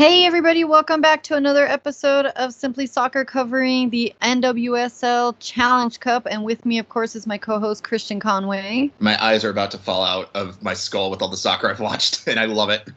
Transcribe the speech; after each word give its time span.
Hey, 0.00 0.24
everybody, 0.24 0.64
welcome 0.64 1.02
back 1.02 1.22
to 1.24 1.36
another 1.36 1.66
episode 1.66 2.24
of 2.24 2.54
Simply 2.54 2.86
Soccer 2.86 3.22
covering 3.22 3.90
the 3.90 4.14
NWSL 4.22 5.36
Challenge 5.40 6.00
Cup. 6.00 6.26
And 6.30 6.42
with 6.42 6.64
me, 6.64 6.78
of 6.78 6.88
course, 6.88 7.14
is 7.14 7.26
my 7.26 7.36
co 7.36 7.60
host, 7.60 7.84
Christian 7.84 8.18
Conway. 8.18 8.90
My 8.98 9.22
eyes 9.22 9.44
are 9.44 9.50
about 9.50 9.70
to 9.72 9.76
fall 9.76 10.02
out 10.02 10.30
of 10.34 10.62
my 10.62 10.72
skull 10.72 11.10
with 11.10 11.20
all 11.20 11.28
the 11.28 11.36
soccer 11.36 11.68
I've 11.68 11.80
watched, 11.80 12.26
and 12.26 12.40
I 12.40 12.46
love 12.46 12.70
it. 12.70 12.88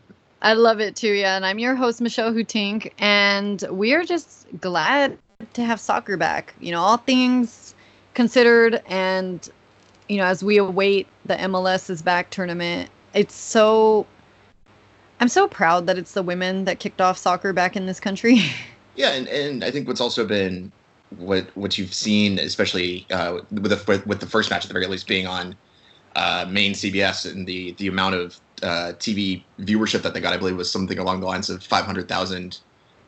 I 0.42 0.54
love 0.54 0.80
it 0.80 0.96
too, 0.96 1.12
yeah. 1.12 1.36
And 1.36 1.46
I'm 1.46 1.60
your 1.60 1.76
host, 1.76 2.00
Michelle 2.00 2.32
Hutink, 2.32 2.94
and 2.98 3.62
we 3.70 3.94
are 3.94 4.06
just 4.06 4.48
glad 4.62 5.18
to 5.56 5.66
have 5.66 5.82
soccer 5.82 6.16
back. 6.16 6.54
You 6.62 6.72
know, 6.72 6.80
all 6.80 6.96
things 6.96 7.76
considered, 8.14 8.82
and, 8.88 9.46
you 10.08 10.16
know, 10.16 10.26
as 10.26 10.42
we 10.42 10.56
await 10.56 11.08
the 11.26 11.36
MLS 11.36 11.90
is 11.90 12.02
back 12.02 12.30
tournament, 12.30 12.90
it's 13.14 13.36
so 13.36 14.08
I'm 15.24 15.30
so 15.30 15.48
proud 15.48 15.88
that 15.88 15.98
it's 15.98 16.12
the 16.12 16.22
women 16.22 16.66
that 16.66 16.80
kicked 16.80 17.00
off 17.00 17.18
soccer 17.18 17.54
back 17.54 17.78
in 17.78 17.86
this 17.86 18.00
country. 18.00 18.42
Yeah, 18.96 19.14
and, 19.14 19.28
and 19.30 19.64
I 19.64 19.72
think 19.72 19.88
what's 19.88 20.02
also 20.02 20.24
been 20.24 20.72
what 21.18 21.48
what 21.56 21.80
you've 21.80 21.96
seen, 21.96 22.38
especially 22.38 23.08
uh, 23.10 23.40
with 23.50 23.72
the 23.72 24.04
with 24.06 24.20
the 24.20 24.28
first 24.28 24.52
match 24.52 24.66
at 24.66 24.68
the 24.68 24.74
very 24.74 24.86
least 24.86 25.08
being 25.08 25.26
on 25.26 25.56
uh, 26.16 26.46
main 26.48 26.74
CBS 26.74 27.26
and 27.32 27.48
the 27.48 27.72
the 27.80 27.88
amount 27.88 28.14
of 28.14 28.40
uh, 28.62 28.94
TV 29.00 29.42
viewership 29.62 30.04
that 30.04 30.14
they 30.14 30.20
got, 30.20 30.32
I 30.32 30.38
believe 30.38 30.58
was 30.58 30.72
something 30.72 31.00
along 31.00 31.22
the 31.22 31.26
lines 31.26 31.50
of 31.50 31.64
500,000 31.64 32.60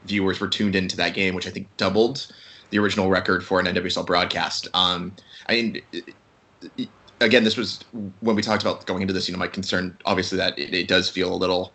viewers 0.05 0.39
were 0.39 0.47
tuned 0.47 0.75
into 0.75 0.97
that 0.97 1.13
game, 1.13 1.35
which 1.35 1.45
I 1.45 1.51
think 1.51 1.67
doubled 1.77 2.33
the 2.71 2.79
original 2.79 3.07
record 3.07 3.45
for 3.45 3.59
an 3.59 3.67
NWSL 3.67 4.07
broadcast. 4.07 4.67
Um, 4.73 5.13
I 5.47 5.53
mean, 5.53 5.81
again, 7.21 7.43
this 7.43 7.57
was 7.57 7.81
when 8.21 8.35
we 8.35 8.41
talked 8.41 8.63
about 8.63 8.87
going 8.87 9.03
into 9.03 9.13
this. 9.13 9.27
You 9.27 9.33
know, 9.33 9.39
my 9.39 9.47
concern, 9.47 9.95
obviously, 10.05 10.39
that 10.39 10.57
it, 10.57 10.73
it 10.73 10.87
does 10.87 11.11
feel 11.11 11.31
a 11.31 11.37
little 11.37 11.71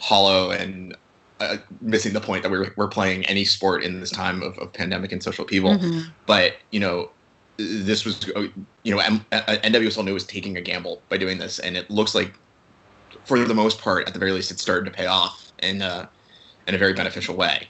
hollow 0.00 0.50
and 0.50 0.96
uh, 1.40 1.56
missing 1.80 2.12
the 2.12 2.20
point 2.20 2.42
that 2.42 2.50
we're, 2.50 2.72
we're 2.76 2.88
playing 2.88 3.24
any 3.26 3.44
sport 3.44 3.82
in 3.82 4.00
this 4.00 4.10
time 4.10 4.42
of, 4.42 4.58
of 4.58 4.72
pandemic 4.72 5.12
and 5.12 5.22
social 5.22 5.44
upheaval. 5.44 5.78
Mm-hmm. 5.78 6.08
But, 6.26 6.56
you 6.70 6.80
know, 6.80 7.10
this 7.56 8.04
was, 8.04 8.28
uh, 8.36 8.48
you 8.82 8.94
know, 8.94 8.98
M- 8.98 9.24
uh, 9.32 9.56
NWSL 9.62 10.04
knew 10.04 10.14
was 10.14 10.26
taking 10.26 10.56
a 10.56 10.60
gamble 10.60 11.02
by 11.08 11.16
doing 11.16 11.38
this. 11.38 11.58
And 11.58 11.76
it 11.76 11.90
looks 11.90 12.14
like, 12.14 12.34
for 13.24 13.38
the 13.38 13.54
most 13.54 13.80
part, 13.80 14.06
at 14.06 14.14
the 14.14 14.18
very 14.18 14.32
least, 14.32 14.50
it 14.50 14.58
started 14.58 14.84
to 14.86 14.90
pay 14.90 15.06
off 15.06 15.52
in, 15.62 15.82
uh, 15.82 16.06
in 16.66 16.74
a 16.74 16.78
very 16.78 16.92
beneficial 16.92 17.36
way. 17.36 17.68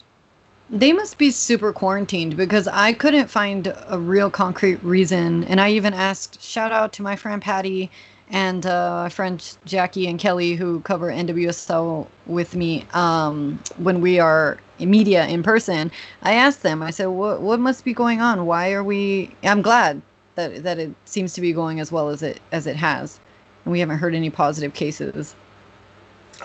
They 0.68 0.92
must 0.92 1.18
be 1.18 1.32
super 1.32 1.72
quarantined 1.72 2.36
because 2.36 2.68
I 2.68 2.92
couldn't 2.92 3.28
find 3.28 3.74
a 3.88 3.98
real 3.98 4.30
concrete 4.30 4.82
reason. 4.84 5.42
And 5.44 5.60
I 5.60 5.70
even 5.70 5.94
asked, 5.94 6.40
shout 6.40 6.70
out 6.70 6.92
to 6.94 7.02
my 7.02 7.16
friend 7.16 7.42
Patty 7.42 7.90
and 8.30 8.64
uh, 8.64 9.02
my 9.02 9.08
friend 9.08 9.56
Jackie 9.64 10.06
and 10.06 10.18
Kelly, 10.18 10.54
who 10.54 10.80
cover 10.80 11.10
NWSL 11.10 12.06
with 12.26 12.54
me 12.54 12.86
um, 12.92 13.58
when 13.78 14.00
we 14.00 14.20
are 14.20 14.58
in 14.78 14.90
media 14.90 15.26
in 15.26 15.42
person, 15.42 15.90
I 16.22 16.34
asked 16.34 16.62
them. 16.62 16.82
I 16.82 16.90
said, 16.90 17.06
"What 17.06 17.42
what 17.42 17.60
must 17.60 17.84
be 17.84 17.92
going 17.92 18.20
on? 18.20 18.46
Why 18.46 18.72
are 18.72 18.84
we?" 18.84 19.34
I'm 19.42 19.62
glad 19.62 20.00
that 20.36 20.62
that 20.62 20.78
it 20.78 20.94
seems 21.04 21.32
to 21.34 21.40
be 21.40 21.52
going 21.52 21.80
as 21.80 21.90
well 21.90 22.08
as 22.08 22.22
it 22.22 22.40
as 22.52 22.66
it 22.66 22.76
has, 22.76 23.18
and 23.64 23.72
we 23.72 23.80
haven't 23.80 23.98
heard 23.98 24.14
any 24.14 24.30
positive 24.30 24.74
cases. 24.74 25.34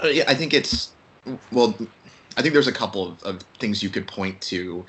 Uh, 0.03 0.07
yeah, 0.07 0.25
I 0.27 0.33
think 0.33 0.53
it's 0.53 0.93
well. 1.51 1.75
I 2.37 2.41
think 2.41 2.53
there's 2.53 2.67
a 2.67 2.73
couple 2.73 3.07
of, 3.07 3.23
of 3.23 3.41
things 3.59 3.81
you 3.81 3.89
could 3.89 4.07
point 4.07 4.41
to 4.41 4.85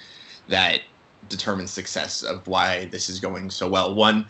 that 0.49 0.81
determine 1.29 1.67
success 1.67 2.23
of 2.23 2.47
why 2.47 2.87
this 2.87 3.09
is 3.09 3.21
going 3.21 3.51
so 3.51 3.69
well. 3.69 3.95
One 3.95 4.27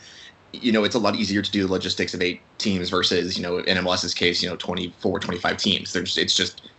you 0.53 0.73
know, 0.73 0.84
it's 0.84 0.95
a 0.95 0.98
lot 0.98 1.17
easier 1.17 1.42
to 1.42 1.51
do 1.51 1.67
the 1.67 1.73
logistics 1.73 2.14
of 2.14 2.23
eight 2.23 2.41
teams 2.59 2.91
versus, 2.91 3.37
you 3.37 3.43
know, 3.43 3.59
in 3.59 3.77
MLS's 3.77 4.15
case, 4.15 4.43
you 4.43 4.49
know, 4.49 4.57
24, 4.57 5.21
25 5.21 5.57
teams. 5.57 5.93
There's, 5.93 6.17
it's 6.17 6.35
just 6.35 6.71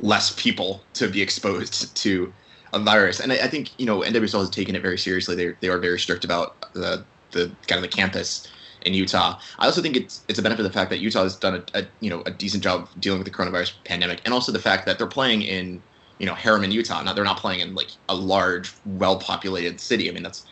less 0.00 0.34
people 0.36 0.82
to 0.94 1.08
be 1.08 1.22
exposed 1.22 1.94
to 1.96 2.32
a 2.72 2.78
virus. 2.78 3.20
And 3.20 3.32
I, 3.32 3.36
I 3.36 3.48
think, 3.48 3.70
you 3.78 3.86
know, 3.86 4.00
NWSL 4.00 4.40
has 4.40 4.50
taken 4.50 4.74
it 4.74 4.82
very 4.82 4.98
seriously. 4.98 5.34
They, 5.34 5.54
they 5.60 5.68
are 5.68 5.78
very 5.78 5.98
strict 5.98 6.24
about 6.24 6.72
the, 6.74 7.04
the 7.30 7.50
kind 7.66 7.82
of 7.82 7.82
the 7.82 7.96
campus 7.96 8.48
in 8.84 8.94
Utah. 8.94 9.38
I 9.58 9.66
also 9.66 9.82
think 9.82 9.96
it's 9.96 10.22
it's 10.28 10.38
a 10.38 10.42
benefit 10.42 10.64
of 10.64 10.70
the 10.70 10.78
fact 10.78 10.90
that 10.90 11.00
Utah 11.00 11.22
has 11.22 11.36
done 11.36 11.54
a, 11.54 11.78
a, 11.78 11.86
you 12.00 12.10
know 12.10 12.22
a 12.26 12.30
decent 12.30 12.62
job 12.62 12.88
dealing 13.00 13.18
with 13.18 13.26
the 13.26 13.32
coronavirus 13.32 13.72
pandemic, 13.84 14.20
and 14.24 14.34
also 14.34 14.52
the 14.52 14.58
fact 14.58 14.84
that 14.86 14.98
they're 14.98 15.06
playing 15.06 15.40
in 15.40 15.82
you 16.18 16.26
know 16.26 16.34
Herriman, 16.34 16.70
Utah. 16.70 17.02
Now 17.02 17.14
they're 17.14 17.24
not 17.24 17.38
playing 17.38 17.60
in 17.60 17.74
like 17.74 17.88
a 18.08 18.14
large, 18.14 18.72
well 18.84 19.18
populated 19.18 19.80
city. 19.80 20.10
I 20.10 20.12
mean 20.12 20.22
that's 20.22 20.44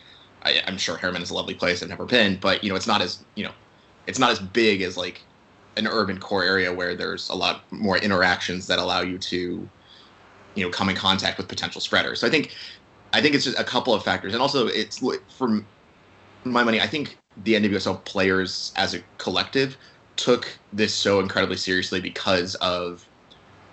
I, 0.43 0.61
am 0.67 0.77
sure 0.77 0.97
Herriman 0.97 1.21
is 1.21 1.29
a 1.29 1.33
lovely 1.33 1.53
place. 1.53 1.81
I've 1.81 1.89
never 1.89 2.05
been, 2.05 2.37
but 2.37 2.63
you 2.63 2.69
know, 2.69 2.75
it's 2.75 2.87
not 2.87 3.01
as 3.01 3.23
you 3.35 3.43
know, 3.45 3.51
it's 4.07 4.19
not 4.19 4.31
as 4.31 4.39
big 4.39 4.81
as 4.81 4.97
like 4.97 5.21
an 5.77 5.87
urban 5.87 6.19
core 6.19 6.43
area 6.43 6.71
where 6.71 6.95
there's 6.95 7.29
a 7.29 7.35
lot 7.35 7.63
more 7.71 7.97
interactions 7.97 8.67
that 8.67 8.79
allow 8.79 9.01
you 9.01 9.17
to, 9.17 9.67
you 10.55 10.63
know, 10.63 10.69
come 10.69 10.89
in 10.89 10.95
contact 10.95 11.37
with 11.37 11.47
potential 11.47 11.81
spreaders. 11.81 12.19
So 12.19 12.27
I 12.27 12.29
think, 12.29 12.55
I 13.11 13.21
think 13.21 13.35
it's 13.35 13.45
just 13.45 13.59
a 13.59 13.63
couple 13.63 13.93
of 13.93 14.03
factors, 14.03 14.33
and 14.33 14.41
also 14.41 14.67
it's 14.67 15.01
from 15.37 15.65
my 16.43 16.63
money. 16.63 16.81
I 16.81 16.87
think 16.87 17.17
the 17.43 17.53
NWSL 17.53 18.03
players 18.05 18.73
as 18.75 18.93
a 18.93 18.99
collective 19.17 19.77
took 20.15 20.47
this 20.71 20.93
so 20.93 21.19
incredibly 21.19 21.57
seriously 21.57 21.99
because 21.99 22.55
of 22.55 23.07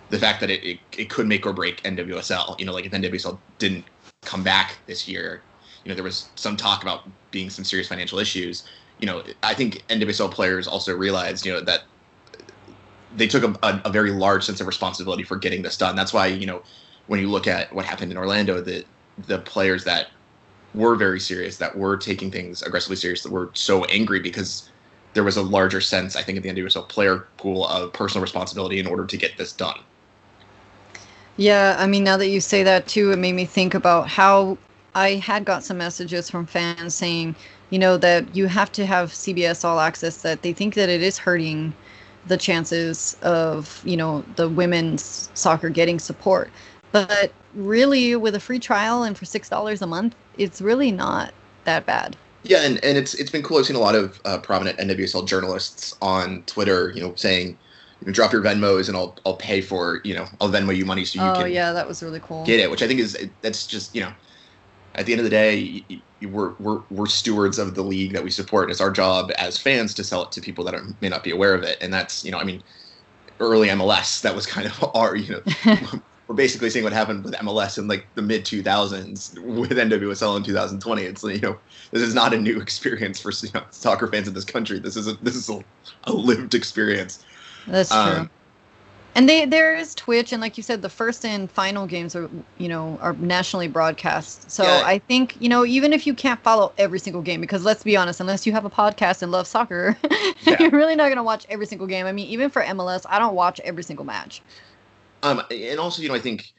the 0.08 0.18
fact 0.18 0.40
that 0.40 0.50
it, 0.50 0.64
it, 0.64 0.78
it 0.96 1.10
could 1.10 1.26
make 1.26 1.46
or 1.46 1.52
break 1.52 1.82
NWSL. 1.82 2.58
You 2.58 2.66
know, 2.66 2.72
like 2.72 2.86
if 2.86 2.92
NWSL 2.92 3.38
didn't 3.58 3.84
come 4.22 4.42
back 4.42 4.78
this 4.86 5.06
year, 5.08 5.42
you 5.84 5.88
know 5.88 5.94
there 5.94 6.04
was 6.04 6.28
some 6.34 6.56
talk 6.56 6.82
about 6.82 7.08
being 7.30 7.50
some 7.50 7.64
serious 7.64 7.88
financial 7.88 8.18
issues. 8.18 8.64
You 9.00 9.06
know, 9.06 9.22
I 9.42 9.54
think 9.54 9.82
NWSL 9.88 10.30
players 10.30 10.66
also 10.66 10.94
realized, 10.94 11.46
you 11.46 11.52
know, 11.52 11.60
that 11.60 11.84
they 13.16 13.26
took 13.26 13.42
a, 13.42 13.66
a, 13.66 13.82
a, 13.86 13.90
very 13.90 14.10
large 14.10 14.44
sense 14.44 14.60
of 14.60 14.66
responsibility 14.66 15.22
for 15.22 15.36
getting 15.36 15.62
this 15.62 15.76
done. 15.76 15.96
That's 15.96 16.12
why, 16.12 16.26
you 16.26 16.46
know, 16.46 16.62
when 17.06 17.18
you 17.18 17.28
look 17.28 17.46
at 17.46 17.72
what 17.72 17.84
happened 17.84 18.12
in 18.12 18.18
Orlando, 18.18 18.60
the 18.60 18.84
the 19.26 19.38
players 19.38 19.84
that 19.84 20.08
were 20.74 20.94
very 20.94 21.20
serious, 21.20 21.56
that 21.58 21.76
were 21.76 21.96
taking 21.96 22.30
things 22.30 22.62
aggressively 22.62 22.96
serious, 22.96 23.22
that 23.22 23.32
were 23.32 23.50
so 23.54 23.84
angry 23.86 24.20
because 24.20 24.70
there 25.14 25.24
was 25.24 25.36
a 25.36 25.42
larger 25.42 25.80
sense, 25.80 26.14
I 26.14 26.22
think, 26.22 26.44
in 26.44 26.54
the 26.54 26.62
NWSL 26.62 26.88
player 26.88 27.26
pool 27.36 27.66
of 27.66 27.92
personal 27.92 28.22
responsibility 28.22 28.78
in 28.78 28.86
order 28.86 29.04
to 29.04 29.16
get 29.16 29.36
this 29.36 29.52
done. 29.52 29.78
Yeah, 31.36 31.76
I 31.78 31.86
mean, 31.86 32.04
now 32.04 32.16
that 32.16 32.28
you 32.28 32.40
say 32.40 32.62
that 32.62 32.86
too, 32.86 33.12
it 33.12 33.18
made 33.18 33.32
me 33.32 33.44
think 33.44 33.74
about 33.74 34.08
how 34.08 34.58
I 34.94 35.14
had 35.14 35.44
got 35.44 35.64
some 35.64 35.78
messages 35.78 36.30
from 36.30 36.46
fans 36.46 36.94
saying, 36.94 37.34
you 37.70 37.78
know, 37.78 37.96
that 37.96 38.34
you 38.34 38.46
have 38.46 38.70
to 38.72 38.86
have 38.86 39.10
CBS 39.12 39.64
All 39.64 39.80
Access, 39.80 40.18
that 40.18 40.42
they 40.42 40.52
think 40.52 40.74
that 40.74 40.88
it 40.88 41.02
is 41.02 41.18
hurting 41.18 41.72
the 42.26 42.36
chances 42.36 43.16
of, 43.22 43.80
you 43.84 43.96
know, 43.96 44.24
the 44.36 44.48
women's 44.48 45.30
soccer 45.34 45.70
getting 45.70 45.98
support. 45.98 46.50
But 46.92 47.32
really, 47.54 48.16
with 48.16 48.34
a 48.34 48.40
free 48.40 48.58
trial 48.58 49.04
and 49.04 49.16
for 49.16 49.24
$6 49.24 49.82
a 49.82 49.86
month, 49.86 50.14
it's 50.36 50.60
really 50.60 50.90
not 50.90 51.32
that 51.64 51.86
bad. 51.86 52.16
Yeah, 52.42 52.62
and, 52.62 52.82
and 52.84 52.96
it's 52.96 53.14
it's 53.14 53.30
been 53.30 53.42
cool. 53.42 53.58
I've 53.58 53.66
seen 53.66 53.76
a 53.76 53.80
lot 53.80 53.94
of 53.94 54.20
uh, 54.24 54.38
prominent 54.38 54.78
NWSL 54.78 55.26
journalists 55.26 55.94
on 56.00 56.42
Twitter, 56.44 56.90
you 56.94 57.02
know, 57.02 57.14
saying, 57.14 57.48
you 58.00 58.06
know, 58.06 58.12
drop 58.12 58.32
your 58.32 58.42
Venmos 58.42 58.88
and 58.88 58.96
I'll 58.96 59.14
I'll 59.26 59.36
pay 59.36 59.60
for 59.60 60.00
you 60.04 60.14
know 60.14 60.26
I'll 60.40 60.48
Venmo 60.48 60.74
you 60.74 60.86
money 60.86 61.04
so 61.04 61.22
you 61.22 61.28
oh, 61.28 61.34
can. 61.34 61.42
Oh 61.42 61.46
yeah, 61.46 61.72
that 61.74 61.86
was 61.86 62.02
really 62.02 62.20
cool. 62.20 62.46
Get 62.46 62.58
it, 62.58 62.70
which 62.70 62.82
I 62.82 62.88
think 62.88 62.98
is 62.98 63.28
that's 63.42 63.66
just 63.66 63.94
you 63.94 64.00
know 64.00 64.12
at 64.94 65.04
the 65.04 65.12
end 65.12 65.20
of 65.20 65.24
the 65.24 65.30
day, 65.30 65.84
we're, 66.26 66.52
we're, 66.58 66.80
we're 66.90 67.06
stewards 67.06 67.58
of 67.58 67.74
the 67.74 67.82
league 67.82 68.12
that 68.12 68.22
we 68.22 68.30
support. 68.30 68.70
It's 68.70 68.80
our 68.80 68.90
job 68.90 69.30
as 69.38 69.58
fans 69.58 69.94
to 69.94 70.04
sell 70.04 70.22
it 70.24 70.32
to 70.32 70.40
people 70.40 70.64
that 70.64 70.74
are, 70.74 70.84
may 71.00 71.08
not 71.08 71.24
be 71.24 71.30
aware 71.30 71.54
of 71.54 71.62
it. 71.62 71.78
And 71.80 71.92
that's, 71.92 72.24
you 72.24 72.30
know, 72.30 72.38
I 72.38 72.44
mean, 72.44 72.62
early 73.38 73.68
MLS, 73.68 74.20
that 74.22 74.34
was 74.34 74.46
kind 74.46 74.66
of 74.66 74.90
our, 74.94 75.16
you 75.16 75.42
know, 75.64 76.00
we're 76.28 76.36
basically 76.36 76.70
seeing 76.70 76.84
what 76.84 76.92
happened 76.92 77.24
with 77.24 77.34
MLS 77.34 77.76
in 77.76 77.88
like 77.88 78.06
the 78.14 78.22
mid 78.22 78.44
2000s 78.44 79.38
with 79.40 79.72
NWSL 79.72 80.36
in 80.36 80.42
2020. 80.42 81.02
It's, 81.02 81.24
you 81.24 81.40
know, 81.40 81.58
this 81.90 82.02
is 82.02 82.14
not 82.14 82.32
a 82.32 82.38
new 82.38 82.60
experience 82.62 83.20
for 83.20 83.32
you 83.32 83.50
know, 83.54 83.64
soccer 83.70 84.06
fans 84.06 84.28
in 84.28 84.34
this 84.34 84.44
country. 84.44 84.78
This 84.78 84.96
is 84.96 85.08
a, 85.08 85.14
this 85.22 85.34
is 85.34 85.48
a, 85.48 85.60
a 86.04 86.12
lived 86.12 86.54
experience. 86.54 87.24
That's 87.66 87.90
true. 87.90 87.98
Um, 87.98 88.30
And 89.14 89.28
they 89.28 89.44
there 89.44 89.74
is 89.74 89.94
Twitch, 89.94 90.32
and 90.32 90.40
like 90.40 90.56
you 90.56 90.62
said, 90.62 90.82
the 90.82 90.88
first 90.88 91.24
and 91.24 91.50
final 91.50 91.86
games 91.86 92.14
are 92.14 92.30
you 92.58 92.68
know 92.68 92.98
are 93.02 93.14
nationally 93.14 93.66
broadcast. 93.66 94.50
So 94.50 94.62
yeah. 94.62 94.82
I 94.84 94.98
think 94.98 95.36
you 95.40 95.48
know 95.48 95.64
even 95.64 95.92
if 95.92 96.06
you 96.06 96.14
can't 96.14 96.40
follow 96.42 96.72
every 96.78 97.00
single 97.00 97.22
game, 97.22 97.40
because 97.40 97.64
let's 97.64 97.82
be 97.82 97.96
honest, 97.96 98.20
unless 98.20 98.46
you 98.46 98.52
have 98.52 98.64
a 98.64 98.70
podcast 98.70 99.22
and 99.22 99.32
love 99.32 99.46
soccer, 99.46 99.98
yeah. 100.42 100.56
you're 100.60 100.70
really 100.70 100.94
not 100.94 101.08
gonna 101.08 101.24
watch 101.24 101.44
every 101.48 101.66
single 101.66 101.88
game. 101.88 102.06
I 102.06 102.12
mean, 102.12 102.28
even 102.28 102.50
for 102.50 102.62
MLS, 102.62 103.04
I 103.08 103.18
don't 103.18 103.34
watch 103.34 103.60
every 103.60 103.82
single 103.82 104.04
match. 104.04 104.42
Um, 105.22 105.42
and 105.50 105.80
also 105.80 106.02
you 106.02 106.08
know 106.08 106.14
I 106.14 106.20
think 106.20 106.52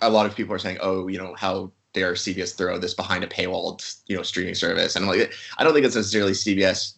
a 0.00 0.08
lot 0.08 0.26
of 0.26 0.36
people 0.36 0.54
are 0.54 0.60
saying, 0.60 0.78
oh, 0.80 1.08
you 1.08 1.18
know 1.18 1.34
how 1.34 1.72
dare 1.92 2.12
CBS 2.12 2.56
throw 2.56 2.78
this 2.78 2.94
behind 2.94 3.24
a 3.24 3.26
paywalled 3.26 3.96
you 4.06 4.16
know 4.16 4.22
streaming 4.22 4.54
service, 4.54 4.94
and 4.94 5.04
I'm 5.04 5.10
like, 5.10 5.32
I 5.58 5.64
don't 5.64 5.72
think 5.74 5.86
it's 5.86 5.96
necessarily 5.96 6.32
CBS 6.32 6.97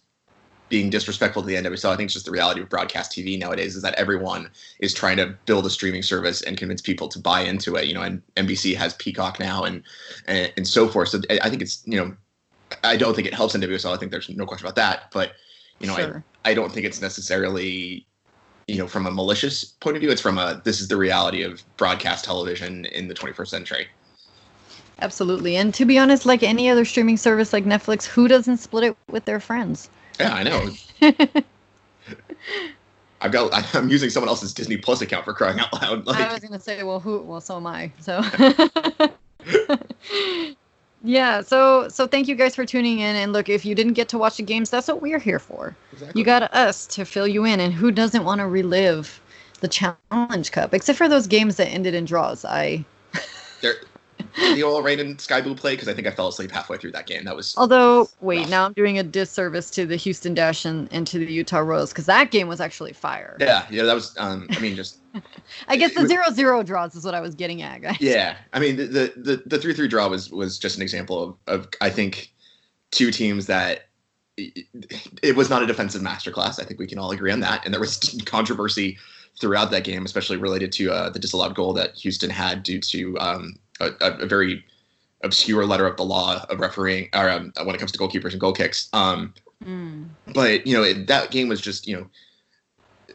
being 0.70 0.88
disrespectful 0.88 1.43
to 1.43 1.49
the 1.49 1.56
NWSL. 1.56 1.90
I 1.90 1.96
think 1.96 2.06
it's 2.06 2.14
just 2.14 2.25
the 2.25 2.32
reality 2.32 2.62
of 2.62 2.69
broadcast 2.70 3.12
TV 3.12 3.38
nowadays 3.38 3.76
is 3.76 3.82
that 3.82 3.94
everyone 3.96 4.49
is 4.78 4.94
trying 4.94 5.19
to 5.19 5.34
build 5.44 5.67
a 5.67 5.70
streaming 5.70 6.02
service 6.02 6.40
and 6.43 6.56
convince 6.56 6.81
people 6.81 7.08
to 7.08 7.19
buy 7.19 7.43
into 7.43 7.75
it. 7.76 7.87
You 7.87 7.94
know, 7.94 8.02
and 8.02 8.22
NBC 8.37 8.75
has 8.76 8.94
Peacock 8.94 9.38
now 9.38 9.64
and 9.64 9.82
and, 10.26 10.50
and 10.56 10.67
so 10.67 10.88
forth. 10.88 11.11
So 11.11 11.20
I 11.43 11.50
think 11.50 11.61
it's 11.61 11.82
you 11.84 11.99
know, 11.99 12.17
I 12.84 12.96
don't 12.96 13.14
think 13.14 13.26
it 13.26 13.34
helps 13.34 13.55
NWSL. 13.55 13.93
I 13.93 13.99
think 13.99 14.12
there's 14.12 14.31
no 14.31 14.46
question 14.46 14.67
about 14.67 14.76
that. 14.76 15.11
But 15.12 15.32
you 15.81 15.88
know, 15.88 15.96
sure. 15.96 16.25
I 16.44 16.52
I 16.52 16.55
don't 16.55 16.72
think 16.72 16.87
it's 16.87 17.02
necessarily 17.02 18.06
you 18.69 18.78
know 18.78 18.87
from 18.87 19.06
a 19.06 19.11
malicious 19.11 19.64
point 19.64 19.96
of 19.96 20.00
view. 20.00 20.11
It's 20.11 20.22
from 20.22 20.38
a 20.38 20.62
this 20.64 20.81
is 20.81 20.87
the 20.87 20.96
reality 20.96 21.43
of 21.43 21.62
broadcast 21.76 22.25
television 22.25 22.84
in 22.87 23.08
the 23.08 23.14
21st 23.14 23.49
century. 23.49 23.88
Absolutely. 25.02 25.56
And 25.56 25.72
to 25.75 25.84
be 25.84 25.99
honest, 25.99 26.26
like 26.26 26.43
any 26.43 26.69
other 26.69 26.84
streaming 26.84 27.17
service 27.17 27.52
like 27.52 27.64
Netflix, 27.64 28.05
who 28.05 28.28
doesn't 28.28 28.58
split 28.58 28.84
it 28.84 28.96
with 29.08 29.25
their 29.25 29.40
friends? 29.40 29.88
Yeah, 30.20 30.34
I 30.34 30.43
know. 30.43 30.70
I've 33.22 33.32
got 33.32 33.50
I'm 33.75 33.88
using 33.88 34.11
someone 34.11 34.28
else's 34.28 34.52
Disney 34.52 34.76
Plus 34.76 35.00
account 35.00 35.25
for 35.25 35.32
crying 35.32 35.58
out 35.61 35.72
loud. 35.72 36.06
Like, 36.06 36.20
I 36.20 36.32
was 36.32 36.40
gonna 36.43 36.61
say, 36.61 36.82
well, 36.82 37.00
who? 37.00 37.20
Well, 37.20 37.40
so 37.40 37.56
am 37.56 37.67
I. 37.67 37.90
So. 38.00 38.22
yeah. 41.02 41.40
So 41.40 41.88
so 41.88 42.06
thank 42.06 42.28
you 42.28 42.34
guys 42.34 42.55
for 42.55 42.67
tuning 42.67 43.00
in. 43.00 43.17
And 43.17 43.32
look, 43.32 43.49
if 43.49 43.64
you 43.64 43.75
didn't 43.75 43.94
get 43.94 44.08
to 44.11 44.19
watch 44.19 44.37
the 44.37 44.43
games, 44.43 44.70
that's 44.70 44.88
what 44.88 45.02
we're 45.02 45.19
here 45.19 45.38
for. 45.38 45.75
Exactly. 45.93 46.19
You 46.19 46.25
got 46.25 46.43
us 46.55 46.87
to 46.88 47.05
fill 47.05 47.28
you 47.28 47.44
in, 47.44 47.61
and 47.61 47.72
who 47.72 47.90
doesn't 47.90 48.25
want 48.25 48.40
to 48.40 48.46
relive 48.46 49.20
the 49.61 49.69
Challenge 49.69 50.52
Cup? 50.52 50.75
Except 50.75 50.96
for 50.96 51.08
those 51.08 51.26
games 51.26 51.56
that 51.56 51.69
ended 51.69 51.94
in 51.94 52.05
draws. 52.05 52.44
I. 52.44 52.84
there, 53.61 53.75
the 54.55 54.62
OL 54.62 54.82
Reign 54.82 55.00
and 55.00 55.21
sky 55.21 55.41
blue 55.41 55.55
play 55.55 55.73
because 55.73 55.88
I 55.88 55.94
think 55.94 56.06
I 56.06 56.11
fell 56.11 56.29
asleep 56.29 56.50
halfway 56.50 56.79
through 56.79 56.93
that 56.93 57.06
game. 57.06 57.25
That 57.25 57.37
was 57.37 57.55
although 57.56 58.09
wait 58.21 58.41
rough. 58.41 58.50
now 58.50 58.67
I'm 58.67 58.73
doing 58.73 58.99
a 58.99 59.03
disservice 59.03 59.71
to 59.73 59.87
the 59.87 59.97
Houston 59.97 60.35
Dash 60.35 60.65
and, 60.65 60.88
and 60.93 61.06
to 61.06 61.19
the 61.19 61.32
Utah 61.32 61.59
Royals 61.59 61.91
because 61.91 62.06
that 62.06 62.31
game 62.31 62.49
was 62.49 62.61
actually 62.61 62.93
fire. 62.93 63.37
Yeah, 63.41 63.67
yeah, 63.71 63.85
that 63.85 63.94
was. 63.94 64.15
Um, 64.19 64.47
I 64.50 64.59
mean, 64.61 64.77
just. 64.77 64.99
I 65.69 65.77
guess 65.77 65.94
the 65.94 66.06
zero 66.06 66.31
zero 66.32 66.62
draws 66.62 66.94
is 66.94 67.05
what 67.05 67.15
I 67.15 67.21
was 67.21 67.35
getting 67.35 67.62
at, 67.62 67.82
guys. 67.82 68.00
Yeah, 68.00 68.37
I 68.53 68.61
mean 68.61 68.77
the 68.77 68.87
the 68.87 69.12
the, 69.17 69.43
the 69.47 69.59
three 69.59 69.75
three 69.75 69.88
draw 69.88 70.09
was 70.09 70.31
was 70.31 70.59
just 70.59 70.77
an 70.77 70.82
example 70.82 71.23
of 71.23 71.37
of 71.47 71.69
I 71.81 71.91
think 71.91 72.32
two 72.91 73.11
teams 73.11 73.47
that 73.47 73.87
it 74.37 75.37
was 75.37 75.50
not 75.50 75.62
a 75.62 75.67
defensive 75.67 76.03
masterclass. 76.03 76.61
I 76.61 76.65
think 76.65 76.81
we 76.81 76.87
can 76.87 76.99
all 76.99 77.11
agree 77.11 77.32
on 77.32 77.41
that. 77.41 77.65
And 77.65 77.75
there 77.75 77.81
was 77.81 77.99
controversy 78.25 78.99
throughout 79.41 79.71
that 79.71 79.85
game, 79.85 80.05
especially 80.05 80.37
related 80.37 80.73
to 80.73 80.93
uh, 80.93 81.11
the 81.11 81.19
disallowed 81.19 81.55
goal 81.55 81.73
that 81.75 81.94
Houston 81.97 82.31
had 82.31 82.62
due 82.62 82.81
to 82.81 83.19
um, 83.19 83.59
a, 83.81 83.93
a, 84.00 84.27
very 84.27 84.65
obscure 85.23 85.67
letter 85.67 85.87
of 85.87 85.97
the 85.97 86.05
law 86.05 86.44
of 86.49 86.61
refereeing 86.61 87.09
or 87.15 87.29
um, 87.29 87.53
when 87.65 87.75
it 87.75 87.79
comes 87.79 87.93
to 87.93 87.99
goalkeepers 87.99 88.32
and 88.32 88.41
goal 88.41 88.53
kicks. 88.53 88.88
Um, 88.93 89.35
mm. 89.65 90.09
But 90.35 90.67
you 90.67 90.77
know 90.77 90.82
it, 90.82 91.06
that 91.06 91.31
game 91.31 91.49
was 91.49 91.61
just 91.61 91.87
you 91.87 91.97
know 91.97 92.06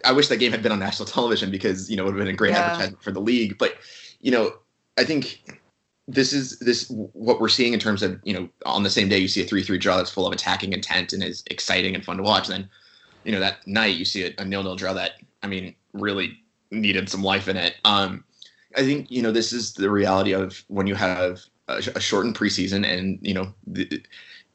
I 0.03 0.12
wish 0.12 0.27
that 0.27 0.38
game 0.38 0.51
had 0.51 0.62
been 0.62 0.71
on 0.71 0.79
national 0.79 1.07
television 1.07 1.51
because 1.51 1.89
you 1.89 1.97
know 1.97 2.03
it 2.03 2.07
would 2.07 2.15
have 2.15 2.25
been 2.25 2.33
a 2.33 2.38
great 2.38 2.51
yeah. 2.51 2.71
advertisement 2.71 3.03
for 3.03 3.12
the 3.12 3.21
league. 3.21 3.57
But 3.57 3.75
you 4.21 4.31
know 4.31 4.53
I 4.97 5.03
think 5.03 5.44
this 6.07 6.33
is 6.33 6.59
this 6.59 6.89
what 6.89 7.39
we're 7.39 7.50
seeing 7.50 7.73
in 7.73 7.79
terms 7.79 8.03
of 8.03 8.19
you 8.23 8.33
know 8.33 8.50
on 8.65 8.83
the 8.83 8.89
same 8.89 9.09
day 9.09 9.17
you 9.17 9.27
see 9.27 9.41
a 9.41 9.45
three 9.45 9.63
three 9.63 9.77
draw 9.77 9.97
that's 9.97 10.12
full 10.12 10.27
of 10.27 10.33
attacking 10.33 10.73
intent 10.73 11.13
and 11.13 11.23
is 11.23 11.44
exciting 11.50 11.95
and 11.95 12.06
fun 12.06 12.17
to 12.17 12.23
watch. 12.23 12.50
And 12.50 12.63
then 12.63 12.69
you 13.23 13.31
know 13.31 13.39
that 13.39 13.65
night 13.67 13.95
you 13.95 14.06
see 14.06 14.25
a, 14.25 14.33
a 14.38 14.45
nil 14.45 14.63
nil 14.63 14.75
draw 14.75 14.94
that 14.94 15.13
I 15.41 15.47
mean 15.47 15.75
really 15.94 16.39
needed 16.71 17.09
some 17.09 17.23
life 17.23 17.47
in 17.47 17.57
it. 17.57 17.75
Um, 17.85 18.23
I 18.75 18.81
think 18.81 19.10
you 19.10 19.22
know 19.22 19.31
this 19.31 19.54
is 19.54 19.74
the 19.74 19.89
reality 19.89 20.33
of 20.33 20.63
when 20.68 20.88
you 20.88 20.95
have 20.95 21.42
a, 21.68 21.77
a 21.95 22.00
shortened 22.00 22.36
preseason 22.36 22.86
and 22.86 23.19
you 23.22 23.33
know 23.33 23.54
the, 23.68 24.01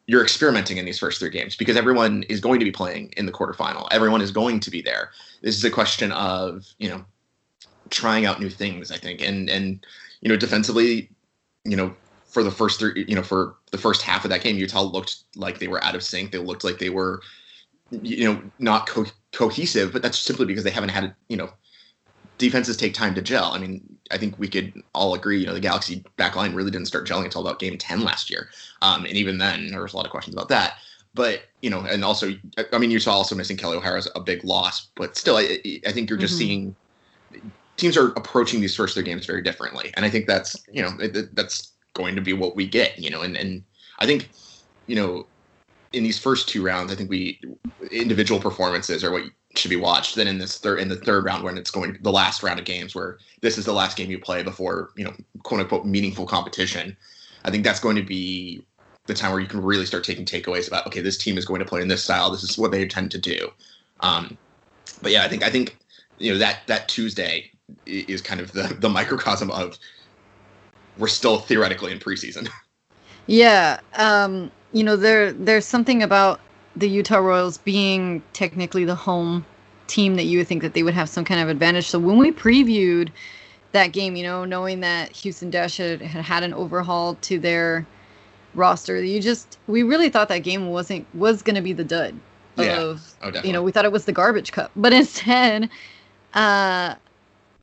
you're 0.07 0.23
experimenting 0.23 0.77
in 0.77 0.85
these 0.85 0.99
first 0.99 1.21
three 1.21 1.31
games 1.31 1.55
because 1.55 1.77
everyone 1.77 2.25
is 2.25 2.41
going 2.41 2.59
to 2.59 2.65
be 2.65 2.73
playing 2.73 3.13
in 3.17 3.27
the 3.27 3.33
quarterfinal. 3.33 3.87
Everyone 3.91 4.21
is 4.21 4.33
going 4.33 4.59
to 4.61 4.71
be 4.71 4.83
there. 4.83 5.11
This 5.41 5.57
is 5.57 5.65
a 5.65 5.71
question 5.71 6.13
of 6.13 6.67
you 6.79 6.89
know 6.89 7.05
trying 7.91 8.27
out 8.27 8.41
new 8.41 8.51
things. 8.51 8.91
I 8.91 8.97
think 8.97 9.21
and 9.21 9.49
and 9.49 9.85
you 10.21 10.29
know 10.29 10.37
defensively, 10.37 11.09
you 11.65 11.77
know 11.77 11.95
for 12.27 12.43
the 12.43 12.51
first 12.51 12.79
three, 12.79 13.05
you 13.09 13.15
know 13.15 13.23
for 13.23 13.57
the 13.71 13.79
first 13.79 14.03
half 14.03 14.25
of 14.25 14.31
that 14.31 14.43
game, 14.43 14.57
Utah 14.57 14.83
looked 14.83 15.19
like 15.37 15.59
they 15.59 15.69
were 15.69 15.83
out 15.85 15.95
of 15.95 16.03
sync. 16.03 16.33
They 16.33 16.39
looked 16.39 16.65
like 16.65 16.79
they 16.79 16.91
were 16.91 17.23
you 17.91 18.25
know 18.25 18.43
not 18.59 18.89
co- 18.89 19.07
cohesive, 19.33 19.93
but 19.93 20.03
that's 20.03 20.19
simply 20.19 20.47
because 20.47 20.65
they 20.65 20.71
haven't 20.71 20.91
had 20.91 21.15
you 21.29 21.37
know 21.37 21.51
defenses 22.41 22.77
take 22.77 22.95
time 22.95 23.15
to 23.15 23.23
gel. 23.23 23.53
I 23.53 23.59
mean, 23.59 23.97
I 24.11 24.17
think 24.17 24.37
we 24.39 24.49
could 24.49 24.83
all 24.95 25.15
agree, 25.15 25.41
you 25.41 25.47
know, 25.47 25.53
the 25.53 25.61
Galaxy 25.61 26.03
backline 26.19 26.55
really 26.55 26.71
didn't 26.71 26.89
start 26.89 27.07
gelling 27.07 27.27
until 27.27 27.43
about 27.43 27.61
game 27.61 27.77
10 27.77 28.01
last 28.01 28.31
year. 28.31 28.49
Um, 28.83 29.05
and 29.05 29.15
even 29.15 29.37
then, 29.39 29.71
there 29.71 29.83
was 29.83 29.93
a 29.93 29.97
lot 29.97 30.07
of 30.07 30.11
questions 30.11 30.35
about 30.35 30.49
that. 30.49 30.79
But, 31.13 31.43
you 31.61 31.69
know, 31.69 31.81
and 31.81 32.03
also, 32.03 32.33
I 32.73 32.79
mean, 32.79 32.91
you 32.91 32.99
saw 32.99 33.13
also 33.13 33.35
missing 33.35 33.59
Kelley 33.59 33.77
O'Hara 33.77 33.99
is 33.99 34.09
a 34.15 34.21
big 34.21 34.43
loss, 34.43 34.89
but 34.95 35.17
still, 35.17 35.37
I, 35.37 35.61
I 35.87 35.93
think 35.93 36.09
you're 36.09 36.19
just 36.19 36.35
mm-hmm. 36.35 36.39
seeing 36.39 36.77
teams 37.77 37.97
are 37.97 38.09
approaching 38.13 38.61
these 38.61 38.75
first 38.75 38.95
three 38.95 39.03
games 39.03 39.27
very 39.27 39.43
differently. 39.43 39.93
And 39.95 40.05
I 40.05 40.11
think 40.11 40.27
that's, 40.27 40.57
you 40.73 40.83
know, 40.83 40.93
it, 40.99 41.35
that's 41.37 41.73
going 41.93 42.15
to 42.17 42.23
be 42.23 42.33
what 42.33 42.57
we 42.57 42.67
get, 42.67 42.99
you 42.99 43.11
know, 43.11 43.23
and, 43.23 43.37
and 43.37 43.63
I 43.99 44.07
think, 44.07 44.31
you 44.87 44.97
know, 44.97 45.27
in 45.93 46.05
these 46.05 46.19
first 46.19 46.49
two 46.49 46.65
rounds, 46.65 46.91
I 46.91 46.95
think 46.95 47.11
we 47.11 47.41
individual 47.91 48.41
performances 48.41 49.05
are 49.05 49.11
what 49.11 49.25
should 49.57 49.69
be 49.69 49.77
watched 49.77 50.15
than 50.15 50.29
in 50.29 50.39
this 50.39 50.59
third 50.59 50.79
in 50.79 50.89
the 50.89 50.97
third 50.97 51.25
round 51.25 51.43
when 51.43 51.59
it's 51.59 51.71
going 51.71 51.99
the 52.03 52.13
last 52.13 52.43
round 52.43 52.59
of 52.59 52.65
games 52.65 52.95
where 52.95 53.19
this 53.41 53.59
is 53.59 53.65
the 53.65 53.73
last 53.73 53.97
game 53.97 54.11
you 54.11 54.19
play 54.19 54.43
before 54.43 54.91
you 54.97 55.05
know 55.05 55.13
quote 55.43 55.61
unquote 55.61 55.87
meaningful 55.87 56.27
competition. 56.27 56.97
I 57.45 57.51
think 57.51 57.65
that's 57.65 57.81
going 57.81 57.97
to 57.97 58.03
be 58.03 58.65
the 59.07 59.15
time 59.15 59.33
where 59.33 59.41
you 59.41 59.49
can 59.49 59.63
really 59.63 59.87
start 59.87 60.05
taking 60.05 60.25
takeaways 60.25 60.69
about 60.69 60.87
okay 60.87 61.01
this 61.01 61.19
team 61.19 61.37
is 61.37 61.45
going 61.45 61.59
to 61.59 61.65
play 61.65 61.83
in 61.83 61.89
this 61.89 62.05
style 62.05 62.31
this 62.31 62.45
is 62.45 62.59
what 62.59 62.71
they 62.71 62.87
tend 62.87 63.11
to 63.11 63.19
do. 63.19 63.51
Um, 64.01 64.39
but 65.03 65.11
yeah, 65.11 65.25
I 65.25 65.29
think 65.29 65.43
I 65.43 65.51
think 65.51 65.77
you 66.19 66.33
know 66.33 66.39
that 66.39 66.61
that 66.67 66.89
Tuesday 66.89 67.51
is 67.87 68.23
kind 68.23 68.41
of 68.41 68.53
the 68.53 68.77
the 68.79 68.89
microcosm 68.89 69.51
of 69.51 69.79
we're 70.97 71.09
still 71.09 71.39
theoretically 71.39 71.93
in 71.93 71.99
preseason. 71.99 72.49
Yeah, 73.27 73.79
um, 73.95 74.51
you 74.73 74.83
know 74.83 74.97
there 74.97 75.33
there's 75.33 75.65
something 75.65 76.03
about 76.03 76.41
the 76.81 76.89
Utah 76.89 77.19
Royals 77.19 77.59
being 77.59 78.23
technically 78.33 78.85
the 78.85 78.95
home 78.95 79.45
team 79.87 80.17
that 80.17 80.25
you 80.25 80.39
would 80.39 80.49
think 80.49 80.63
that 80.63 80.73
they 80.73 80.83
would 80.83 80.95
have 80.95 81.09
some 81.09 81.25
kind 81.25 81.41
of 81.41 81.49
advantage. 81.49 81.87
So 81.87 81.99
when 81.99 82.17
we 82.17 82.33
previewed 82.33 83.11
that 83.73 83.89
game, 83.89 84.17
you 84.17 84.23
know, 84.23 84.45
knowing 84.45 84.81
that 84.81 85.13
Houston 85.13 85.51
Dash 85.51 85.77
had, 85.77 86.01
had 86.01 86.25
had 86.25 86.43
an 86.43 86.55
overhaul 86.55 87.15
to 87.17 87.39
their 87.39 87.87
roster, 88.55 89.03
you 89.03 89.21
just 89.21 89.59
we 89.67 89.83
really 89.83 90.09
thought 90.09 90.29
that 90.29 90.39
game 90.39 90.69
wasn't 90.69 91.07
was 91.15 91.43
going 91.43 91.55
to 91.55 91.63
be 91.63 91.73
the 91.73 91.85
dud 91.85 92.15
yeah. 92.57 92.81
of 92.81 93.15
oh, 93.23 93.33
you 93.45 93.53
know 93.53 93.63
we 93.63 93.71
thought 93.73 93.85
it 93.85 93.93
was 93.93 94.07
the 94.07 94.13
garbage 94.13 94.53
cup, 94.53 94.71
but 94.75 94.93
instead, 95.01 95.69
uh, 96.35 96.95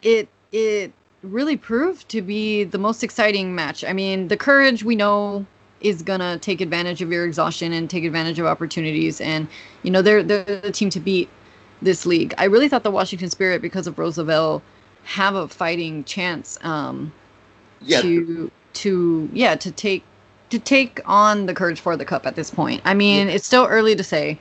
it 0.02 0.30
it 0.52 0.94
really 1.24 1.58
proved 1.58 2.08
to 2.10 2.22
be 2.22 2.64
the 2.64 2.78
most 2.78 3.04
exciting 3.04 3.56
match. 3.56 3.84
I 3.84 3.94
mean, 3.94 4.28
the 4.28 4.38
courage 4.38 4.84
we 4.84 4.96
know 4.96 5.46
is 5.82 6.02
gonna 6.02 6.38
take 6.40 6.62
advantage 6.62 7.02
of 7.02 7.12
your 7.12 7.26
exhaustion 7.26 7.74
and 7.74 7.90
take 7.90 8.04
advantage 8.04 8.40
of 8.40 8.46
opportunities. 8.46 9.22
And 9.22 9.48
you 9.84 9.92
know 9.92 10.02
they're 10.02 10.24
they're 10.24 10.44
the 10.44 10.72
team 10.72 10.90
to 10.92 11.00
beat 11.00 11.30
this 11.82 12.06
league. 12.06 12.34
I 12.38 12.46
really 12.46 12.70
thought 12.70 12.84
the 12.84 12.92
Washington 12.92 13.30
Spirit, 13.30 13.62
because 13.62 13.88
of 13.88 13.98
Rose 14.00 14.18
Lavelle 14.18 14.62
have 15.04 15.36
a 15.36 15.48
fighting 15.48 16.04
chance. 16.04 16.58
Um, 16.62 17.12
yeah. 17.82 18.02
To 18.02 18.52
to 18.74 19.30
yeah 19.34 19.56
to 19.56 19.72
take 19.72 20.04
to 20.50 20.60
take 20.60 21.02
on 21.06 21.46
the 21.46 21.54
Courage 21.54 21.80
for 21.80 21.96
the 21.98 22.06
Cup 22.06 22.26
at 22.26 22.36
this 22.36 22.50
point. 22.50 22.82
I 22.86 22.94
mean, 22.94 23.28
yeah. 23.28 23.34
it's 23.34 23.46
still 23.46 23.66
early 23.66 23.96
to 23.96 24.04
say. 24.04 24.40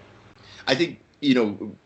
I 0.67 0.75
think 0.75 1.01
you 1.21 1.35
know. 1.35 1.77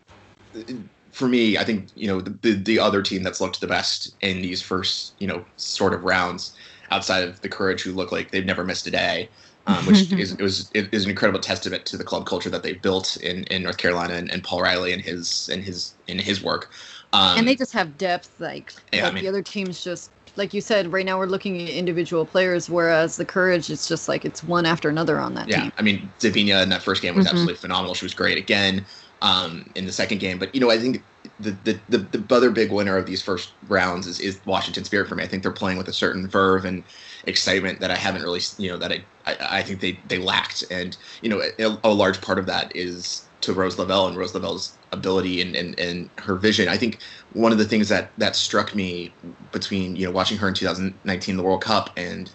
For 1.13 1.29
me, 1.29 1.59
I 1.59 1.65
think 1.65 1.89
you 1.97 2.07
know 2.09 2.21
the, 2.21 2.31
the 2.31 2.53
the 2.53 2.79
other 2.79 3.03
team 3.03 3.23
that's 3.23 3.41
looked 3.41 3.61
the 3.61 3.67
best 3.67 4.15
in 4.21 4.41
these 4.43 4.63
first 4.63 5.15
you 5.19 5.27
know 5.27 5.45
sort 5.57 5.93
of 5.93 6.05
rounds 6.05 6.57
outside 6.91 7.25
of 7.25 7.41
the 7.41 7.49
Courage, 7.49 7.83
who 7.83 7.93
look 7.93 8.11
like 8.11 8.31
they've 8.31 8.47
never 8.47 8.65
missed 8.65 8.87
a 8.87 8.91
day, 8.91 9.29
um, 9.71 9.87
which 9.87 10.13
is 10.19 10.33
it 10.33 10.41
was 10.41 10.71
it 10.75 10.93
is 10.93 11.05
an 11.05 11.11
incredible 11.11 11.41
testament 11.41 11.85
to 11.87 11.97
the 11.97 12.05
club 12.05 12.27
culture 12.27 12.51
that 12.51 12.63
they've 12.63 12.81
built 12.81 13.17
in, 13.19 13.45
in 13.45 13.63
North 13.63 13.79
Carolina 13.79 14.15
and, 14.15 14.31
and 14.31 14.43
Paul 14.43 14.63
Riley 14.63 14.93
and 14.93 15.03
his 15.03 15.49
and 15.53 15.63
his 15.63 15.95
in 16.09 16.19
his 16.19 16.43
work. 16.43 16.71
Um, 17.13 17.39
and 17.39 17.49
they 17.49 17.57
just 17.57 17.73
have 17.73 17.99
depth, 17.99 18.31
like, 18.39 18.73
yeah, 18.93 19.03
like 19.03 19.13
I 19.13 19.15
mean, 19.15 19.25
the 19.25 19.29
other 19.29 19.43
teams 19.43 19.83
just 19.83 20.11
like 20.37 20.55
you 20.55 20.61
said. 20.61 20.93
Right 20.93 21.05
now, 21.05 21.19
we're 21.19 21.27
looking 21.27 21.61
at 21.61 21.69
individual 21.71 22.25
players, 22.25 22.71
whereas 22.71 23.17
the 23.17 23.25
Courage, 23.25 23.69
it's 23.71 23.89
just 23.89 24.09
like 24.09 24.25
it's 24.25 24.45
one 24.45 24.65
after 24.65 24.89
another 24.89 25.19
on 25.19 25.35
that 25.35 25.49
yeah, 25.49 25.63
team. 25.63 25.73
I 25.79 25.83
mean, 25.83 26.13
Debinha 26.21 26.63
in 26.63 26.69
that 26.69 26.83
first 26.83 27.03
game 27.03 27.17
was 27.17 27.27
mm-hmm. 27.27 27.33
absolutely 27.35 27.57
phenomenal. 27.57 27.95
She 27.95 28.05
was 28.05 28.15
great 28.15 28.39
again 28.39 28.85
um, 29.23 29.71
in 29.75 29.87
the 29.87 29.93
second 29.93 30.19
game, 30.19 30.39
but 30.39 30.55
you 30.55 30.61
know, 30.61 30.71
I 30.71 30.79
think 30.79 31.05
the, 31.39 31.51
the, 31.51 31.81
the, 31.89 32.19
the 32.19 32.35
other 32.35 32.51
big 32.51 32.73
winner 32.73 32.97
of 32.97 33.07
these 33.07 33.23
first 33.23 33.55
rounds 33.69 34.07
is, 34.07 34.21
is 34.21 34.41
Washington 34.45 34.85
Spirit 34.85 35.09
for 35.09 35.15
me. 35.15 35.25
I 35.25 35.27
think 35.27 35.43
they're 35.43 35.53
playing 35.53 35.79
with 35.79 35.89
a 35.89 35.93
certain 35.93 36.29
verve 36.29 36.65
and 36.65 36.85
excitement 37.25 37.81
that 37.81 37.91
I 37.91 37.97
haven't 37.97 38.23
really, 38.23 38.41
you 38.59 38.71
know, 38.71 38.79
that 38.79 38.93
I, 38.93 39.05
I, 39.27 39.37
I 39.59 39.63
think 39.63 39.81
they, 39.81 40.01
they 40.07 40.19
lacked. 40.19 40.65
And, 40.71 40.97
you 41.23 41.29
know, 41.29 41.43
a, 41.59 41.79
a, 41.85 41.93
large 41.93 42.21
part 42.21 42.39
of 42.39 42.47
that 42.47 42.75
is 42.75 43.29
to 43.43 43.53
Rose 43.53 43.79
Lavelle 43.79 44.07
and 44.07 44.17
Rose 44.17 44.35
Lavelle's 44.35 44.79
ability 44.93 45.41
and, 45.41 45.55
and, 45.55 45.79
and 45.79 46.11
her 46.19 46.37
vision. 46.37 46.69
I 46.69 46.77
think 46.77 47.01
one 47.33 47.53
of 47.53 47.59
the 47.59 47.65
things 47.65 47.89
that, 47.89 48.13
that 48.17 48.37
struck 48.37 48.75
me 48.75 49.15
between, 49.53 49.97
you 49.97 50.07
know, 50.07 50.13
watching 50.13 50.39
her 50.39 50.49
in 50.49 50.55
2019, 50.55 51.37
the 51.37 51.43
World 51.43 51.63
Cup 51.63 51.91
and 51.97 52.35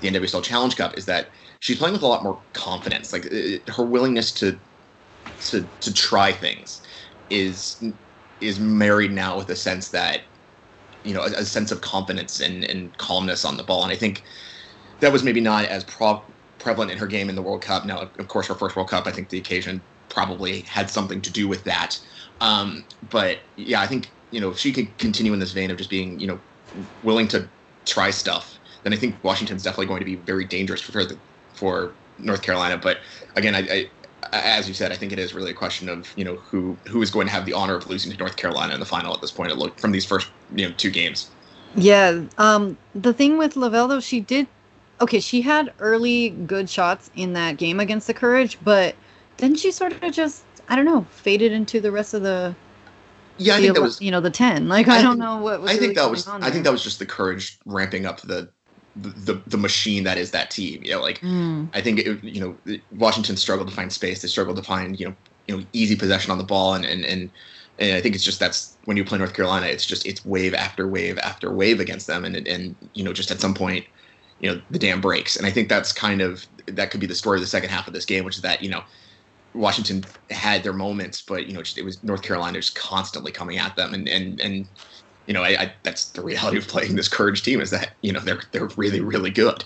the 0.00 0.08
NWSL 0.08 0.42
Challenge 0.42 0.76
Cup 0.76 0.96
is 0.98 1.06
that 1.06 1.30
she's 1.60 1.78
playing 1.78 1.94
with 1.94 2.02
a 2.02 2.06
lot 2.06 2.22
more 2.22 2.42
confidence. 2.52 3.12
Like 3.12 3.26
uh, 3.26 3.72
her 3.72 3.84
willingness 3.84 4.32
to, 4.34 4.60
to, 5.50 5.70
to 5.80 5.92
try 5.92 6.32
things 6.32 6.80
is 7.30 7.82
is 8.40 8.60
married 8.60 9.12
now 9.12 9.36
with 9.36 9.48
a 9.50 9.56
sense 9.56 9.90
that 9.90 10.22
you 11.04 11.14
know 11.14 11.22
a, 11.22 11.26
a 11.26 11.44
sense 11.44 11.70
of 11.72 11.80
confidence 11.80 12.40
and, 12.40 12.64
and 12.64 12.96
calmness 12.98 13.44
on 13.44 13.56
the 13.56 13.64
ball. 13.64 13.82
And 13.82 13.92
i 13.92 13.96
think 13.96 14.24
that 15.00 15.12
was 15.12 15.22
maybe 15.22 15.40
not 15.40 15.66
as 15.66 15.84
pro- 15.84 16.34
prevalent 16.58 16.90
in 16.90 16.98
her 16.98 17.06
game 17.06 17.28
in 17.28 17.34
the 17.34 17.42
world 17.42 17.62
cup. 17.62 17.84
Now 17.86 18.10
of 18.18 18.28
course 18.28 18.46
her 18.48 18.54
first 18.54 18.76
world 18.76 18.90
cup 18.90 19.06
i 19.06 19.12
think 19.12 19.28
the 19.30 19.38
occasion 19.38 19.84
probably 20.08 20.62
had 20.62 20.90
something 20.90 21.20
to 21.22 21.32
do 21.32 21.48
with 21.48 21.64
that. 21.64 21.98
Um, 22.40 22.86
but 23.02 23.40
yeah 23.56 23.80
i 23.80 23.86
think 23.86 24.12
you 24.30 24.40
know, 24.40 24.50
if 24.50 24.58
she 24.58 24.72
could 24.72 24.98
continue 24.98 25.32
in 25.32 25.38
this 25.38 25.52
vein 25.52 25.70
of 25.70 25.78
just 25.78 25.90
being, 25.90 26.18
you 26.18 26.26
know, 26.26 26.40
willing 27.02 27.28
to 27.28 27.50
try 27.86 28.10
stuff, 28.10 28.58
then 28.82 28.92
I 28.92 28.96
think 28.96 29.22
Washington's 29.22 29.62
definitely 29.62 29.86
going 29.86 30.00
to 30.00 30.04
be 30.04 30.16
very 30.16 30.44
dangerous 30.44 30.80
for 30.80 31.04
the, 31.04 31.20
for 31.54 31.98
North 32.18 32.42
Carolina. 32.42 32.78
But 32.78 32.98
again, 33.36 33.54
I, 33.54 33.60
I 33.60 33.90
as 34.32 34.68
you 34.68 34.74
said, 34.74 34.92
I 34.92 34.96
think 34.96 35.12
it 35.12 35.18
is 35.18 35.34
really 35.34 35.50
a 35.50 35.54
question 35.54 35.88
of 35.88 36.12
you 36.16 36.24
know 36.24 36.36
who 36.36 36.76
who 36.88 37.02
is 37.02 37.10
going 37.10 37.26
to 37.26 37.32
have 37.32 37.46
the 37.46 37.52
honor 37.52 37.74
of 37.74 37.88
losing 37.88 38.12
to 38.12 38.18
North 38.18 38.36
Carolina 38.36 38.74
in 38.74 38.80
the 38.80 38.86
final 38.86 39.14
at 39.14 39.20
this 39.20 39.30
point. 39.30 39.50
It 39.50 39.56
looked 39.56 39.80
from 39.80 39.92
these 39.92 40.04
first 40.04 40.28
you 40.54 40.68
know 40.68 40.74
two 40.76 40.90
games. 40.90 41.30
Yeah. 41.74 42.22
Um. 42.38 42.76
The 42.94 43.12
thing 43.12 43.38
with 43.38 43.56
Lavelle 43.56 43.88
though, 43.88 44.00
she 44.00 44.20
did. 44.20 44.46
Okay, 45.00 45.20
she 45.20 45.42
had 45.42 45.72
early 45.78 46.30
good 46.30 46.70
shots 46.70 47.10
in 47.16 47.34
that 47.34 47.58
game 47.58 47.80
against 47.80 48.06
the 48.06 48.14
Courage, 48.14 48.58
but 48.64 48.94
then 49.36 49.54
she 49.54 49.70
sort 49.70 49.92
of 50.02 50.12
just 50.12 50.44
I 50.68 50.76
don't 50.76 50.86
know 50.86 51.06
faded 51.10 51.52
into 51.52 51.80
the 51.80 51.92
rest 51.92 52.14
of 52.14 52.22
the. 52.22 52.54
Yeah, 53.38 53.54
I 53.54 53.56
the, 53.56 53.62
think 53.64 53.74
that 53.76 53.82
was 53.82 54.00
you 54.00 54.10
know 54.10 54.20
the 54.20 54.30
ten. 54.30 54.68
Like 54.68 54.88
I, 54.88 54.98
I 54.98 55.02
don't 55.02 55.18
know 55.18 55.38
what. 55.38 55.60
I 55.62 55.72
think 55.76 55.80
really 55.80 55.94
that 55.94 56.10
was. 56.10 56.26
I 56.26 56.50
think 56.50 56.64
that 56.64 56.72
was 56.72 56.82
just 56.82 56.98
the 56.98 57.06
Courage 57.06 57.58
ramping 57.66 58.06
up 58.06 58.20
the 58.22 58.50
the, 58.96 59.40
the 59.46 59.56
machine 59.56 60.04
that 60.04 60.18
is 60.18 60.30
that 60.30 60.50
team. 60.50 60.82
You 60.82 60.92
know, 60.92 61.02
like 61.02 61.20
mm. 61.20 61.68
I 61.74 61.80
think 61.80 62.00
it, 62.00 62.22
you 62.24 62.40
know 62.40 62.78
Washington 62.92 63.36
struggled 63.36 63.68
to 63.68 63.74
find 63.74 63.92
space. 63.92 64.22
They 64.22 64.28
struggled 64.28 64.56
to 64.56 64.62
find 64.62 64.98
you 64.98 65.08
know 65.08 65.14
you 65.46 65.56
know 65.56 65.64
easy 65.72 65.96
possession 65.96 66.30
on 66.30 66.38
the 66.38 66.44
ball, 66.44 66.74
and 66.74 66.84
and 66.84 67.04
and, 67.04 67.30
and 67.78 67.96
I 67.96 68.00
think 68.00 68.14
it's 68.14 68.24
just 68.24 68.40
that's 68.40 68.76
when 68.84 68.96
you 68.96 69.04
play 69.04 69.18
North 69.18 69.34
Carolina, 69.34 69.66
it's 69.66 69.86
just 69.86 70.06
it's 70.06 70.24
wave 70.24 70.54
after 70.54 70.88
wave 70.88 71.18
after 71.18 71.52
wave 71.52 71.80
against 71.80 72.06
them, 72.06 72.24
and 72.24 72.36
and 72.46 72.74
you 72.94 73.04
know 73.04 73.12
just 73.12 73.30
at 73.30 73.40
some 73.40 73.54
point, 73.54 73.84
you 74.40 74.50
know 74.50 74.60
the 74.70 74.78
dam 74.78 75.00
breaks, 75.00 75.36
and 75.36 75.46
I 75.46 75.50
think 75.50 75.68
that's 75.68 75.92
kind 75.92 76.20
of 76.20 76.46
that 76.66 76.90
could 76.90 77.00
be 77.00 77.06
the 77.06 77.14
story 77.14 77.36
of 77.36 77.42
the 77.42 77.48
second 77.48 77.70
half 77.70 77.86
of 77.86 77.92
this 77.92 78.04
game, 78.04 78.24
which 78.24 78.36
is 78.36 78.42
that 78.42 78.62
you 78.62 78.70
know. 78.70 78.82
Washington 79.54 80.04
had 80.28 80.62
their 80.62 80.74
moments, 80.74 81.22
but 81.22 81.46
you 81.46 81.54
know, 81.54 81.62
just, 81.62 81.78
it 81.78 81.82
was 81.82 82.04
North 82.04 82.20
Carolina 82.20 82.58
just 82.58 82.74
constantly 82.74 83.32
coming 83.32 83.56
at 83.56 83.74
them, 83.74 83.94
and 83.94 84.06
and 84.06 84.38
and 84.38 84.68
you 85.26 85.34
know, 85.34 85.42
I, 85.42 85.48
I, 85.48 85.72
that's 85.82 86.06
the 86.10 86.22
reality 86.22 86.58
of 86.58 86.68
playing 86.68 86.96
this 86.96 87.08
Courage 87.08 87.42
team 87.42 87.60
is 87.60 87.70
that 87.70 87.90
you 88.02 88.12
know 88.12 88.20
they're 88.20 88.42
they're 88.52 88.68
really 88.76 89.00
really 89.00 89.30
good. 89.30 89.64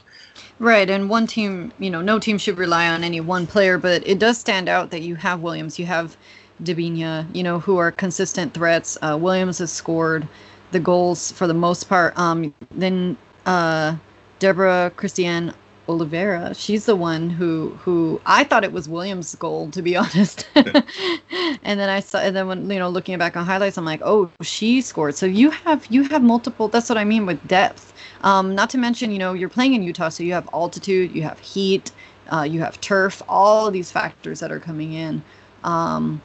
Right, 0.58 0.90
and 0.90 1.08
one 1.08 1.26
team, 1.26 1.72
you 1.78 1.88
know, 1.88 2.02
no 2.02 2.18
team 2.18 2.36
should 2.36 2.58
rely 2.58 2.86
on 2.88 3.02
any 3.02 3.20
one 3.20 3.46
player, 3.46 3.78
but 3.78 4.06
it 4.06 4.18
does 4.18 4.36
stand 4.36 4.68
out 4.68 4.90
that 4.90 5.00
you 5.00 5.14
have 5.14 5.40
Williams, 5.40 5.78
you 5.78 5.86
have 5.86 6.18
Debinha, 6.62 7.34
you 7.34 7.42
know, 7.42 7.58
who 7.58 7.78
are 7.78 7.90
consistent 7.90 8.52
threats. 8.52 8.98
Uh, 9.00 9.16
Williams 9.18 9.58
has 9.58 9.72
scored 9.72 10.28
the 10.70 10.80
goals 10.80 11.32
for 11.32 11.46
the 11.46 11.54
most 11.54 11.88
part. 11.88 12.16
Um, 12.18 12.54
then 12.72 13.16
uh, 13.46 13.96
Deborah 14.38 14.92
Christiane 14.96 15.54
Oliveira. 15.90 16.54
She's 16.54 16.86
the 16.86 16.94
one 16.94 17.30
who 17.30 17.70
who 17.82 18.20
I 18.24 18.44
thought 18.44 18.62
it 18.62 18.72
was 18.72 18.88
Williams' 18.88 19.34
goal 19.34 19.70
to 19.72 19.82
be 19.82 19.96
honest. 20.02 20.48
and 20.54 21.80
then 21.80 21.88
I 21.88 22.00
saw 22.00 22.18
and 22.18 22.34
then 22.36 22.46
when 22.46 22.70
you 22.70 22.78
know 22.78 22.88
looking 22.88 23.18
back 23.18 23.36
on 23.36 23.44
highlights, 23.44 23.76
I'm 23.76 23.84
like, 23.84 24.00
oh, 24.04 24.30
she 24.42 24.80
scored. 24.80 25.16
So 25.16 25.26
you 25.26 25.50
have 25.50 25.86
you 25.90 26.04
have 26.04 26.22
multiple. 26.22 26.68
That's 26.68 26.88
what 26.88 26.98
I 26.98 27.04
mean 27.04 27.26
with 27.26 27.46
depth. 27.48 27.92
Um, 28.22 28.54
not 28.54 28.70
to 28.70 28.78
mention, 28.78 29.10
you 29.10 29.18
know, 29.18 29.32
you're 29.32 29.48
playing 29.48 29.74
in 29.74 29.82
Utah, 29.82 30.10
so 30.10 30.22
you 30.22 30.32
have 30.32 30.48
altitude, 30.52 31.12
you 31.12 31.22
have 31.22 31.38
heat, 31.40 31.90
uh, 32.32 32.42
you 32.42 32.60
have 32.60 32.80
turf, 32.80 33.22
all 33.28 33.66
of 33.66 33.72
these 33.72 33.90
factors 33.90 34.40
that 34.40 34.52
are 34.52 34.60
coming 34.60 34.92
in. 34.92 35.22
Um, 35.64 36.22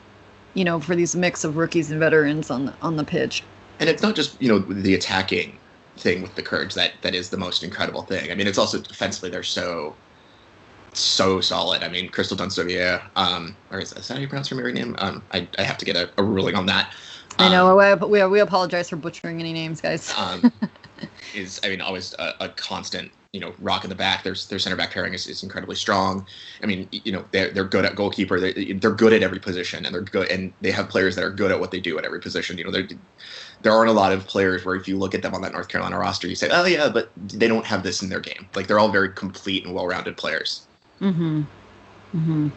you 0.53 0.63
know, 0.63 0.79
for 0.79 0.95
these 0.95 1.15
mix 1.15 1.43
of 1.43 1.57
rookies 1.57 1.91
and 1.91 1.99
veterans 1.99 2.49
on 2.49 2.67
the 2.67 2.73
on 2.81 2.97
the 2.97 3.03
pitch. 3.03 3.43
And 3.79 3.89
it's 3.89 4.01
not 4.03 4.15
just 4.15 4.41
you 4.41 4.47
know 4.47 4.59
the 4.59 4.93
attacking 4.93 5.57
thing 5.97 6.21
with 6.21 6.35
the 6.35 6.43
Courage 6.43 6.73
that 6.73 6.93
that 7.01 7.15
is 7.15 7.29
the 7.29 7.37
most 7.37 7.63
incredible 7.63 8.03
thing. 8.03 8.31
I 8.31 8.35
mean, 8.35 8.47
it's 8.47 8.57
also 8.57 8.79
defensively 8.79 9.29
they're 9.29 9.43
so 9.43 9.95
so 10.93 11.41
solid. 11.41 11.83
I 11.83 11.89
mean, 11.89 12.09
Crystal 12.09 12.37
Dunn 12.37 12.49
Soubrier, 12.49 13.01
um, 13.15 13.55
or 13.71 13.79
is, 13.79 13.91
is, 13.93 14.07
that 14.07 14.15
how 14.15 14.19
you 14.19 14.27
pronounce 14.27 14.49
her 14.49 14.55
married 14.55 14.75
name? 14.75 14.95
Um, 14.99 15.21
I, 15.31 15.47
I 15.57 15.63
have 15.63 15.77
to 15.79 15.85
get 15.85 15.95
a, 15.95 16.09
a 16.17 16.23
ruling 16.23 16.55
on 16.55 16.65
that. 16.67 16.93
Um, 17.37 17.47
I 17.47 17.49
know. 17.49 17.81
Um, 17.81 18.09
we, 18.09 18.25
we 18.25 18.39
apologize 18.39 18.89
for 18.89 18.95
butchering 18.95 19.39
any 19.39 19.51
names, 19.51 19.81
guys. 19.81 20.13
um, 20.17 20.51
is 21.35 21.59
I 21.63 21.69
mean 21.69 21.81
always 21.81 22.13
a, 22.19 22.33
a, 22.39 22.49
constant 22.49 23.11
you 23.35 23.41
know 23.41 23.53
rock 23.59 23.83
in 23.83 23.89
the 23.89 23.95
back. 23.95 24.23
Their 24.23 24.35
their 24.49 24.59
center 24.59 24.77
back 24.77 24.91
pairing 24.91 25.13
is, 25.13 25.27
is 25.27 25.43
incredibly 25.43 25.75
strong. 25.75 26.25
I 26.63 26.65
mean 26.65 26.87
you 26.91 27.11
know 27.11 27.25
they're 27.31 27.51
they're 27.51 27.65
good 27.65 27.85
at 27.85 27.95
goalkeeper. 27.95 28.39
They're, 28.39 28.53
they're 28.75 28.91
good 28.91 29.13
at 29.13 29.21
every 29.21 29.39
position, 29.39 29.85
and 29.85 29.93
they're 29.93 30.01
good 30.01 30.31
and 30.31 30.53
they 30.61 30.71
have 30.71 30.87
players 30.89 31.15
that 31.15 31.23
are 31.23 31.29
good 31.29 31.51
at 31.51 31.59
what 31.59 31.71
they 31.71 31.81
do 31.81 31.97
at 31.99 32.05
every 32.05 32.21
position. 32.21 32.57
You 32.57 32.71
know 32.71 32.87
there 33.61 33.73
aren't 33.73 33.89
a 33.89 33.93
lot 33.93 34.11
of 34.13 34.25
players 34.27 34.63
where 34.63 34.75
if 34.75 34.87
you 34.87 34.97
look 34.97 35.15
at 35.15 35.21
them 35.21 35.33
on 35.33 35.41
that 35.41 35.51
North 35.51 35.67
Carolina 35.67 35.97
roster, 35.97 36.27
you 36.27 36.35
say, 36.35 36.49
oh 36.51 36.65
yeah, 36.65 36.89
but 36.89 37.09
they 37.17 37.47
don't 37.47 37.65
have 37.65 37.83
this 37.83 38.01
in 38.01 38.09
their 38.09 38.19
game. 38.19 38.47
Like 38.55 38.67
they're 38.67 38.79
all 38.79 38.89
very 38.89 39.09
complete 39.09 39.65
and 39.65 39.73
well-rounded 39.73 40.17
players. 40.17 40.67
Mm-hmm. 41.01 41.41
Mm-hmm. 42.15 42.49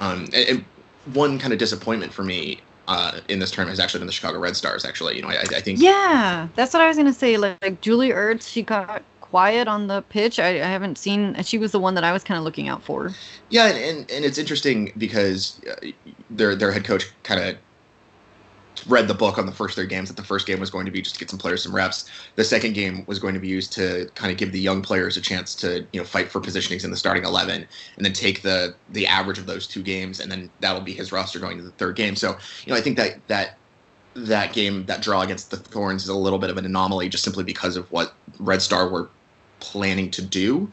Um, 0.00 0.24
and, 0.34 0.34
and 0.34 0.64
one 1.12 1.38
kind 1.38 1.52
of 1.52 1.58
disappointment 1.58 2.12
for 2.12 2.24
me 2.24 2.60
uh, 2.88 3.20
in 3.28 3.38
this 3.38 3.50
term 3.50 3.68
has 3.68 3.80
actually 3.80 4.00
been 4.00 4.06
the 4.06 4.12
Chicago 4.12 4.38
Red 4.38 4.56
Stars. 4.56 4.84
Actually, 4.84 5.16
you 5.16 5.22
know, 5.22 5.28
I, 5.28 5.42
I 5.42 5.60
think. 5.60 5.80
Yeah, 5.80 6.48
that's 6.54 6.74
what 6.74 6.82
I 6.82 6.88
was 6.88 6.96
gonna 6.96 7.12
say. 7.12 7.36
Like, 7.36 7.58
like 7.62 7.80
Julie 7.80 8.10
Ertz, 8.10 8.48
she 8.48 8.62
got 8.62 9.02
quiet 9.24 9.66
on 9.68 9.86
the 9.86 10.02
pitch. 10.02 10.38
I, 10.38 10.48
I 10.48 10.66
haven't 10.66 10.98
seen. 10.98 11.34
She 11.42 11.56
was 11.56 11.72
the 11.72 11.80
one 11.80 11.94
that 11.94 12.04
I 12.04 12.12
was 12.12 12.22
kind 12.22 12.36
of 12.36 12.44
looking 12.44 12.68
out 12.68 12.82
for. 12.82 13.10
Yeah, 13.48 13.68
and, 13.68 13.78
and, 13.78 14.10
and 14.10 14.24
it's 14.24 14.36
interesting 14.36 14.92
because 14.98 15.60
uh, 15.64 15.86
their 16.30 16.54
their 16.54 16.70
head 16.70 16.84
coach 16.84 17.06
kind 17.22 17.40
of 17.40 17.56
read 18.86 19.08
the 19.08 19.14
book 19.14 19.38
on 19.38 19.46
the 19.46 19.52
first 19.52 19.76
three 19.76 19.86
games 19.86 20.08
that 20.08 20.16
the 20.16 20.22
first 20.22 20.46
game 20.46 20.60
was 20.60 20.68
going 20.68 20.84
to 20.84 20.92
be 20.92 21.00
just 21.00 21.14
to 21.14 21.20
get 21.20 21.30
some 21.30 21.38
players 21.38 21.62
some 21.62 21.74
reps. 21.74 22.10
The 22.34 22.44
second 22.44 22.74
game 22.74 23.04
was 23.06 23.18
going 23.18 23.32
to 23.32 23.40
be 23.40 23.48
used 23.48 23.72
to 23.74 24.10
kind 24.14 24.30
of 24.30 24.36
give 24.36 24.52
the 24.52 24.60
young 24.60 24.82
players 24.82 25.16
a 25.16 25.22
chance 25.22 25.54
to 25.56 25.86
you 25.92 26.00
know 26.00 26.04
fight 26.04 26.30
for 26.30 26.40
positionings 26.40 26.84
in 26.84 26.90
the 26.90 26.96
starting 26.96 27.24
eleven, 27.24 27.66
and 27.96 28.04
then 28.04 28.12
take 28.12 28.42
the 28.42 28.74
the 28.90 29.06
average 29.06 29.38
of 29.38 29.46
those 29.46 29.66
two 29.66 29.82
games, 29.82 30.20
and 30.20 30.30
then 30.30 30.50
that'll 30.60 30.82
be 30.82 30.92
his 30.92 31.12
roster 31.12 31.38
going 31.38 31.56
to 31.56 31.64
the 31.64 31.70
third 31.70 31.96
game. 31.96 32.14
So 32.14 32.36
you 32.66 32.72
know 32.72 32.78
I 32.78 32.82
think 32.82 32.98
that 32.98 33.26
that 33.28 33.56
that 34.14 34.52
game 34.52 34.86
that 34.86 35.02
draw 35.02 35.22
against 35.22 35.50
the 35.50 35.56
Thorns 35.56 36.04
is 36.04 36.08
a 36.08 36.14
little 36.14 36.38
bit 36.38 36.50
of 36.50 36.56
an 36.56 36.64
anomaly 36.64 37.08
just 37.08 37.24
simply 37.24 37.44
because 37.44 37.76
of 37.76 37.90
what 37.90 38.14
Red 38.38 38.62
Star 38.62 38.88
were 38.88 39.08
planning 39.60 40.10
to 40.12 40.22
do. 40.22 40.70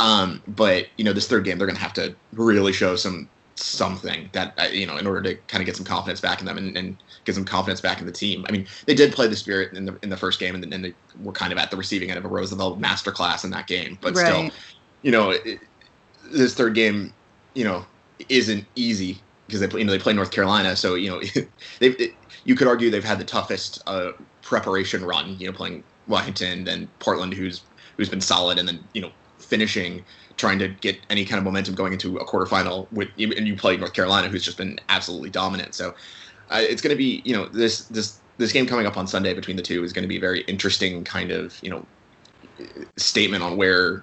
Um, 0.00 0.42
but 0.48 0.88
you 0.96 1.04
know 1.04 1.12
this 1.12 1.28
third 1.28 1.44
game 1.44 1.58
they're 1.58 1.66
going 1.66 1.76
to 1.76 1.82
have 1.82 1.92
to 1.94 2.14
really 2.32 2.72
show 2.72 2.96
some 2.96 3.28
something 3.54 4.28
that 4.32 4.54
uh, 4.58 4.64
you 4.64 4.86
know 4.86 4.96
in 4.96 5.06
order 5.06 5.22
to 5.22 5.34
kind 5.46 5.62
of 5.62 5.66
get 5.66 5.76
some 5.76 5.86
confidence 5.86 6.20
back 6.20 6.40
in 6.40 6.46
them 6.46 6.58
and, 6.58 6.76
and 6.76 6.96
get 7.24 7.34
some 7.34 7.44
confidence 7.44 7.80
back 7.80 8.00
in 8.00 8.06
the 8.06 8.12
team. 8.12 8.44
I 8.48 8.52
mean, 8.52 8.66
they 8.86 8.94
did 8.94 9.12
play 9.12 9.28
the 9.28 9.36
spirit 9.36 9.72
in 9.74 9.84
the 9.84 9.96
in 10.02 10.10
the 10.10 10.16
first 10.16 10.40
game, 10.40 10.54
and 10.54 10.72
then 10.72 10.82
they 10.82 10.94
were 11.22 11.32
kind 11.32 11.52
of 11.52 11.58
at 11.58 11.70
the 11.70 11.76
receiving 11.76 12.10
end 12.10 12.18
of 12.18 12.24
a 12.24 12.28
Rose 12.28 12.52
Lavelle 12.52 12.76
masterclass 12.76 13.44
in 13.44 13.50
that 13.50 13.66
game. 13.66 13.96
But 14.00 14.16
right. 14.16 14.26
still, 14.26 14.50
you 15.02 15.12
know, 15.12 15.30
it, 15.30 15.60
this 16.30 16.54
third 16.54 16.74
game, 16.74 17.12
you 17.54 17.64
know, 17.64 17.84
isn't 18.28 18.66
easy 18.74 19.20
because 19.52 19.68
they 19.68 19.78
you 19.78 19.84
know 19.84 19.92
they 19.92 19.98
play 19.98 20.12
North 20.12 20.30
Carolina, 20.30 20.74
so 20.74 20.94
you 20.94 21.10
know 21.10 21.20
they 21.80 22.14
you 22.44 22.54
could 22.54 22.66
argue 22.66 22.90
they've 22.90 23.04
had 23.04 23.18
the 23.18 23.24
toughest 23.24 23.82
uh, 23.86 24.12
preparation 24.40 25.04
run. 25.04 25.38
You 25.38 25.46
know, 25.48 25.52
playing 25.52 25.84
Washington, 26.08 26.64
then 26.64 26.88
Portland, 26.98 27.34
who's 27.34 27.62
who's 27.96 28.08
been 28.08 28.20
solid, 28.20 28.58
and 28.58 28.66
then 28.66 28.82
you 28.94 29.02
know 29.02 29.12
finishing 29.38 30.04
trying 30.38 30.58
to 30.58 30.68
get 30.68 30.98
any 31.10 31.24
kind 31.26 31.38
of 31.38 31.44
momentum 31.44 31.74
going 31.74 31.92
into 31.92 32.16
a 32.16 32.24
quarterfinal 32.24 32.90
with 32.92 33.08
and 33.18 33.46
you 33.46 33.54
play 33.54 33.76
North 33.76 33.92
Carolina, 33.92 34.28
who's 34.28 34.44
just 34.44 34.56
been 34.56 34.78
absolutely 34.88 35.28
dominant. 35.28 35.74
So 35.74 35.94
uh, 36.50 36.60
it's 36.60 36.80
going 36.80 36.94
to 36.94 36.98
be 36.98 37.20
you 37.24 37.34
know 37.34 37.46
this 37.46 37.84
this 37.88 38.18
this 38.38 38.52
game 38.52 38.66
coming 38.66 38.86
up 38.86 38.96
on 38.96 39.06
Sunday 39.06 39.34
between 39.34 39.56
the 39.56 39.62
two 39.62 39.84
is 39.84 39.92
going 39.92 40.04
to 40.04 40.08
be 40.08 40.16
a 40.16 40.20
very 40.20 40.40
interesting 40.42 41.04
kind 41.04 41.30
of 41.30 41.58
you 41.62 41.68
know 41.68 41.84
statement 42.96 43.42
on 43.42 43.58
where 43.58 44.02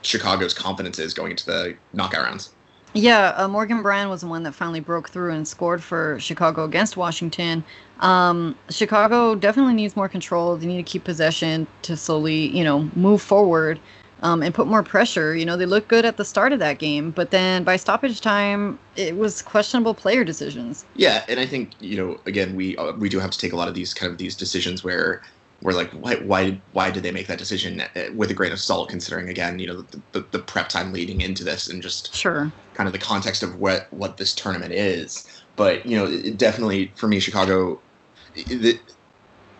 Chicago's 0.00 0.54
confidence 0.54 0.98
is 0.98 1.12
going 1.12 1.32
into 1.32 1.44
the 1.44 1.76
knockout 1.92 2.24
rounds. 2.24 2.50
Yeah, 2.94 3.32
uh, 3.36 3.48
Morgan 3.48 3.82
Brian 3.82 4.10
was 4.10 4.20
the 4.20 4.26
one 4.26 4.42
that 4.42 4.52
finally 4.54 4.80
broke 4.80 5.08
through 5.08 5.32
and 5.32 5.48
scored 5.48 5.82
for 5.82 6.18
Chicago 6.20 6.64
against 6.64 6.96
Washington. 6.96 7.64
Um, 8.00 8.54
Chicago 8.68 9.34
definitely 9.34 9.74
needs 9.74 9.96
more 9.96 10.08
control. 10.08 10.56
They 10.56 10.66
need 10.66 10.76
to 10.76 10.82
keep 10.82 11.04
possession 11.04 11.66
to 11.82 11.96
slowly, 11.96 12.48
you 12.48 12.64
know, 12.64 12.90
move 12.94 13.22
forward 13.22 13.80
um, 14.22 14.42
and 14.42 14.54
put 14.54 14.66
more 14.66 14.82
pressure. 14.82 15.34
You 15.34 15.46
know, 15.46 15.56
they 15.56 15.66
looked 15.66 15.88
good 15.88 16.04
at 16.04 16.16
the 16.16 16.24
start 16.24 16.52
of 16.52 16.58
that 16.58 16.78
game, 16.78 17.10
but 17.10 17.30
then 17.30 17.64
by 17.64 17.76
stoppage 17.76 18.20
time, 18.20 18.78
it 18.96 19.16
was 19.16 19.40
questionable 19.40 19.94
player 19.94 20.24
decisions. 20.24 20.84
Yeah, 20.94 21.24
and 21.28 21.40
I 21.40 21.46
think 21.46 21.72
you 21.80 21.96
know, 21.96 22.20
again, 22.26 22.54
we 22.56 22.76
uh, 22.76 22.92
we 22.92 23.08
do 23.08 23.18
have 23.20 23.30
to 23.30 23.38
take 23.38 23.52
a 23.52 23.56
lot 23.56 23.68
of 23.68 23.74
these 23.74 23.94
kind 23.94 24.10
of 24.12 24.18
these 24.18 24.36
decisions 24.36 24.84
where 24.84 25.22
we're 25.62 25.72
like, 25.72 25.90
why 25.92 26.16
why 26.16 26.60
why 26.72 26.90
did 26.90 27.02
they 27.02 27.12
make 27.12 27.26
that 27.28 27.38
decision 27.38 27.80
uh, 27.80 28.06
with 28.14 28.30
a 28.30 28.34
grain 28.34 28.52
of 28.52 28.60
salt, 28.60 28.88
considering 28.88 29.28
again, 29.28 29.58
you 29.58 29.66
know, 29.66 29.82
the, 29.82 30.02
the, 30.12 30.26
the 30.32 30.38
prep 30.38 30.68
time 30.68 30.92
leading 30.92 31.20
into 31.20 31.44
this 31.44 31.68
and 31.68 31.82
just 31.82 32.14
sure 32.14 32.52
kind 32.74 32.86
of 32.86 32.92
the 32.92 32.98
context 32.98 33.42
of 33.42 33.58
what 33.58 33.86
what 33.92 34.16
this 34.16 34.34
tournament 34.34 34.72
is. 34.72 35.26
But 35.56 35.86
you 35.86 35.96
know, 35.96 36.30
definitely 36.32 36.92
for 36.96 37.08
me, 37.08 37.20
Chicago. 37.20 37.80
It, 38.34 38.80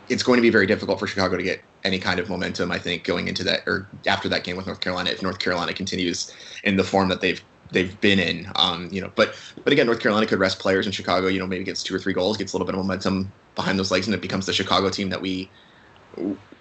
it's 0.09 0.23
going 0.23 0.37
to 0.37 0.43
be 0.43 0.51
very 0.51 0.67
difficult 0.67 0.99
for 0.99 1.07
Chicago 1.07 1.37
to 1.37 1.43
get 1.43 1.63
any 1.85 1.99
kind 1.99 2.19
of 2.21 2.29
momentum. 2.29 2.71
I 2.71 2.79
think 2.79 3.05
going 3.05 3.29
into 3.29 3.45
that 3.45 3.61
or 3.67 3.89
after 4.07 4.29
that 4.29 4.45
game 4.45 4.57
with 4.57 4.67
North 4.67 4.81
Carolina, 4.81 5.11
if 5.11 5.23
North 5.23 5.39
Carolina 5.39 5.73
continues 5.73 6.35
in 6.65 6.77
the 6.77 6.85
form 6.85 7.09
that 7.09 7.21
they've 7.21 7.43
they've 7.71 7.99
been 8.01 8.19
in, 8.19 8.51
um, 8.57 8.89
you 8.93 9.01
know, 9.01 9.11
but 9.15 9.35
but 9.65 9.73
again, 9.73 9.87
North 9.87 10.01
Carolina 10.01 10.27
could 10.27 10.39
rest 10.39 10.59
players 10.59 10.87
in 10.87 10.93
Chicago. 10.93 11.29
You 11.29 11.39
know, 11.39 11.47
maybe 11.47 11.65
gets 11.65 11.83
two 11.83 11.95
or 11.95 11.99
three 11.99 12.13
goals, 12.13 12.37
gets 12.37 12.53
a 12.53 12.57
little 12.57 12.67
bit 12.67 12.75
of 12.75 12.81
momentum 12.81 13.33
behind 13.55 13.79
those 13.79 13.91
legs, 13.91 14.07
and 14.07 14.15
it 14.15 14.21
becomes 14.21 14.47
the 14.47 14.53
Chicago 14.53 14.91
team 14.91 15.09
that 15.11 15.21
we 15.21 15.51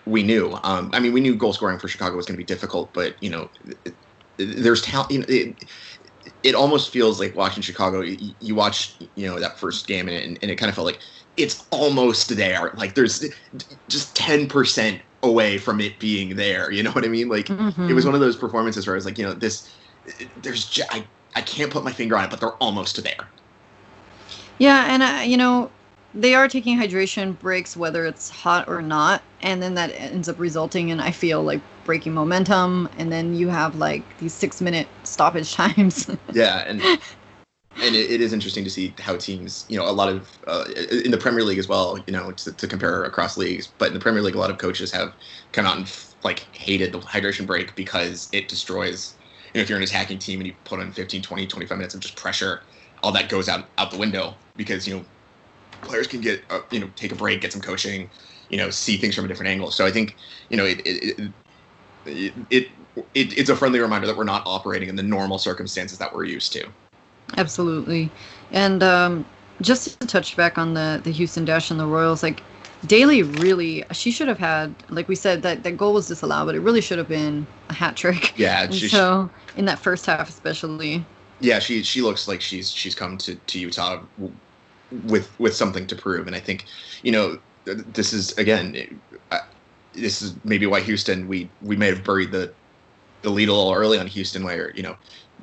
we 0.05 0.23
knew. 0.23 0.57
Um, 0.63 0.89
I 0.93 0.99
mean, 0.99 1.13
we 1.13 1.21
knew 1.21 1.35
goal 1.35 1.53
scoring 1.53 1.79
for 1.79 1.87
Chicago 1.87 2.15
was 2.15 2.25
going 2.25 2.35
to 2.35 2.37
be 2.37 2.43
difficult, 2.43 2.91
but 2.93 3.15
you 3.21 3.29
know, 3.29 3.49
there's 4.37 4.81
talent. 4.81 5.11
You 5.11 5.19
know, 5.19 5.25
it, 5.27 5.65
it 6.43 6.55
almost 6.55 6.89
feels 6.89 7.19
like 7.19 7.35
watching 7.35 7.61
Chicago. 7.61 8.01
You, 8.01 8.33
you 8.39 8.55
watch, 8.55 8.95
you 9.15 9.27
know, 9.27 9.39
that 9.39 9.59
first 9.59 9.87
game, 9.87 10.07
and, 10.09 10.39
and 10.41 10.51
it 10.51 10.55
kind 10.55 10.69
of 10.69 10.75
felt 10.75 10.85
like 10.85 10.99
it's 11.37 11.65
almost 11.71 12.35
there. 12.35 12.71
Like 12.75 12.95
there's 12.95 13.23
just 13.87 14.15
ten 14.15 14.47
percent 14.47 15.01
away 15.23 15.57
from 15.57 15.79
it 15.79 15.99
being 15.99 16.35
there. 16.35 16.71
You 16.71 16.83
know 16.83 16.91
what 16.91 17.05
I 17.05 17.07
mean? 17.07 17.29
Like 17.29 17.45
mm-hmm. 17.45 17.89
it 17.89 17.93
was 17.93 18.05
one 18.05 18.15
of 18.15 18.21
those 18.21 18.35
performances 18.35 18.87
where 18.87 18.95
I 18.95 18.97
was 18.97 19.05
like, 19.05 19.17
you 19.17 19.25
know, 19.25 19.33
this. 19.33 19.71
There's 20.41 20.65
just, 20.67 20.91
I 20.93 21.05
I 21.35 21.41
can't 21.41 21.71
put 21.71 21.83
my 21.83 21.91
finger 21.91 22.17
on 22.17 22.25
it, 22.25 22.31
but 22.31 22.39
they're 22.39 22.49
almost 22.53 23.01
there. 23.03 23.29
Yeah, 24.57 24.93
and 24.93 25.03
uh, 25.03 25.21
you 25.23 25.37
know, 25.37 25.69
they 26.13 26.35
are 26.35 26.47
taking 26.47 26.77
hydration 26.77 27.37
breaks 27.39 27.77
whether 27.77 28.05
it's 28.05 28.29
hot 28.29 28.67
or 28.67 28.81
not 28.81 29.21
and 29.41 29.61
then 29.61 29.75
that 29.75 29.89
ends 29.91 30.27
up 30.27 30.37
resulting 30.39 30.89
in 30.89 30.99
i 30.99 31.11
feel 31.11 31.43
like 31.43 31.61
breaking 31.85 32.13
momentum 32.13 32.89
and 32.97 33.11
then 33.11 33.33
you 33.33 33.47
have 33.47 33.75
like 33.75 34.03
these 34.19 34.33
six 34.33 34.61
minute 34.61 34.87
stoppage 35.03 35.53
times. 35.55 36.09
Yeah 36.33 36.59
and 36.67 36.81
and 36.81 37.95
it, 37.95 38.11
it 38.11 38.21
is 38.21 38.33
interesting 38.33 38.63
to 38.63 38.69
see 38.69 38.93
how 38.99 39.15
teams 39.15 39.65
you 39.69 39.77
know 39.77 39.87
a 39.87 39.91
lot 39.91 40.09
of 40.09 40.29
uh, 40.47 40.65
in 41.05 41.11
the 41.11 41.17
premier 41.17 41.43
league 41.43 41.57
as 41.57 41.67
well 41.67 41.97
you 42.05 42.13
know 42.13 42.31
to, 42.31 42.51
to, 42.51 42.67
compare 42.67 43.03
across 43.03 43.37
leagues 43.37 43.71
but 43.77 43.87
in 43.87 43.93
the 43.93 43.99
premier 43.99 44.21
league 44.21 44.35
a 44.35 44.39
lot 44.39 44.49
of 44.49 44.57
coaches 44.57 44.91
have 44.91 45.13
come 45.53 45.65
out 45.65 45.77
and 45.77 45.91
like 46.23 46.39
hated 46.55 46.91
the 46.91 46.99
hydration 46.99 47.47
break 47.47 47.73
because 47.75 48.29
it 48.33 48.47
destroys 48.47 49.15
you 49.53 49.59
know 49.59 49.63
if 49.63 49.69
you're 49.69 49.77
an 49.77 49.83
attacking 49.83 50.19
team 50.19 50.39
and 50.39 50.47
you 50.47 50.53
put 50.65 50.79
on 50.79 50.91
15 50.91 51.21
20 51.21 51.47
25 51.47 51.77
minutes 51.77 51.95
of 51.95 52.01
just 52.01 52.15
pressure 52.15 52.61
all 53.03 53.11
that 53.11 53.29
goes 53.29 53.47
out 53.47 53.65
out 53.77 53.89
the 53.89 53.97
window 53.97 54.35
because 54.57 54.87
you 54.87 54.95
know 54.95 55.05
players 55.83 56.07
can 56.07 56.21
get 56.21 56.43
uh, 56.49 56.61
you 56.71 56.79
know 56.79 56.89
take 56.95 57.11
a 57.11 57.15
break, 57.15 57.41
get 57.41 57.51
some 57.51 57.61
coaching, 57.61 58.09
you 58.49 58.57
know, 58.57 58.69
see 58.69 58.97
things 58.97 59.15
from 59.15 59.25
a 59.25 59.27
different 59.27 59.49
angle. 59.49 59.71
So 59.71 59.85
I 59.85 59.91
think 59.91 60.15
you 60.49 60.57
know 60.57 60.65
it 60.65 60.81
it, 60.85 61.33
it, 62.05 62.33
it, 62.49 62.67
it 63.13 63.37
it's 63.37 63.49
a 63.49 63.55
friendly 63.55 63.79
reminder 63.79 64.07
that 64.07 64.17
we're 64.17 64.23
not 64.23 64.43
operating 64.45 64.89
in 64.89 64.95
the 64.95 65.03
normal 65.03 65.37
circumstances 65.37 65.97
that 65.99 66.13
we're 66.13 66.25
used 66.25 66.53
to. 66.53 66.67
Absolutely, 67.37 68.09
and 68.51 68.83
um, 68.83 69.25
just 69.61 69.99
to 69.99 70.07
touch 70.07 70.35
back 70.35 70.57
on 70.57 70.73
the 70.73 71.01
the 71.03 71.11
Houston 71.11 71.45
Dash 71.45 71.71
and 71.71 71.79
the 71.79 71.85
Royals, 71.85 72.23
like 72.23 72.41
Daly 72.85 73.23
really 73.23 73.83
she 73.91 74.11
should 74.11 74.27
have 74.27 74.39
had 74.39 74.73
like 74.89 75.07
we 75.07 75.15
said 75.15 75.41
that 75.43 75.63
that 75.63 75.77
goal 75.77 75.93
was 75.93 76.07
disallowed, 76.07 76.47
but 76.47 76.55
it 76.55 76.59
really 76.59 76.81
should 76.81 76.97
have 76.97 77.07
been 77.07 77.45
a 77.69 77.73
hat 77.73 77.95
trick. 77.95 78.37
Yeah, 78.37 78.69
she, 78.71 78.89
so 78.89 79.29
in 79.55 79.65
that 79.65 79.79
first 79.79 80.05
half 80.05 80.29
especially. 80.29 81.05
Yeah, 81.39 81.59
she 81.59 81.83
she 81.83 82.01
looks 82.01 82.27
like 82.27 82.41
she's 82.41 82.71
she's 82.71 82.95
come 82.95 83.17
to, 83.19 83.35
to 83.35 83.59
Utah 83.59 84.01
with 85.05 85.37
with 85.39 85.55
something 85.55 85.87
to 85.87 85.95
prove. 85.95 86.27
And 86.27 86.35
I 86.35 86.39
think, 86.39 86.65
you 87.03 87.11
know, 87.11 87.39
this 87.65 88.13
is 88.13 88.37
again, 88.37 88.99
this 89.93 90.21
is 90.21 90.35
maybe 90.43 90.65
why 90.65 90.81
Houston 90.81 91.27
we 91.27 91.49
we 91.61 91.75
may 91.75 91.87
have 91.87 92.03
buried 92.03 92.31
the 92.31 92.53
the 93.21 93.29
lead 93.29 93.49
a 93.49 93.53
little 93.53 93.73
early 93.73 93.99
on 93.99 94.07
Houston, 94.07 94.43
where 94.43 94.71
you 94.75 94.83
know 94.83 94.95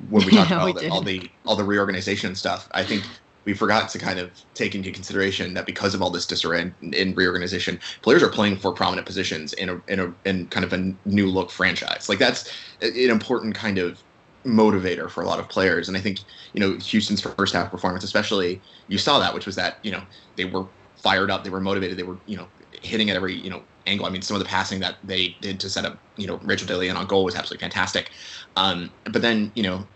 when 0.09 0.25
we 0.25 0.31
talked 0.35 0.49
yeah, 0.49 0.63
about 0.63 0.67
all 0.67 0.73
the, 0.73 0.89
all 0.89 1.01
the 1.01 1.29
all 1.45 1.55
the 1.55 1.63
reorganization 1.63 2.35
stuff. 2.35 2.67
I 2.73 2.83
think 2.83 3.03
we 3.45 3.53
forgot 3.53 3.89
to 3.89 3.99
kind 3.99 4.19
of 4.19 4.31
take 4.53 4.75
into 4.75 4.91
consideration 4.91 5.53
that 5.53 5.65
because 5.65 5.95
of 5.95 6.01
all 6.01 6.09
this 6.09 6.25
disarray 6.25 6.71
in 6.81 7.15
reorganization, 7.15 7.79
players 8.01 8.21
are 8.21 8.29
playing 8.29 8.57
for 8.57 8.71
prominent 8.73 9.07
positions 9.07 9.53
in 9.53 9.69
a 9.69 9.81
in 9.87 9.99
a 9.99 10.13
in 10.25 10.47
kind 10.47 10.65
of 10.65 10.73
a 10.73 10.93
new 11.05 11.27
look 11.27 11.51
franchise. 11.51 12.09
Like 12.09 12.19
that's 12.19 12.51
an 12.81 12.95
important 12.95 13.55
kind 13.55 13.77
of 13.77 14.03
motivator 14.45 15.09
for 15.09 15.21
a 15.21 15.27
lot 15.27 15.39
of 15.39 15.49
players. 15.49 15.87
And 15.87 15.97
I 15.97 16.01
think, 16.01 16.19
you 16.53 16.59
know, 16.59 16.77
Houston's 16.77 17.21
first 17.21 17.53
half 17.53 17.69
performance, 17.71 18.03
especially, 18.03 18.61
you 18.87 18.97
saw 18.97 19.19
that, 19.19 19.33
which 19.33 19.45
was 19.45 19.55
that, 19.55 19.79
you 19.83 19.91
know, 19.91 20.01
they 20.35 20.45
were 20.45 20.65
fired 20.97 21.29
up, 21.31 21.43
they 21.43 21.49
were 21.49 21.59
motivated, 21.59 21.97
they 21.97 22.03
were, 22.03 22.17
you 22.25 22.37
know, 22.37 22.47
hitting 22.81 23.09
at 23.09 23.15
every, 23.15 23.35
you 23.35 23.49
know, 23.49 23.61
angle. 23.87 24.05
I 24.05 24.09
mean, 24.09 24.21
some 24.21 24.35
of 24.35 24.39
the 24.43 24.47
passing 24.47 24.79
that 24.79 24.95
they 25.03 25.35
did 25.41 25.59
to 25.59 25.69
set 25.69 25.85
up, 25.85 25.97
you 26.17 26.27
know, 26.27 26.39
Rachel 26.43 26.67
Daly 26.67 26.89
on 26.89 27.05
goal 27.07 27.23
was 27.23 27.35
absolutely 27.35 27.63
fantastic. 27.63 28.11
Um, 28.55 28.89
but 29.05 29.21
then, 29.21 29.51
you 29.55 29.63
know, 29.63 29.87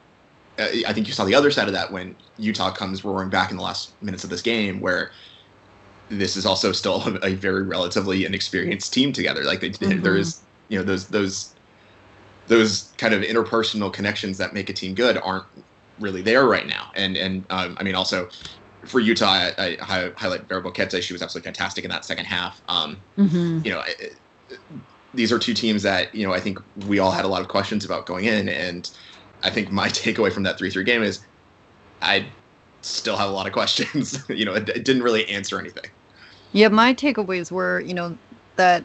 uh, 0.60 0.68
I 0.88 0.94
think 0.94 1.08
you 1.08 1.14
saw 1.14 1.26
the 1.26 1.36
other 1.36 1.52
side 1.52 1.68
of 1.68 1.74
that 1.74 1.92
when 1.92 2.16
Utah 2.38 2.72
comes 2.72 3.04
roaring 3.04 3.30
back 3.30 3.52
in 3.52 3.58
the 3.58 3.64
last 3.64 3.94
minutes 4.02 4.24
of 4.24 4.30
this 4.30 4.42
game, 4.42 4.82
where 4.82 5.12
this 6.10 6.36
is 6.36 6.46
also 6.46 6.72
still 6.72 7.02
a, 7.24 7.34
very 7.34 7.64
relatively 7.64 8.26
inexperienced 8.26 8.94
team 8.94 9.14
together. 9.14 9.44
Like 9.44 9.62
they, 9.62 9.70
mm-hmm. 9.70 10.02
there's, 10.02 10.42
you 10.70 10.78
know, 10.78 10.84
those 10.84 11.08
those 11.08 11.53
those 12.48 12.94
kind 12.98 13.14
of 13.14 13.22
interpersonal 13.22 13.92
connections 13.92 14.38
that 14.38 14.54
make 14.54 14.70
a 14.70 14.74
team 14.74 14.94
good 14.94 15.18
aren't 15.18 15.46
really 16.00 16.22
there 16.22 16.46
right 16.46 16.68
now. 16.68 16.92
And 16.96 17.16
and 17.18 17.46
um, 17.50 17.78
I 17.80 17.84
mean 17.84 17.96
also 17.96 18.30
for 18.86 19.00
Utah, 19.00 19.50
I, 19.58 19.78
I 19.82 20.12
highlight 20.18 20.48
Vero 20.48 20.62
Boquete. 20.62 21.02
She 21.02 21.14
was 21.14 21.22
absolutely 21.22 21.48
fantastic 21.48 21.84
in 21.84 21.92
that 21.92 22.06
second 22.06 22.26
half. 22.26 22.62
Um, 22.68 22.98
mm-hmm. 23.18 23.62
You 23.64 23.72
know, 23.72 23.84
it, 23.86 24.16
these 25.14 25.32
are 25.32 25.40
two 25.40 25.54
teams 25.54 25.84
that 25.84 26.14
you 26.14 26.26
know 26.26 26.34
I 26.34 26.40
think 26.40 26.60
we 26.88 27.00
all 27.00 27.12
had 27.12 27.26
a 27.26 27.28
lot 27.28 27.42
of 27.42 27.48
questions 27.48 27.86
about 27.86 28.06
going 28.06 28.26
in, 28.26 28.50
and 28.50 28.90
I 29.44 29.50
think 29.50 29.72
my 29.72 29.88
takeaway 29.90 30.32
from 30.32 30.44
that 30.44 30.58
three-three 30.58 30.84
game 30.84 31.04
is 31.04 31.22
I 32.02 32.26
still 32.82 33.16
have 33.16 33.30
a 33.30 33.34
lot 33.34 33.48
of 33.48 33.54
questions. 33.54 34.24
you 34.30 34.46
know, 34.46 34.54
it, 34.54 34.68
it 34.70 34.86
didn't 34.86 35.04
really 35.04 35.28
answer 35.30 35.60
anything. 35.60 35.90
Yeah, 36.52 36.68
my 36.68 36.94
takeaways 36.94 37.52
were 37.52 37.80
you 37.80 37.94
know 37.94 38.18
that 38.56 38.84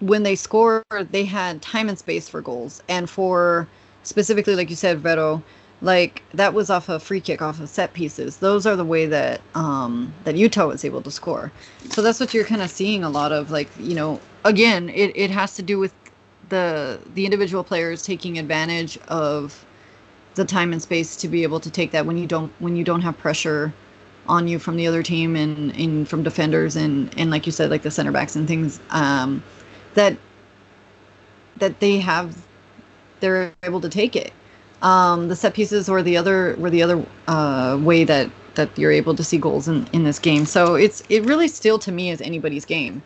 when 0.00 0.22
they 0.22 0.36
scored, 0.36 0.84
they 1.10 1.24
had 1.24 1.62
time 1.62 1.88
and 1.88 1.98
space 1.98 2.28
for 2.28 2.40
goals. 2.40 2.82
And 2.88 3.08
for 3.08 3.66
specifically, 4.02 4.54
like 4.56 4.70
you 4.70 4.76
said, 4.76 5.00
Vero, 5.00 5.42
like 5.82 6.22
that 6.34 6.54
was 6.54 6.70
off 6.70 6.88
a 6.88 6.98
free 6.98 7.20
kick, 7.20 7.42
off 7.42 7.60
of 7.60 7.68
set 7.68 7.92
pieces. 7.92 8.38
Those 8.38 8.66
are 8.66 8.76
the 8.76 8.84
way 8.84 9.06
that 9.06 9.40
um, 9.54 10.12
that 10.24 10.36
Utah 10.36 10.66
was 10.66 10.84
able 10.84 11.02
to 11.02 11.10
score. 11.10 11.52
So 11.90 12.02
that's 12.02 12.20
what 12.20 12.32
you're 12.34 12.44
kind 12.44 12.62
of 12.62 12.70
seeing 12.70 13.04
a 13.04 13.10
lot 13.10 13.32
of. 13.32 13.50
Like 13.50 13.68
you 13.78 13.94
know, 13.94 14.20
again, 14.44 14.88
it, 14.90 15.12
it 15.16 15.30
has 15.30 15.54
to 15.56 15.62
do 15.62 15.78
with 15.78 15.92
the 16.48 17.00
the 17.14 17.24
individual 17.24 17.64
players 17.64 18.02
taking 18.02 18.38
advantage 18.38 18.98
of 19.08 19.64
the 20.34 20.44
time 20.44 20.72
and 20.72 20.82
space 20.82 21.16
to 21.16 21.28
be 21.28 21.42
able 21.42 21.60
to 21.60 21.70
take 21.70 21.90
that 21.90 22.06
when 22.06 22.16
you 22.16 22.26
don't 22.26 22.52
when 22.58 22.76
you 22.76 22.84
don't 22.84 23.00
have 23.00 23.16
pressure 23.18 23.72
on 24.28 24.48
you 24.48 24.58
from 24.58 24.76
the 24.76 24.86
other 24.86 25.02
team 25.02 25.36
and, 25.36 25.74
and 25.76 26.08
from 26.08 26.22
defenders 26.22 26.76
and 26.76 27.16
and 27.18 27.30
like 27.30 27.46
you 27.46 27.52
said 27.52 27.70
like 27.70 27.82
the 27.82 27.90
center 27.90 28.12
backs 28.12 28.36
and 28.36 28.46
things 28.46 28.80
um 28.90 29.42
that 29.96 30.16
that 31.58 31.80
they 31.80 31.98
have 31.98 32.36
they're 33.20 33.52
able 33.62 33.80
to 33.80 33.88
take 33.88 34.14
it. 34.14 34.32
Um, 34.82 35.28
the 35.28 35.36
set 35.36 35.54
pieces 35.54 35.88
or 35.88 36.02
the 36.02 36.16
other 36.16 36.54
were 36.58 36.70
the 36.70 36.82
other 36.82 37.04
uh, 37.26 37.78
way 37.82 38.04
that 38.04 38.30
that 38.54 38.78
you're 38.78 38.92
able 38.92 39.14
to 39.14 39.24
see 39.24 39.38
goals 39.38 39.68
in, 39.68 39.86
in 39.92 40.04
this 40.04 40.18
game. 40.18 40.46
So 40.46 40.74
it's 40.76 41.02
it 41.08 41.24
really 41.24 41.48
still 41.48 41.78
to 41.80 41.92
me 41.92 42.10
is 42.10 42.20
anybody's 42.20 42.64
game. 42.64 43.02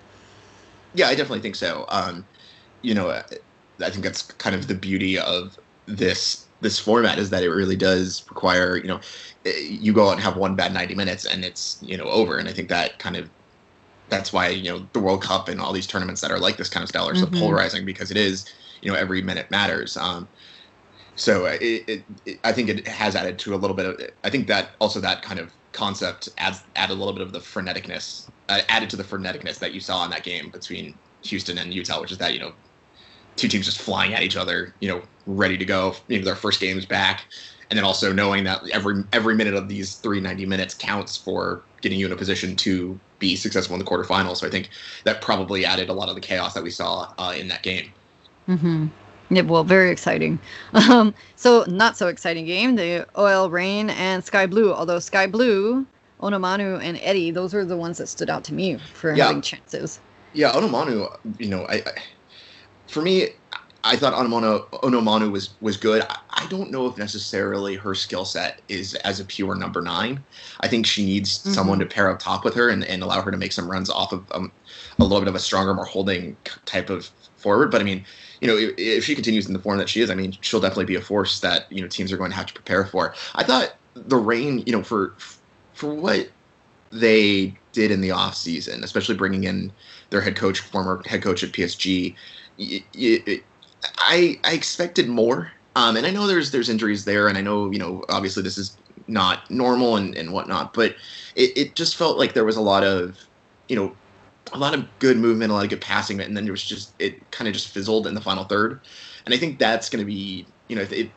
Yeah, 0.94 1.06
I 1.06 1.14
definitely 1.14 1.40
think 1.40 1.56
so. 1.56 1.86
Um, 1.88 2.26
you 2.82 2.94
know, 2.94 3.10
I 3.10 3.90
think 3.90 4.04
that's 4.04 4.22
kind 4.22 4.54
of 4.54 4.66
the 4.66 4.74
beauty 4.74 5.18
of 5.18 5.58
this 5.86 6.46
this 6.60 6.78
format 6.78 7.18
is 7.18 7.30
that 7.30 7.42
it 7.42 7.48
really 7.48 7.76
does 7.76 8.24
require 8.28 8.76
you 8.76 8.86
know 8.86 9.00
you 9.44 9.92
go 9.92 10.08
out 10.08 10.12
and 10.12 10.20
have 10.20 10.36
one 10.36 10.54
bad 10.54 10.72
90 10.72 10.94
minutes 10.94 11.24
and 11.24 11.44
it's 11.44 11.78
you 11.80 11.96
know 11.96 12.04
over 12.04 12.36
and 12.36 12.48
i 12.48 12.52
think 12.52 12.68
that 12.68 12.98
kind 12.98 13.16
of 13.16 13.30
that's 14.10 14.32
why 14.32 14.48
you 14.48 14.70
know 14.70 14.86
the 14.92 15.00
World 15.00 15.22
Cup 15.22 15.48
and 15.48 15.60
all 15.60 15.72
these 15.72 15.86
tournaments 15.86 16.20
that 16.20 16.30
are 16.30 16.38
like 16.38 16.56
this 16.56 16.68
kind 16.68 16.82
of 16.82 16.88
style 16.88 17.08
are 17.08 17.14
so 17.14 17.26
mm-hmm. 17.26 17.38
polarizing 17.38 17.84
because 17.84 18.10
it 18.10 18.16
is 18.16 18.52
you 18.82 18.90
know 18.90 18.96
every 18.96 19.22
minute 19.22 19.50
matters. 19.50 19.96
Um, 19.96 20.28
so 21.16 21.44
it, 21.44 21.84
it, 21.86 22.04
it, 22.24 22.40
I 22.44 22.52
think 22.52 22.68
it 22.70 22.88
has 22.88 23.14
added 23.14 23.38
to 23.40 23.54
a 23.54 23.56
little 23.56 23.76
bit 23.76 23.86
of. 23.86 24.00
I 24.24 24.30
think 24.30 24.46
that 24.48 24.70
also 24.80 25.00
that 25.00 25.22
kind 25.22 25.38
of 25.38 25.52
concept 25.72 26.28
adds 26.38 26.62
add 26.76 26.90
a 26.90 26.94
little 26.94 27.12
bit 27.12 27.22
of 27.22 27.32
the 27.32 27.38
freneticness, 27.38 28.28
uh, 28.48 28.62
added 28.68 28.90
to 28.90 28.96
the 28.96 29.04
freneticness 29.04 29.58
that 29.58 29.72
you 29.72 29.80
saw 29.80 30.04
in 30.04 30.10
that 30.10 30.22
game 30.22 30.50
between 30.50 30.94
Houston 31.24 31.58
and 31.58 31.72
Utah, 31.74 32.00
which 32.00 32.12
is 32.12 32.18
that 32.18 32.32
you 32.32 32.40
know 32.40 32.52
two 33.36 33.48
teams 33.48 33.66
just 33.66 33.80
flying 33.80 34.14
at 34.14 34.22
each 34.22 34.36
other, 34.36 34.74
you 34.80 34.88
know, 34.88 35.02
ready 35.26 35.56
to 35.58 35.64
go. 35.64 35.94
You 36.08 36.18
know, 36.18 36.24
their 36.24 36.36
first 36.36 36.60
games 36.60 36.86
back, 36.86 37.24
and 37.68 37.76
then 37.76 37.84
also 37.84 38.12
knowing 38.12 38.44
that 38.44 38.62
every 38.70 39.04
every 39.12 39.34
minute 39.34 39.54
of 39.54 39.68
these 39.68 39.96
three 39.96 40.20
ninety 40.20 40.46
minutes 40.46 40.74
counts 40.74 41.16
for 41.16 41.62
getting 41.80 41.98
you 41.98 42.06
in 42.06 42.12
a 42.12 42.16
position 42.16 42.56
to 42.56 42.98
be 43.20 43.36
successful 43.36 43.74
in 43.74 43.78
the 43.78 43.84
quarterfinals. 43.88 44.38
So 44.38 44.48
I 44.48 44.50
think 44.50 44.70
that 45.04 45.20
probably 45.20 45.64
added 45.64 45.88
a 45.88 45.92
lot 45.92 46.08
of 46.08 46.16
the 46.16 46.20
chaos 46.20 46.54
that 46.54 46.64
we 46.64 46.70
saw 46.70 47.14
uh, 47.18 47.34
in 47.36 47.46
that 47.48 47.62
game. 47.62 47.92
Mm-hmm. 48.48 48.88
Yeah, 49.32 49.42
well, 49.42 49.62
very 49.62 49.92
exciting. 49.92 50.40
Um, 50.74 51.14
so 51.36 51.64
not 51.68 51.96
so 51.96 52.08
exciting 52.08 52.46
game, 52.46 52.74
the 52.74 53.06
OL 53.14 53.48
Reign 53.48 53.90
and 53.90 54.24
Sky 54.24 54.46
Blue. 54.46 54.72
Although 54.72 54.98
Sky 54.98 55.26
Blue, 55.26 55.86
Onumonu 56.20 56.82
and 56.82 56.98
Eddie, 57.02 57.30
those 57.30 57.54
were 57.54 57.64
the 57.64 57.76
ones 57.76 57.98
that 57.98 58.08
stood 58.08 58.28
out 58.28 58.42
to 58.44 58.54
me 58.54 58.76
for 58.78 59.14
yeah. 59.14 59.26
having 59.26 59.40
chances. 59.40 60.00
Yeah, 60.32 60.52
Onumonu, 60.52 61.16
you 61.38 61.48
know, 61.48 61.64
I, 61.66 61.74
I 61.76 61.92
for 62.88 63.02
me, 63.02 63.28
I 63.82 63.96
thought 63.96 64.14
Onumonu 64.14 65.30
was 65.30 65.50
was 65.60 65.76
good. 65.76 66.02
I, 66.02 66.18
I 66.30 66.46
don't 66.46 66.70
know 66.70 66.86
if 66.86 66.98
necessarily 66.98 67.76
her 67.76 67.94
skill 67.94 68.24
set 68.24 68.60
is 68.68 68.94
as 68.96 69.20
a 69.20 69.24
pure 69.24 69.54
number 69.54 69.80
nine. 69.80 70.22
I 70.60 70.68
think 70.68 70.86
she 70.86 71.04
needs 71.04 71.38
mm-hmm. 71.38 71.52
someone 71.52 71.78
to 71.78 71.86
pair 71.86 72.10
up 72.10 72.18
top 72.18 72.44
with 72.44 72.54
her 72.54 72.68
and, 72.68 72.84
and 72.84 73.02
allow 73.02 73.22
her 73.22 73.30
to 73.30 73.36
make 73.36 73.52
some 73.52 73.70
runs 73.70 73.88
off 73.88 74.12
of 74.12 74.30
um, 74.32 74.52
a 74.98 75.02
little 75.02 75.20
bit 75.20 75.28
of 75.28 75.34
a 75.34 75.38
stronger, 75.38 75.74
more 75.74 75.84
holding 75.84 76.36
type 76.66 76.90
of 76.90 77.10
forward. 77.36 77.70
But 77.70 77.80
I 77.80 77.84
mean, 77.84 78.04
you 78.40 78.48
know, 78.48 78.56
if, 78.56 78.74
if, 78.76 79.04
she 79.04 79.14
continues 79.14 79.46
in 79.46 79.52
the 79.52 79.58
form 79.58 79.78
that 79.78 79.88
she 79.88 80.00
is, 80.00 80.10
I 80.10 80.14
mean, 80.14 80.36
she'll 80.40 80.60
definitely 80.60 80.84
be 80.86 80.96
a 80.96 81.00
force 81.00 81.40
that 81.40 81.70
you 81.72 81.80
know 81.80 81.88
teams 81.88 82.12
are 82.12 82.16
going 82.16 82.30
to 82.30 82.36
have 82.36 82.46
to 82.46 82.54
prepare 82.54 82.84
for. 82.84 83.14
I 83.34 83.44
thought 83.44 83.76
the 83.94 84.16
Reign, 84.16 84.62
you 84.66 84.72
know, 84.72 84.82
for 84.82 85.14
for 85.74 85.94
what 85.94 86.28
they 86.92 87.56
did 87.72 87.90
in 87.90 88.00
the 88.00 88.10
off 88.10 88.34
season, 88.34 88.84
especially 88.84 89.14
bringing 89.14 89.44
in 89.44 89.72
their 90.10 90.20
head 90.20 90.36
coach, 90.36 90.60
former 90.60 91.02
head 91.06 91.22
coach 91.22 91.42
at 91.42 91.52
PSG. 91.52 92.14
It, 92.58 92.82
it, 92.92 93.44
I 93.98 94.38
I 94.44 94.52
expected 94.52 95.08
more. 95.08 95.52
Um, 95.76 95.96
and 95.96 96.06
I 96.06 96.10
know 96.10 96.26
there's 96.26 96.50
there's 96.50 96.68
injuries 96.68 97.04
there, 97.04 97.28
and 97.28 97.38
I 97.38 97.40
know 97.40 97.70
you 97.70 97.78
know 97.78 98.04
obviously 98.08 98.42
this 98.42 98.58
is 98.58 98.76
not 99.06 99.50
normal 99.50 99.96
and, 99.96 100.14
and 100.16 100.32
whatnot, 100.32 100.72
but 100.72 100.94
it, 101.34 101.56
it 101.56 101.74
just 101.74 101.96
felt 101.96 102.18
like 102.18 102.32
there 102.32 102.44
was 102.44 102.56
a 102.56 102.60
lot 102.60 102.84
of 102.84 103.18
you 103.68 103.76
know 103.76 103.94
a 104.52 104.58
lot 104.58 104.74
of 104.74 104.86
good 104.98 105.16
movement, 105.16 105.52
a 105.52 105.54
lot 105.54 105.64
of 105.64 105.70
good 105.70 105.80
passing, 105.80 106.20
and 106.20 106.36
then 106.36 106.44
there 106.44 106.52
was 106.52 106.64
just 106.64 106.92
it 106.98 107.30
kind 107.30 107.48
of 107.48 107.54
just 107.54 107.68
fizzled 107.68 108.06
in 108.06 108.14
the 108.14 108.20
final 108.20 108.44
third, 108.44 108.80
and 109.24 109.34
I 109.34 109.38
think 109.38 109.58
that's 109.58 109.88
going 109.88 110.04
to 110.04 110.06
be 110.06 110.46
you 110.68 110.76
know 110.76 110.86
it, 110.90 111.10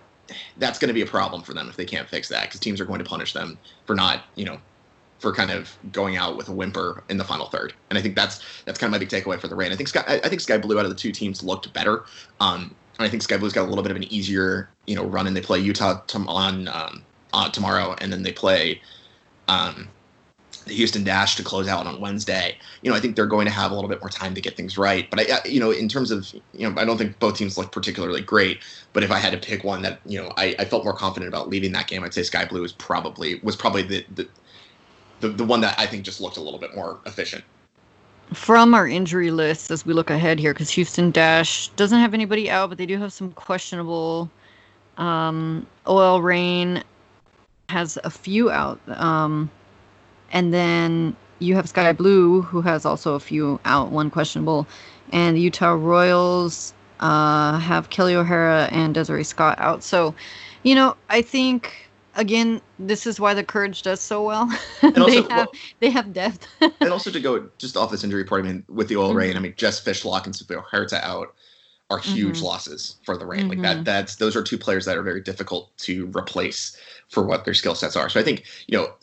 that's 0.58 0.80
going 0.80 0.88
to 0.88 0.94
be 0.94 1.02
a 1.02 1.06
problem 1.06 1.42
for 1.42 1.54
them 1.54 1.68
if 1.68 1.76
they 1.76 1.86
can't 1.86 2.08
fix 2.08 2.30
that 2.30 2.44
because 2.44 2.60
teams 2.60 2.80
are 2.80 2.86
going 2.86 3.00
to 3.00 3.06
punish 3.06 3.34
them 3.34 3.58
for 3.86 3.96
not 3.96 4.24
you 4.36 4.46
know 4.46 4.58
for 5.24 5.34
kind 5.34 5.52
of 5.52 5.78
going 5.94 6.18
out 6.18 6.36
with 6.36 6.50
a 6.50 6.52
whimper 6.52 7.02
in 7.08 7.16
the 7.16 7.24
final 7.24 7.48
third. 7.48 7.74
And 7.90 7.98
I 7.98 8.02
think 8.02 8.14
that's 8.14 8.44
that's 8.66 8.78
kind 8.78 8.90
of 8.90 8.92
my 8.92 8.98
big 9.00 9.08
takeaway 9.08 9.40
for 9.40 9.48
the 9.48 9.56
Reign. 9.56 9.72
I 9.72 9.78
think 9.78 9.88
Sky 9.88 10.04
I 10.06 10.28
think 10.28 10.42
Sky 10.42 10.58
Blue 10.58 10.78
out 10.78 10.84
of 10.84 10.92
the 10.92 10.98
two 10.98 11.14
teams 11.14 11.42
looked 11.42 11.72
better. 11.72 12.04
Um, 12.42 12.76
and 13.00 13.08
I 13.08 13.10
think 13.10 13.24
Sky 13.24 13.38
Blue's 13.38 13.54
got 13.54 13.64
a 13.64 13.70
little 13.70 13.84
bit 13.84 13.92
of 13.92 13.96
an 13.98 14.04
easier 14.14 14.70
you 14.86 14.98
know 14.98 15.06
run, 15.06 15.26
and 15.26 15.36
they 15.36 15.42
play 15.42 15.60
Utah 15.60 16.02
on 16.28 16.68
um, 16.68 17.52
tomorrow, 17.54 17.96
and 18.02 18.12
then 18.12 18.22
they 18.22 18.34
play 18.34 18.82
um, 19.48 19.88
the 20.66 20.74
Houston 20.74 21.06
Dash 21.06 21.38
to 21.38 21.44
close 21.44 21.70
out 21.70 21.88
on 21.88 22.02
Wednesday. 22.02 22.58
You 22.82 22.92
know, 22.92 22.98
I 22.98 23.00
think 23.00 23.16
they're 23.16 23.26
going 23.26 23.46
to 23.46 23.52
have 23.52 23.72
a 23.72 23.76
little 23.76 23.90
bit 23.90 24.02
more 24.02 24.10
time 24.10 24.36
to 24.36 24.42
get 24.42 24.58
things 24.58 24.78
right. 24.78 25.10
But 25.10 25.22
I, 25.22 25.48
you 25.48 25.62
know, 25.62 25.72
in 25.72 25.88
terms 25.88 26.12
of, 26.12 26.34
you 26.54 26.70
know, 26.70 26.80
I 26.80 26.84
don't 26.84 26.98
think 26.98 27.18
both 27.20 27.38
teams 27.38 27.58
look 27.58 27.72
particularly 27.72 28.22
great. 28.22 28.60
But 28.92 29.04
if 29.04 29.12
I 29.12 29.20
had 29.20 29.32
to 29.32 29.38
pick 29.38 29.64
one 29.64 29.82
that, 29.84 30.00
you 30.06 30.22
know, 30.22 30.34
I, 30.36 30.56
I 30.60 30.66
felt 30.66 30.84
more 30.84 30.94
confident 30.94 31.30
about 31.30 31.50
leaving 31.50 31.72
that 31.74 31.88
game, 31.88 32.04
I'd 32.04 32.14
say 32.14 32.24
Sky 32.24 32.44
Blue 32.44 32.62
was 32.62 32.74
probably 32.74 33.40
was 33.44 33.56
probably 33.56 33.84
the, 33.84 34.06
the 34.16 34.28
the, 35.24 35.30
the 35.30 35.44
one 35.44 35.62
that 35.62 35.80
I 35.80 35.88
think 35.88 36.04
just 36.04 36.20
looked 36.22 36.38
a 36.38 36.42
little 36.42 36.60
bit 36.60 36.76
more 36.76 37.00
efficient. 37.06 37.44
From 38.34 38.74
our 38.74 38.88
injury 38.88 39.32
list, 39.32 39.72
as 39.72 39.86
we 39.86 39.94
look 39.94 40.10
ahead 40.10 40.38
here, 40.38 40.54
because 40.54 40.70
Houston 40.72 41.12
Dash 41.12 41.70
doesn't 41.70 41.98
have 42.00 42.14
anybody 42.14 42.50
out, 42.50 42.70
but 42.70 42.78
they 42.78 42.86
do 42.86 42.98
have 42.98 43.14
some 43.14 43.32
questionable. 43.32 44.30
Um, 44.98 45.66
OL 45.86 46.22
Reign 46.22 46.84
has 47.70 47.98
a 48.04 48.10
few 48.10 48.52
out. 48.52 48.80
Um, 48.88 49.50
and 50.32 50.54
then 50.54 51.16
you 51.40 51.56
have 51.56 51.70
Sky 51.70 51.94
Blue, 51.94 52.42
who 52.42 52.62
has 52.62 52.86
also 52.86 53.16
a 53.16 53.20
few 53.20 53.60
out, 53.66 53.92
one 53.92 54.10
questionable. 54.10 54.68
And 55.12 55.38
the 55.38 55.42
Utah 55.42 55.74
Royals 55.74 56.74
uh, 57.00 57.60
have 57.60 57.90
Kelley 57.90 58.16
O'Hara 58.16 58.68
and 58.72 58.94
Desiree 58.94 59.24
Scott 59.24 59.58
out. 59.60 59.84
So, 59.84 60.14
you 60.64 60.76
know, 60.76 60.98
I 61.10 61.22
think 61.22 61.83
again, 62.16 62.62
this 62.80 63.06
is 63.08 63.20
why 63.20 63.34
the 63.34 63.44
Courage 63.44 63.82
does 63.82 64.00
so 64.00 64.24
well. 64.24 64.48
they 64.82 64.90
also, 64.90 65.22
have 65.22 65.30
well, 65.30 65.52
they 65.80 65.90
have 65.90 66.14
depth. 66.14 66.48
and 66.62 66.90
also 66.90 67.12
to 67.12 67.20
go 67.20 67.50
just 67.58 67.78
off 67.78 67.92
this 67.92 68.04
injury 68.04 68.22
report, 68.22 68.46
I 68.46 68.48
mean, 68.48 68.64
with 68.70 68.88
the 68.88 68.96
OL 68.96 69.10
mm-hmm. 69.10 69.18
Reign, 69.18 69.38
I 69.38 69.40
mean, 69.40 69.54
Jess 69.58 69.84
Fishlock 69.84 70.26
and 70.26 70.36
Sofia 70.36 70.62
Huerta 70.62 71.02
out 71.04 71.34
are 71.90 72.00
huge 72.00 72.38
mm-hmm. 72.38 72.46
losses 72.46 72.98
for 73.04 73.18
the 73.18 73.26
Reign. 73.26 73.42
Mm-hmm. 73.42 73.50
Like 73.50 73.62
that, 73.62 73.76
mm-hmm. 73.76 73.84
that's 73.84 74.16
those 74.16 74.36
are 74.36 74.44
two 74.44 74.58
players 74.58 74.86
that 74.86 74.98
are 74.98 75.04
very 75.04 75.22
difficult 75.22 75.76
to 75.80 76.08
replace 76.16 76.78
for 77.10 77.24
what 77.24 77.46
their 77.46 77.54
skill 77.54 77.76
sets 77.76 77.96
are. 77.96 78.10
So 78.10 78.20
I 78.20 78.24
think 78.24 78.46
you 78.68 78.78
know 78.78 78.94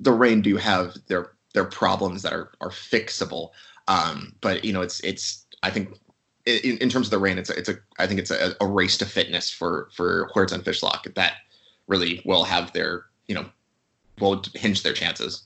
the 0.00 0.12
Reign 0.12 0.42
do 0.42 0.56
have 0.56 0.96
their 1.06 1.32
their 1.54 1.64
problems 1.64 2.22
that 2.22 2.32
are 2.32 2.52
are 2.60 2.70
fixable. 2.70 3.50
Um, 3.86 4.34
but 4.40 4.64
you 4.64 4.72
know, 4.72 4.82
it's 4.82 5.00
it's 5.00 5.46
I 5.62 5.70
think 5.70 5.96
in, 6.44 6.78
in 6.78 6.88
terms 6.88 7.06
of 7.06 7.10
the 7.10 7.18
Reign, 7.18 7.38
it's 7.38 7.50
a, 7.50 7.58
it's 7.58 7.68
a 7.68 7.78
I 7.98 8.06
think 8.06 8.20
it's 8.20 8.30
a, 8.30 8.54
a 8.60 8.66
race 8.66 8.98
to 8.98 9.06
fitness 9.06 9.50
for 9.50 9.88
for 9.94 10.30
Huerta 10.34 10.54
and 10.54 10.64
Fishlock 10.64 11.14
that 11.14 11.34
really 11.88 12.22
will 12.24 12.44
have 12.44 12.72
their 12.72 13.06
you 13.26 13.34
know 13.34 13.46
will 14.20 14.42
hinge 14.54 14.82
their 14.82 14.92
chances. 14.92 15.44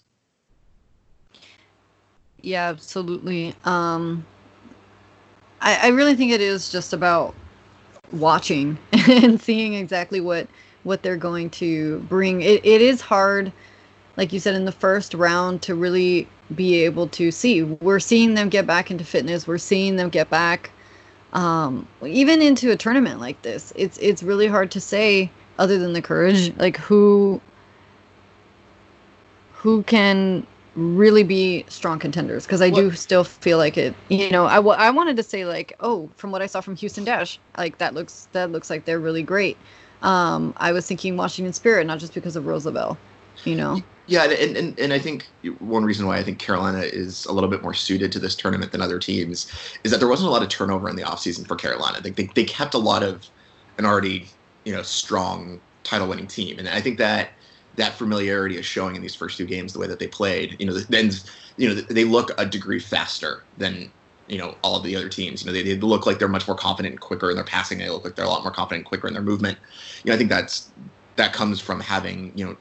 Yeah, 2.42 2.68
absolutely. 2.68 3.55
Um, 3.64 4.26
I, 5.61 5.76
I 5.76 5.88
really 5.88 6.14
think 6.16 6.33
it 6.33 6.40
is 6.40 6.70
just 6.70 6.92
about 6.92 7.35
watching 8.12 8.76
and 9.09 9.40
seeing 9.40 9.74
exactly 9.74 10.20
what 10.20 10.46
what 10.83 11.02
they're 11.02 11.16
going 11.16 11.48
to 11.48 12.00
bring. 12.00 12.42
It, 12.42 12.64
it 12.66 12.83
is 12.83 13.00
hard, 13.00 13.52
like 14.16 14.33
you 14.33 14.40
said 14.40 14.57
in 14.57 14.64
the 14.64 14.72
first 14.72 15.14
round, 15.14 15.62
to 15.62 15.74
really 15.76 16.26
be 16.55 16.85
able 16.85 17.07
to 17.09 17.31
see. 17.31 17.62
We're 17.62 18.00
seeing 18.00 18.35
them 18.35 18.48
get 18.48 18.66
back 18.66 18.90
into 18.90 19.05
fitness. 19.05 19.46
We're 19.46 19.59
seeing 19.59 19.94
them 19.94 20.09
get 20.09 20.28
back, 20.28 20.72
um, 21.33 21.87
even 22.05 22.42
into 22.42 22.72
a 22.72 22.76
tournament 22.76 23.20
like 23.20 23.40
this. 23.42 23.72
It's 23.76 23.96
it's 23.98 24.22
really 24.24 24.48
hard 24.48 24.72
to 24.72 24.81
say 24.81 25.31
other 25.58 25.78
than 25.78 25.92
the 25.92 26.02
courage, 26.02 26.54
like 26.56 26.76
who 26.76 27.40
who 29.52 29.82
can 29.84 30.46
really 30.74 31.22
be 31.22 31.64
strong 31.68 31.98
contenders 31.98 32.46
because 32.46 32.62
I 32.62 32.70
what? 32.70 32.80
do 32.80 32.90
still 32.92 33.24
feel 33.24 33.58
like 33.58 33.76
it. 33.76 33.94
You 34.08 34.30
know, 34.30 34.46
I, 34.46 34.56
w- 34.56 34.76
I 34.76 34.90
wanted 34.90 35.16
to 35.18 35.22
say 35.22 35.44
like, 35.44 35.74
oh, 35.80 36.10
from 36.16 36.32
what 36.32 36.42
I 36.42 36.46
saw 36.46 36.60
from 36.60 36.76
Houston 36.76 37.04
Dash, 37.04 37.38
like 37.56 37.78
that 37.78 37.94
looks 37.94 38.28
that 38.32 38.50
looks 38.50 38.70
like 38.70 38.84
they're 38.84 39.00
really 39.00 39.22
great. 39.22 39.56
Um, 40.02 40.52
I 40.56 40.72
was 40.72 40.86
thinking 40.86 41.16
Washington 41.16 41.52
Spirit, 41.52 41.86
not 41.86 42.00
just 42.00 42.14
because 42.14 42.34
of 42.34 42.46
Rose 42.46 42.66
Lavelle 42.66 42.98
you 43.44 43.54
know. 43.54 43.82
Yeah, 44.06 44.24
and, 44.24 44.56
and 44.56 44.78
and 44.78 44.92
I 44.92 44.98
think 44.98 45.26
one 45.58 45.84
reason 45.84 46.06
why 46.06 46.18
I 46.18 46.22
think 46.22 46.38
Carolina 46.38 46.80
is 46.80 47.24
a 47.26 47.32
little 47.32 47.48
bit 47.48 47.62
more 47.62 47.72
suited 47.72 48.10
to 48.12 48.18
this 48.18 48.34
tournament 48.34 48.72
than 48.72 48.82
other 48.82 48.98
teams 48.98 49.50
is 49.84 49.90
that 49.90 49.98
there 49.98 50.08
wasn't 50.08 50.28
a 50.28 50.32
lot 50.32 50.42
of 50.42 50.48
turnover 50.48 50.88
in 50.88 50.96
the 50.96 51.02
offseason 51.02 51.46
for 51.46 51.56
Carolina. 51.56 52.00
They, 52.00 52.10
they 52.10 52.28
they 52.34 52.44
kept 52.44 52.74
a 52.74 52.78
lot 52.78 53.02
of 53.02 53.28
an 53.78 53.86
already 53.86 54.28
you 54.64 54.72
know 54.72 54.83
strong 54.83 55.61
title 55.85 56.09
winning 56.09 56.27
team, 56.27 56.59
and 56.59 56.68
I 56.68 56.81
think 56.81 56.98
that 56.98 57.31
that 57.77 57.94
familiarity 57.94 58.59
is 58.59 58.66
showing 58.66 58.96
in 58.96 59.03
these 59.03 59.14
first 59.14 59.38
two 59.38 59.46
games 59.46 59.72
the 59.72 59.79
way 59.79 59.87
that 59.87 59.98
they 59.98 60.09
played. 60.09 60.57
You 60.59 60.66
know, 60.66 60.75
then 60.75 61.11
you 61.57 61.68
know 61.68 61.75
they 61.75 62.05
look 62.05 62.31
a 62.38 62.46
degree 62.46 62.79
faster 62.79 63.44
than 63.57 63.90
you 64.29 64.38
know 64.38 64.57
all 64.62 64.77
of 64.77 64.85
the 64.85 64.96
other 64.96 65.09
teams. 65.09 65.42
You 65.42 65.46
know, 65.46 65.53
they, 65.53 65.62
they 65.62 65.77
look 65.77 66.07
like 66.07 66.18
they're 66.18 66.29
much 66.29 66.46
more 66.46 66.57
confident 66.57 66.92
and 66.92 67.01
quicker 67.01 67.31
in 67.31 67.37
their 67.37 67.44
passing. 67.44 67.79
They 67.79 67.88
look 67.88 68.05
like 68.05 68.16
they're 68.16 68.25
a 68.25 68.29
lot 68.29 68.42
more 68.42 68.53
confident 68.53 68.81
and 68.81 68.87
quicker 68.87 69.09
in 69.09 69.14
their 69.14 69.22
movement. 69.22 69.59
You 70.05 70.11
know, 70.11 70.14
I 70.14 70.18
think 70.18 70.31
that's 70.31 70.72
that 71.16 71.33
comes 71.33 71.61
from 71.61 71.81
having 71.81 72.33
you 72.35 72.44
know 72.44 72.57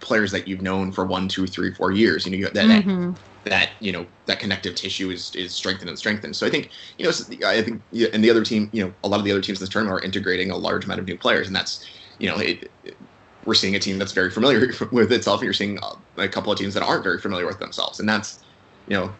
players 0.00 0.30
that 0.32 0.46
you've 0.46 0.62
known 0.62 0.92
for 0.92 1.04
one, 1.04 1.28
two, 1.28 1.46
three, 1.46 1.72
four 1.72 1.92
years. 1.92 2.26
You 2.26 2.36
know 2.36 2.48
that 2.50 2.64
mm-hmm. 2.64 3.12
that, 3.44 3.70
you 3.80 3.92
know 3.92 4.06
that 4.26 4.38
connective 4.40 4.74
tissue 4.74 5.10
is 5.10 5.34
is 5.34 5.52
strengthened 5.52 5.88
and 5.88 5.98
strengthened. 5.98 6.36
So 6.36 6.46
I 6.46 6.50
think 6.50 6.70
you 6.98 7.04
know 7.04 7.12
I 7.46 7.62
think 7.62 7.82
and 8.12 8.22
the 8.22 8.30
other 8.30 8.44
team 8.44 8.68
you 8.72 8.84
know 8.84 8.92
a 9.04 9.08
lot 9.08 9.18
of 9.18 9.24
the 9.24 9.32
other 9.32 9.40
teams 9.40 9.58
in 9.58 9.62
this 9.62 9.70
tournament 9.70 10.00
are 10.00 10.04
integrating 10.04 10.50
a 10.50 10.56
large 10.56 10.84
amount 10.84 11.00
of 11.00 11.06
new 11.06 11.16
players, 11.16 11.46
and 11.46 11.56
that's 11.56 11.86
you 12.18 12.28
know 12.28 12.38
it, 12.38 12.70
it, 12.84 12.96
we're 13.44 13.54
seeing 13.54 13.74
a 13.74 13.78
team 13.78 13.98
that's 13.98 14.12
very 14.12 14.30
familiar 14.30 14.60
with 14.92 15.10
itself, 15.12 15.40
and 15.40 15.46
you're 15.46 15.54
seeing 15.54 15.78
a 16.16 16.28
couple 16.28 16.52
of 16.52 16.58
teams 16.58 16.74
that 16.74 16.82
aren't 16.82 17.02
very 17.02 17.18
familiar 17.18 17.46
with 17.46 17.58
themselves, 17.58 18.00
and 18.00 18.08
that's 18.08 18.40
you 18.86 18.96
know 18.96 19.12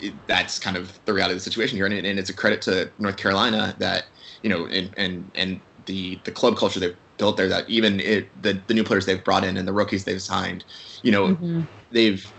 it, 0.00 0.12
that's 0.26 0.58
kind 0.58 0.76
of 0.76 0.98
the 1.06 1.12
reality 1.12 1.32
of 1.32 1.38
the 1.38 1.44
situation 1.44 1.76
here, 1.76 1.86
and, 1.86 1.94
and 1.94 2.18
it's 2.18 2.30
a 2.30 2.34
credit 2.34 2.60
to 2.62 2.90
North 2.98 3.16
Carolina 3.16 3.74
that 3.78 4.04
you 4.42 4.50
know 4.50 4.66
and 4.66 4.90
and 4.98 5.30
and 5.34 5.60
the 5.86 6.20
the 6.24 6.30
club 6.30 6.56
culture 6.56 6.78
they've 6.78 6.96
built 7.18 7.36
there 7.36 7.48
that 7.48 7.68
even 7.68 8.00
it, 8.00 8.28
the 8.42 8.60
the 8.66 8.74
new 8.74 8.84
players 8.84 9.06
they've 9.06 9.22
brought 9.22 9.44
in 9.44 9.56
and 9.56 9.66
the 9.66 9.72
rookies 9.72 10.04
they've 10.04 10.22
signed, 10.22 10.64
you 11.02 11.12
know, 11.12 11.28
mm-hmm. 11.28 11.62
they've 11.90 12.30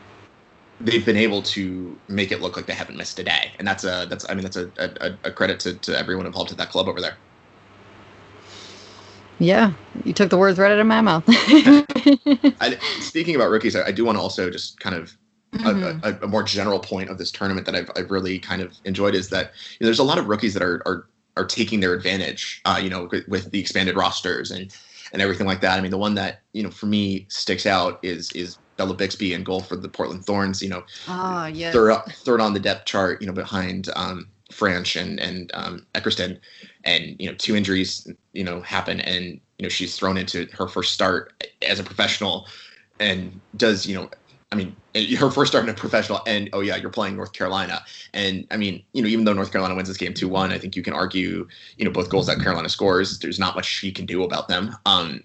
they've 0.81 1.05
been 1.05 1.17
able 1.17 1.41
to 1.41 1.97
make 2.07 2.31
it 2.31 2.41
look 2.41 2.57
like 2.57 2.65
they 2.65 2.73
haven't 2.73 2.97
missed 2.97 3.19
a 3.19 3.23
day, 3.23 3.51
and 3.59 3.67
that's 3.67 3.83
a 3.83 4.05
that's 4.09 4.29
I 4.29 4.33
mean 4.33 4.43
that's 4.43 4.57
a 4.57 4.69
a, 4.77 5.29
a 5.29 5.31
credit 5.31 5.59
to, 5.61 5.75
to 5.75 5.97
everyone 5.97 6.25
involved 6.25 6.51
at 6.51 6.57
that 6.57 6.69
club 6.69 6.87
over 6.87 7.01
there. 7.01 7.17
Yeah, 9.39 9.73
you 10.05 10.13
took 10.13 10.29
the 10.29 10.37
words 10.37 10.59
right 10.59 10.71
out 10.71 10.79
of 10.79 10.87
my 10.87 11.01
mouth. 11.01 11.23
I, 11.27 12.77
speaking 12.99 13.35
about 13.35 13.49
rookies, 13.49 13.75
I, 13.75 13.87
I, 13.87 13.91
do 13.91 14.05
want 14.05 14.17
to 14.17 14.21
also 14.21 14.49
just 14.49 14.79
kind 14.79 14.95
of 14.95 15.17
mm-hmm. 15.53 16.05
a, 16.05 16.11
a, 16.11 16.25
a, 16.25 16.27
more 16.27 16.43
general 16.43 16.79
point 16.79 17.09
of 17.09 17.17
this 17.17 17.31
tournament 17.31 17.65
that 17.65 17.75
I've, 17.75 17.89
I've 17.97 18.11
really 18.11 18.39
kind 18.39 18.61
of 18.61 18.73
enjoyed 18.85 19.15
is 19.15 19.29
that 19.29 19.51
you 19.79 19.83
know, 19.83 19.87
there's 19.87 19.99
a 19.99 20.03
lot 20.03 20.17
of 20.17 20.27
rookies 20.27 20.53
that 20.53 20.63
are 20.63 20.81
are 20.85 21.07
are 21.37 21.45
taking 21.45 21.79
their 21.79 21.93
advantage, 21.93 22.61
uh, 22.65 22.79
you 22.81 22.89
know, 22.89 23.07
with, 23.11 23.27
with 23.27 23.51
the 23.51 23.59
expanded 23.59 23.95
rosters 23.95 24.51
and 24.51 24.75
and 25.11 25.21
everything 25.21 25.45
like 25.45 25.61
that. 25.61 25.77
I 25.77 25.81
mean, 25.81 25.91
the 25.91 25.97
one 25.97 26.15
that 26.15 26.41
you 26.53 26.63
know 26.63 26.71
for 26.71 26.87
me 26.87 27.25
sticks 27.29 27.65
out 27.65 27.99
is 28.01 28.31
is 28.31 28.57
Bella 28.77 28.95
Bixby 28.95 29.33
and 29.33 29.45
goal 29.45 29.61
for 29.61 29.75
the 29.75 29.87
Portland 29.87 30.25
Thorns. 30.25 30.61
You 30.61 30.69
know, 30.69 30.83
oh, 31.07 31.45
yes. 31.45 31.73
third 31.73 32.01
third 32.09 32.41
on 32.41 32.53
the 32.53 32.59
depth 32.59 32.85
chart. 32.85 33.21
You 33.21 33.27
know, 33.27 33.33
behind 33.33 33.89
um, 33.95 34.27
Franch 34.51 34.99
and 34.99 35.19
and 35.19 35.51
um, 35.53 35.85
Eckerstrom, 35.93 36.39
and 36.83 37.15
you 37.19 37.29
know 37.29 37.35
two 37.35 37.55
injuries 37.55 38.07
you 38.33 38.43
know 38.43 38.61
happen, 38.61 38.99
and 39.01 39.39
you 39.57 39.63
know 39.63 39.69
she's 39.69 39.95
thrown 39.95 40.17
into 40.17 40.47
her 40.53 40.67
first 40.67 40.93
start 40.93 41.45
as 41.67 41.79
a 41.79 41.83
professional, 41.83 42.47
and 42.99 43.39
does 43.55 43.85
you 43.85 43.95
know 43.95 44.09
I 44.53 44.55
mean, 44.55 44.77
her 45.17 45.31
first 45.31 45.51
start 45.51 45.63
in 45.63 45.69
a 45.71 45.73
professional, 45.73 46.21
and 46.27 46.47
oh 46.53 46.59
yeah, 46.59 46.75
you're 46.75 46.91
playing 46.91 47.15
North 47.15 47.33
Carolina, 47.33 47.83
and 48.13 48.45
I 48.51 48.57
mean, 48.57 48.83
you 48.93 49.01
know, 49.01 49.07
even 49.07 49.25
though 49.25 49.33
North 49.33 49.51
Carolina 49.51 49.73
wins 49.73 49.87
this 49.87 49.97
game 49.97 50.13
two 50.13 50.29
one, 50.29 50.51
I 50.51 50.59
think 50.59 50.75
you 50.75 50.83
can 50.83 50.93
argue, 50.93 51.47
you 51.77 51.85
know, 51.85 51.89
both 51.89 52.09
goals 52.09 52.27
that 52.27 52.39
Carolina 52.39 52.69
scores, 52.69 53.17
there's 53.17 53.39
not 53.39 53.55
much 53.55 53.65
she 53.65 53.91
can 53.91 54.05
do 54.05 54.23
about 54.23 54.47
them. 54.49 54.75
Um, 54.85 55.23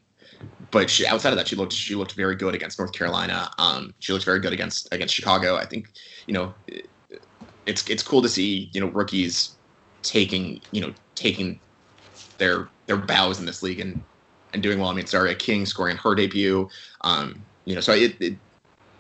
but 0.71 0.89
she, 0.89 1.07
outside 1.07 1.29
of 1.29 1.37
that, 1.37 1.47
she 1.47 1.57
looked 1.57 1.75
she 1.75 1.95
looked 1.95 2.13
very 2.13 2.37
good 2.37 2.55
against 2.55 2.79
North 2.79 2.95
Carolina. 2.95 3.51
Um, 3.59 3.93
she 3.99 4.15
looked 4.15 4.25
very 4.25 4.41
good 4.41 4.55
against 4.55 4.89
against 4.95 5.15
Chicago. 5.15 5.57
I 5.57 5.67
think, 5.67 5.91
you 6.27 6.33
know, 6.33 6.55
it's 7.67 7.87
it's 7.87 8.03
cool 8.03 8.23
to 8.23 8.31
see 8.31 8.71
you 8.73 8.81
know 8.81 8.87
rookies 8.89 9.57
taking 10.03 10.63
you 10.73 10.81
know 10.81 10.95
taking 11.17 11.61
their 12.39 12.71
their 12.87 12.97
bows 12.97 13.39
in 13.39 13.45
this 13.45 13.63
league 13.63 13.81
and 13.81 14.03
and 14.55 14.63
doing 14.63 14.79
well. 14.79 14.89
I 14.89 14.95
mean, 14.95 15.05
Tziarra 15.05 15.39
King 15.39 15.67
scoring 15.67 15.99
her 15.99 16.15
debut. 16.15 16.67
Um, 17.03 17.45
you 17.67 17.75
know, 17.75 17.83
so 17.83 17.93
it, 17.93 18.17
it 18.21 18.39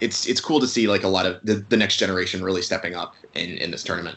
it's 0.01 0.27
it's 0.27 0.41
cool 0.41 0.61
to 0.61 0.67
see 0.69 0.87
like 0.87 1.03
a 1.05 1.09
lot 1.09 1.27
of 1.27 1.41
the, 1.43 1.55
the 1.69 1.77
next 1.77 1.97
generation 1.97 2.43
really 2.43 2.63
stepping 2.63 2.95
up 2.95 3.15
in 3.35 3.59
in 3.59 3.71
this 3.71 3.83
tournament. 3.83 4.17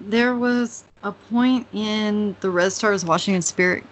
There 0.00 0.34
was 0.34 0.84
a 1.02 1.12
point 1.12 1.66
in 1.72 2.36
the 2.40 2.50
Red 2.50 2.72
Stars 2.72 3.04
Washington 3.04 3.42
Spirit 3.42 3.84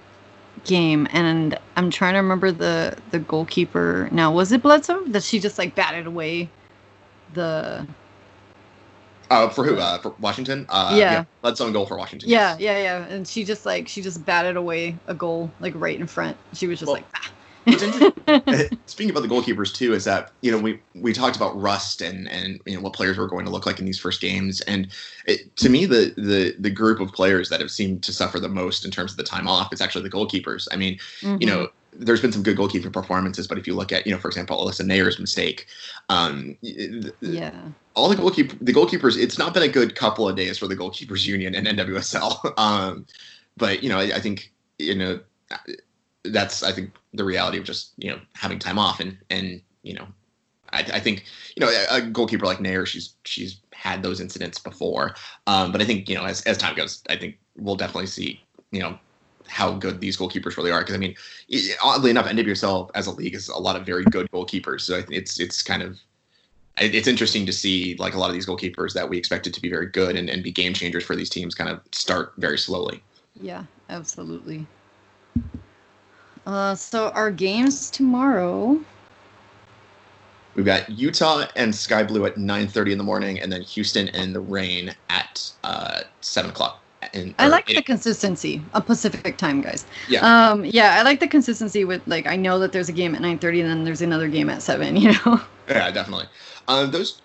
game, 0.65 1.09
and 1.13 1.59
I'm 1.77 1.91
trying 1.91 2.15
to 2.15 2.19
remember 2.19 2.53
the 2.53 2.97
the 3.11 3.19
goalkeeper. 3.19 4.09
Now, 4.13 4.33
was 4.33 4.53
it 4.53 4.63
Bledsoe 4.63 5.05
that 5.07 5.23
she 5.23 5.41
just 5.41 5.59
like 5.59 5.75
batted 5.75 6.07
away 6.07 6.49
the? 7.33 7.87
Uh, 9.31 9.49
for 9.49 9.65
who? 9.65 9.77
Uh, 9.79 9.99
for 9.99 10.15
Washington? 10.21 10.67
Uh, 10.69 10.95
Yeah. 10.99 11.13
yeah. 11.13 11.25
Bledsoe 11.43 11.73
goal 11.73 11.87
for 11.87 11.97
Washington. 11.97 12.29
Yeah, 12.29 12.53
yes. 12.53 12.61
yeah, 12.61 12.79
yeah, 12.83 13.05
and 13.07 13.27
she 13.27 13.45
just 13.45 13.67
like 13.67 13.89
she 13.89 14.03
just 14.03 14.25
batted 14.25 14.57
away 14.57 14.97
a 15.07 15.15
goal 15.15 15.51
like 15.61 15.73
right 15.77 15.99
in 15.99 16.07
front. 16.07 16.37
She 16.53 16.67
was 16.67 16.79
just 16.79 16.89
Well, 16.89 16.97
like, 16.97 17.07
ah. 17.17 17.31
What's 17.67 17.83
speaking 18.87 19.11
about 19.11 19.23
the 19.23 19.29
goalkeepers 19.29 19.73
too, 19.75 19.95
is 19.95 20.05
that 20.05 20.33
you 20.43 20.51
know 20.53 20.59
we 20.59 20.81
we 20.95 21.13
talked 21.13 21.37
about 21.37 21.61
rust 21.61 22.01
and 22.01 22.29
and 22.29 22.61
you 22.67 22.77
know 22.77 22.83
what 22.83 22.93
players 22.93 23.17
were 23.17 23.27
going 23.27 23.45
to 23.45 23.51
look 23.51 23.67
like 23.67 23.79
in 23.79 23.85
these 23.85 23.99
first 23.99 24.21
games, 24.21 24.61
and 24.63 24.93
it, 25.27 25.55
to 25.57 25.69
me 25.69 25.87
the 25.87 26.15
the 26.17 26.55
the 26.59 26.71
group 26.71 27.01
of 27.01 27.13
players 27.13 27.49
that 27.49 27.61
have 27.61 27.71
seemed 27.71 28.03
to 28.05 28.13
suffer 28.13 28.39
the 28.39 28.49
most 28.49 28.85
in 28.85 28.91
terms 28.91 29.13
of 29.13 29.17
the 29.17 29.23
time 29.25 29.49
off 29.49 29.73
is 29.73 29.81
actually 29.81 30.03
the 30.03 30.11
goalkeepers. 30.11 30.69
I 30.73 30.77
mean, 30.77 30.99
you 31.23 31.47
Mhm. 31.47 31.47
know, 31.47 31.69
there's 31.93 32.21
been 32.21 32.33
some 32.33 32.43
good 32.43 32.57
goalkeeper 32.57 32.91
performances, 32.91 33.47
but 33.47 33.59
if 33.59 33.67
you 33.67 33.75
look 33.75 33.93
at, 33.93 34.07
you 34.07 34.13
know, 34.13 34.19
for 34.19 34.29
example, 34.29 34.59
Alyssa 34.59 34.85
Naeher's 34.85 35.19
mistake, 35.19 35.67
um, 36.09 36.57
yeah, 36.63 37.69
all 37.95 38.09
the 38.09 38.17
goalkeeper, 38.17 38.57
the 38.61 38.73
goalkeepers, 38.73 39.17
it's 39.17 39.39
not 39.39 39.55
been 39.55 39.63
a 39.63 39.69
good 39.69 39.95
couple 39.95 40.29
of 40.29 40.37
days 40.37 40.59
for 40.59 40.67
the 40.67 40.77
goalkeepers 40.77 41.27
union 41.27 41.55
and 41.55 41.67
NWSL. 41.67 42.55
Um, 42.59 43.07
but 43.57 43.83
you 43.83 43.89
know, 43.89 43.99
I, 43.99 44.17
I 44.17 44.21
think 44.21 44.53
you 44.79 44.95
know 44.97 45.21
that's 46.25 46.63
I 46.63 46.73
think 46.73 46.93
the 47.13 47.25
reality 47.25 47.59
of 47.59 47.65
just 47.65 47.93
you 47.97 48.11
know 48.11 48.21
having 48.35 48.59
time 48.59 48.79
off 48.79 49.01
and 49.01 49.17
and 49.31 49.61
you 49.83 49.95
know. 49.95 50.07
I, 50.73 50.79
I 50.95 50.99
think 50.99 51.25
you 51.55 51.65
know 51.65 51.71
a, 51.89 52.01
goalkeeper 52.01 52.47
like 52.47 52.59
Naeher, 52.59 52.85
she's 52.85 53.15
she's 53.25 53.61
had 53.73 54.03
those 54.03 54.21
incidents 54.21 54.59
before, 54.59 55.15
um, 55.47 55.71
but 55.71 55.81
I 55.81 55.85
think 55.85 56.09
you 56.09 56.17
know 56.17 56.25
as, 56.25 56.43
as 56.47 56.59
time 56.59 56.75
goes, 56.75 57.01
I 57.09 57.17
think 57.17 57.39
we'll 57.57 57.77
definitely 57.77 58.09
see 58.09 58.41
you 58.73 58.81
know 58.81 58.99
how 59.47 59.73
good 59.73 60.01
these 60.01 60.17
goalkeepers 60.17 60.57
really 60.57 60.71
are. 60.71 60.81
Because 60.81 60.95
I 60.95 60.99
mean, 60.99 61.15
oddly 61.83 62.11
enough, 62.11 62.27
NWSL 62.27 62.91
as 62.95 63.07
a 63.07 63.13
league 63.13 63.35
is 63.35 63.49
a 63.49 63.57
lot 63.57 63.77
of 63.77 63.87
very 63.87 64.05
good 64.05 64.29
goalkeepers. 64.33 64.81
So 64.81 65.03
it's 65.11 65.39
it's 65.39 65.63
kind 65.63 65.83
of 65.83 66.01
it's 66.79 67.07
interesting 67.07 67.47
to 67.47 67.53
see 67.53 67.95
like 67.99 68.15
a 68.15 68.19
lot 68.19 68.31
of 68.31 68.35
these 68.35 68.47
goalkeepers 68.47 68.95
that 68.95 69.09
we 69.09 69.17
expected 69.17 69.55
to 69.55 69.61
be 69.61 69.71
very 69.71 69.87
good 69.87 70.17
and, 70.17 70.29
and 70.29 70.43
be 70.43 70.51
game 70.51 70.75
changers 70.75 71.05
for 71.05 71.15
these 71.15 71.31
teams 71.31 71.55
kind 71.55 71.71
of 71.71 71.81
start 71.93 72.33
very 72.39 72.59
slowly. 72.59 73.03
yeah, 73.41 73.65
absolutely. 73.91 74.67
Uh, 76.47 76.75
so 76.75 77.11
our 77.11 77.31
games 77.31 77.91
tomorrow. 77.91 78.79
We've 80.55 80.65
got 80.67 80.89
Utah 80.89 81.47
and 81.57 81.75
Sky 81.75 82.05
Blue 82.05 82.27
at 82.27 82.37
9:30 82.37 82.93
in 82.93 82.99
the 82.99 83.05
morning, 83.05 83.41
and 83.41 83.53
then 83.53 83.63
Houston 83.63 84.09
and 84.09 84.35
the 84.35 84.41
Reign 84.41 84.95
at 85.09 85.51
uh, 85.65 86.03
seven 86.21 86.51
o'clock. 86.51 86.81
In, 87.13 87.35
I 87.39 87.49
like 87.49 87.69
eight- 87.69 87.77
the 87.77 87.83
consistency 87.83 88.63
of 88.73 88.87
Pacific 88.87 89.37
time, 89.37 89.61
guys. 89.61 89.85
Yeah. 90.09 90.21
Um, 90.21 90.65
yeah, 90.65 90.97
I 90.99 91.03
like 91.03 91.21
the 91.21 91.27
consistency 91.29 91.85
with 91.85 92.03
like 92.07 92.27
I 92.27 92.37
know 92.37 92.59
that 92.61 92.73
there's 92.73 92.89
a 92.89 92.93
game 92.93 93.15
at 93.15 93.21
9:30 93.21 93.61
and 93.63 93.71
then 93.71 93.85
there's 93.85 94.01
another 94.03 94.29
game 94.29 94.49
at 94.49 94.63
seven. 94.63 94.97
You 95.05 95.13
know. 95.13 95.41
Yeah, 95.69 95.91
definitely. 95.91 96.27
Um, 96.69 96.91
those, 96.91 97.21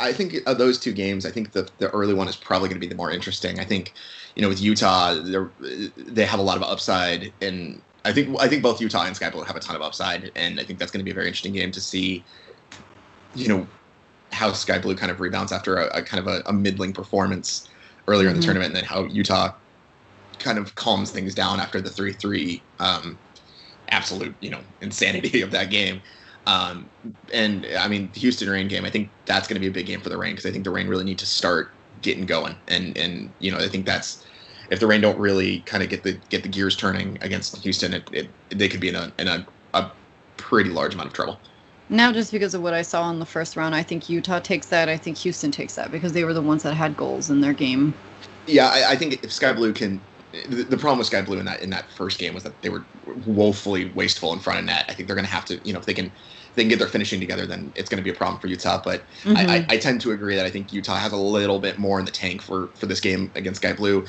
I 0.00 0.12
think 0.12 0.36
of 0.46 0.58
those 0.58 0.78
two 0.78 0.92
games. 0.92 1.26
I 1.26 1.30
think 1.30 1.52
the 1.52 1.68
the 1.78 1.90
early 1.90 2.14
one 2.14 2.28
is 2.28 2.36
probably 2.36 2.68
going 2.68 2.80
to 2.80 2.86
be 2.86 2.88
the 2.88 2.96
more 2.96 3.10
interesting. 3.10 3.60
I 3.60 3.64
think, 3.64 3.92
you 4.36 4.42
know, 4.42 4.48
with 4.48 4.60
Utah, 4.60 5.14
they 5.14 5.90
they 5.96 6.24
have 6.24 6.40
a 6.40 6.42
lot 6.42 6.56
of 6.56 6.62
upside, 6.62 7.32
and 7.40 7.82
I 8.04 8.12
think 8.12 8.36
I 8.40 8.48
think 8.48 8.62
both 8.62 8.80
Utah 8.80 9.04
and 9.04 9.16
Sky 9.16 9.30
Blue 9.30 9.44
have 9.44 9.56
a 9.56 9.60
ton 9.60 9.76
of 9.76 9.82
upside, 9.82 10.30
and 10.36 10.60
I 10.60 10.64
think 10.64 10.78
that's 10.78 10.90
going 10.92 11.00
to 11.00 11.04
be 11.04 11.10
a 11.10 11.14
very 11.14 11.26
interesting 11.26 11.52
game 11.54 11.72
to 11.72 11.80
see. 11.80 12.26
You 13.32 13.48
know, 13.48 13.68
how 14.32 14.52
Sky 14.52 14.78
Blue 14.78 14.96
kind 14.96 15.12
of 15.12 15.20
rebounds 15.20 15.52
after 15.52 15.76
a, 15.76 15.98
a 15.98 16.02
kind 16.02 16.26
of 16.26 16.32
a, 16.32 16.42
a 16.46 16.52
middling 16.52 16.92
performance 16.92 17.68
earlier 18.08 18.28
in 18.28 18.34
the 18.36 18.40
Mhm. 18.40 18.44
tournament, 18.44 18.68
and 18.68 18.76
then 18.76 18.84
how 18.84 19.04
Utah 19.06 19.52
kind 20.38 20.58
of 20.58 20.74
calms 20.76 21.12
things 21.12 21.34
down 21.34 21.60
after 21.60 21.80
the 21.80 21.90
three 21.90 22.14
three 22.14 22.66
um, 22.80 23.20
absolute 23.90 24.36
you 24.40 24.50
know 24.50 24.64
insanity 24.82 25.42
of 25.42 25.52
that 25.52 25.70
game. 25.70 26.02
Um, 26.46 26.90
and 27.32 27.66
I 27.78 27.88
mean, 27.88 28.12
the 28.12 28.20
Houston 28.20 28.50
Reign 28.50 28.68
game, 28.68 28.84
I 28.86 28.90
think 28.90 29.14
that's 29.26 29.48
going 29.48 29.56
to 29.56 29.60
be 29.60 29.68
a 29.68 29.72
big 29.72 29.86
game 29.86 30.00
for 30.02 30.10
the 30.10 30.18
Reign 30.18 30.32
because 30.34 30.46
I 30.46 30.52
think 30.52 30.64
the 30.64 30.70
Reign 30.72 30.88
really 30.88 31.04
need 31.04 31.20
to 31.20 31.26
start 31.26 31.68
getting 32.00 32.26
going. 32.26 32.56
And 32.68 32.96
and 32.98 33.34
you 33.40 33.50
know, 33.52 33.58
I 33.58 33.68
think 33.68 33.86
that's 33.86 34.24
if 34.70 34.80
the 34.80 34.86
Reign 34.86 35.00
don't 35.00 35.18
really 35.18 35.62
kind 35.62 35.82
of 35.82 35.88
get 35.88 36.02
the 36.02 36.14
get 36.30 36.42
the 36.42 36.48
gears 36.48 36.76
turning 36.76 37.18
against 37.20 37.56
Houston, 37.62 37.94
it, 37.94 38.08
it 38.12 38.36
they 38.50 38.68
could 38.68 38.80
be 38.80 38.88
in 38.88 38.96
a 38.96 39.12
in 39.18 39.28
a, 39.28 39.46
a 39.74 39.92
pretty 40.36 40.70
large 40.70 40.94
amount 40.94 41.08
of 41.08 41.12
trouble. 41.12 41.42
Now, 41.88 42.12
just 42.12 42.32
because 42.32 42.54
of 42.54 42.62
what 42.62 42.74
I 42.74 42.82
saw 42.82 43.10
in 43.10 43.18
the 43.18 43.26
first 43.26 43.56
round, 43.56 43.74
I 43.74 43.82
think 43.82 44.08
Utah 44.08 44.40
takes 44.40 44.68
that. 44.68 44.88
I 44.88 44.96
think 44.96 45.18
Houston 45.18 45.50
takes 45.50 45.74
that 45.74 45.90
because 45.90 46.12
they 46.12 46.24
were 46.24 46.34
the 46.34 46.42
ones 46.42 46.62
that 46.62 46.74
had 46.74 46.96
goals 46.96 47.30
in 47.30 47.40
their 47.40 47.52
game. 47.54 48.00
Yeah, 48.46 48.68
I, 48.68 48.92
I 48.92 48.96
think 48.96 49.22
if 49.22 49.32
Sky 49.32 49.52
Blue 49.52 49.72
can. 49.72 50.06
The, 50.48 50.66
the 50.68 50.76
problem 50.76 50.98
with 50.98 51.06
Sky 51.06 51.22
Blue 51.22 51.38
in 51.38 51.44
that 51.46 51.60
in 51.60 51.70
that 51.70 51.92
first 51.92 52.18
game 52.18 52.34
was 52.34 52.42
that 52.42 52.60
they 52.62 52.68
were 52.70 52.88
woefully 53.04 53.92
wasteful 53.94 54.32
in 54.32 54.40
front 54.40 54.58
of 54.58 54.64
net. 54.64 54.84
I 54.88 54.94
think 54.94 55.06
they're 55.06 55.16
going 55.16 55.26
to 55.26 55.30
have 55.32 55.44
to, 55.46 55.60
you 55.66 55.72
know, 55.72 55.78
if 55.78 55.86
they 55.86 55.94
can, 55.94 56.06
if 56.06 56.52
they 56.54 56.62
can 56.62 56.68
get 56.68 56.78
their 56.78 56.88
finishing 56.88 57.20
together, 57.20 57.46
then 57.46 57.72
it's 57.76 57.88
going 57.88 57.98
to 57.98 58.04
be 58.04 58.10
a 58.10 58.14
problem 58.14 58.40
for 58.40 58.48
Utah. 58.48 58.80
But 58.82 59.06
I, 59.34 59.44
Mhm. 59.44 59.48
I, 59.70 59.74
I 59.74 59.76
tend 59.78 60.00
to 60.02 60.12
agree 60.12 60.36
that 60.36 60.46
I 60.46 60.50
think 60.50 60.72
Utah 60.72 60.96
has 60.96 61.12
a 61.12 61.16
little 61.16 61.60
bit 61.60 61.78
more 61.78 61.98
in 61.98 62.04
the 62.04 62.10
tank 62.10 62.42
for 62.42 62.72
for 62.76 62.86
this 62.86 63.00
game 63.00 63.32
against 63.34 63.60
Sky 63.60 63.72
Blue. 63.74 64.04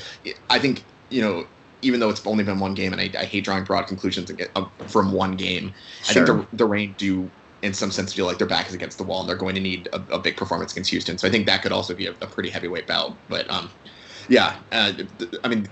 I 0.49 0.59
think 0.59 0.87
you 1.09 1.21
know, 1.21 1.45
even 1.81 1.99
though 1.99 2.09
it's 2.09 2.25
only 2.25 2.43
been 2.43 2.59
one 2.59 2.73
game, 2.73 2.91
and 2.93 3.01
I, 3.01 3.11
I 3.19 3.25
hate 3.25 3.45
drawing 3.45 3.63
broad 3.63 3.87
conclusions 3.87 4.31
uh, 4.55 4.65
from 4.87 5.11
one 5.11 5.35
game, 5.35 5.73
sure. 6.01 6.09
I 6.09 6.13
think 6.13 6.25
the 6.51 6.57
the 6.57 6.65
Reign 6.65 6.95
do. 6.97 7.31
In 7.61 7.73
some 7.73 7.89
sense, 7.89 8.13
feel 8.13 8.27
like 8.27 8.37
their 8.37 8.45
back 8.45 8.67
is 8.67 8.75
against 8.75 8.99
the 8.99 9.03
wall, 9.03 9.21
and 9.21 9.29
they're 9.29 9.35
going 9.35 9.55
to 9.55 9.61
need 9.61 9.89
a, 9.91 9.97
a 10.13 10.19
big 10.19 10.37
performance 10.37 10.71
against 10.73 10.91
Houston. 10.91 11.17
So 11.17 11.27
I 11.27 11.31
think 11.31 11.47
that 11.47 11.63
could 11.63 11.71
also 11.71 11.95
be 11.95 12.05
a, 12.05 12.11
a 12.21 12.27
pretty 12.27 12.51
heavyweight 12.51 12.85
bout. 12.85 13.21
But 13.27 13.49
um, 13.49 13.71
yeah, 14.29 14.57
uh, 14.71 14.93
I 15.43 15.47
mean, 15.47 15.67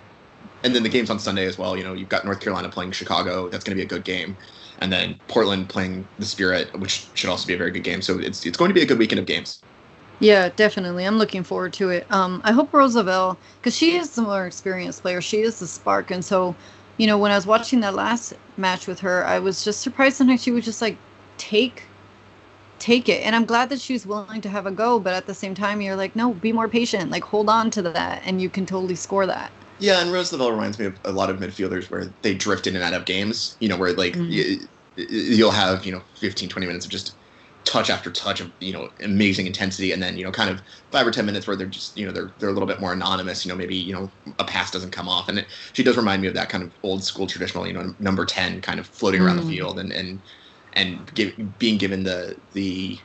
and 0.64 0.76
then 0.76 0.84
the 0.84 0.90
games 0.90 1.10
on 1.10 1.20
Sunday 1.20 1.46
as 1.46 1.58
well. 1.58 1.78
You 1.78 1.84
know, 1.84 1.94
you've 1.94 2.10
got 2.10 2.26
North 2.26 2.40
Carolina 2.40 2.70
playing 2.70 2.92
Chicago. 2.94 3.50
That's 3.50 3.64
going 3.64 3.76
to 3.78 3.80
be 3.82 3.86
a 3.86 3.88
good 3.90 4.06
game, 4.06 4.38
and 4.80 4.92
then 4.92 5.22
Portland 5.28 5.70
playing 5.70 6.10
the 6.18 6.26
Spirit, 6.26 6.78
which 6.80 7.12
should 7.16 7.30
also 7.30 7.48
be 7.48 7.54
a 7.54 7.58
very 7.58 7.72
good 7.72 7.84
game. 7.84 8.02
So 8.02 8.20
it's 8.20 8.46
it's 8.46 8.58
going 8.58 8.70
to 8.70 8.76
be 8.76 8.82
a 8.82 8.86
good 8.86 9.00
weekend 9.00 9.20
of 9.20 9.26
games. 9.26 9.64
Yeah, 10.20 10.50
definitely. 10.50 11.06
I'm 11.06 11.18
looking 11.18 11.44
forward 11.44 11.74
to 11.74 11.90
it. 11.90 12.06
Um, 12.10 12.42
I 12.46 12.52
hope 12.54 12.74
Rose 12.74 12.96
Lavelle, 12.96 13.42
because 13.62 13.76
she 13.76 13.96
is 13.98 14.12
the 14.16 14.22
more 14.22 14.46
experienced 14.46 15.02
player, 15.02 15.22
she 15.22 15.42
is 15.42 15.60
the 15.60 15.68
spark, 15.68 16.12
and 16.12 16.24
so, 16.24 16.58
you 16.98 17.08
know, 17.08 17.18
when 17.18 17.32
I 17.32 17.36
was 17.36 17.46
watching 17.46 17.82
that 17.82 17.94
last 17.96 18.34
match 18.58 18.88
with 18.88 19.00
her, 19.02 19.26
I 19.26 19.40
was 19.40 19.64
just 19.64 19.82
surprised 19.82 20.16
sometimes 20.18 20.42
she 20.42 20.52
would 20.52 20.64
just 20.64 20.82
like 20.82 21.04
take, 21.38 21.92
take 22.80 23.10
it, 23.10 23.24
and 23.26 23.36
I'm 23.36 23.46
glad 23.46 23.70
that 23.70 23.82
she's 23.82 24.06
willing 24.08 24.42
to 24.42 24.50
have 24.50 24.68
a 24.68 24.72
go, 24.72 25.00
but 25.00 25.14
at 25.16 25.28
the 25.28 25.36
same 25.36 25.56
time, 25.56 25.82
you're 25.82 25.96
like, 25.98 26.16
no, 26.16 26.34
be 26.34 26.54
more 26.54 26.70
patient, 26.70 27.12
like 27.12 27.26
hold 27.26 27.50
on 27.50 27.72
to 27.72 27.82
that, 27.84 28.24
and 28.26 28.42
you 28.42 28.50
can 28.50 28.66
totally 28.68 28.96
score 28.96 29.28
that. 29.28 29.54
Yeah, 29.84 30.00
and 30.02 30.14
Rose 30.14 30.32
Lavelle 30.32 30.52
reminds 30.52 30.80
me 30.80 30.86
of 30.86 30.98
a 31.04 31.12
lot 31.12 31.30
of 31.30 31.40
midfielders 31.40 31.90
where 31.90 32.16
they 32.22 32.34
drift 32.34 32.68
in 32.68 32.76
and 32.76 32.84
out 32.86 32.94
of 32.94 33.04
games. 33.06 33.58
You 33.60 33.68
know, 33.68 33.76
where 33.78 33.92
like 33.94 34.14
Mhm. 34.16 34.30
y- 34.30 34.66
y- 34.98 35.06
you'll 35.10 35.52
have 35.52 35.86
you 35.86 35.92
know 35.92 36.04
15, 36.16 36.48
20 36.48 36.68
minutes 36.68 36.86
of 36.86 36.92
just 36.92 37.18
touch 37.66 37.90
after 37.90 38.10
touch 38.12 38.40
of 38.40 38.54
you 38.62 38.72
know 38.72 38.90
amazing 39.02 39.46
intensity, 39.46 39.92
and 39.92 40.02
then 40.02 40.18
you 40.18 40.24
know 40.24 40.32
kind 40.32 40.50
of 40.50 40.62
five 40.94 41.06
or 41.06 41.12
ten 41.12 41.26
minutes 41.26 41.48
where 41.48 41.58
they're 41.58 41.68
just 41.68 41.98
you 41.98 42.06
know 42.06 42.14
they're 42.14 42.34
they're 42.40 42.48
a 42.50 42.54
little 42.54 42.68
bit 42.68 42.80
more 42.80 42.94
anonymous. 42.94 43.44
You 43.44 43.50
know, 43.52 43.58
maybe 43.58 43.76
you 43.76 43.94
know 43.94 44.14
a 44.40 44.46
pass 44.46 44.72
doesn't 44.72 44.92
come 44.92 45.10
off, 45.10 45.28
and 45.28 45.40
it, 45.40 45.48
she 45.74 45.84
does 45.84 45.98
remind 45.98 46.22
me 46.22 46.30
of 46.30 46.34
that 46.36 46.48
kind 46.50 46.64
of 46.64 46.74
old 46.84 47.04
school 47.04 47.28
traditional 47.28 47.68
you 47.68 47.74
know 47.74 47.94
number 48.00 48.26
ten 48.26 48.62
kind 48.62 48.80
of 48.80 48.88
floating 48.88 49.22
around 49.22 49.36
Mm. 49.38 49.42
the 49.42 49.48
field 49.56 49.80
and 49.80 49.92
and 49.92 50.24
and 50.74 51.14
give, 51.14 51.34
being 51.58 51.78
given 51.78 52.04
the 52.04 52.38
the 52.54 53.00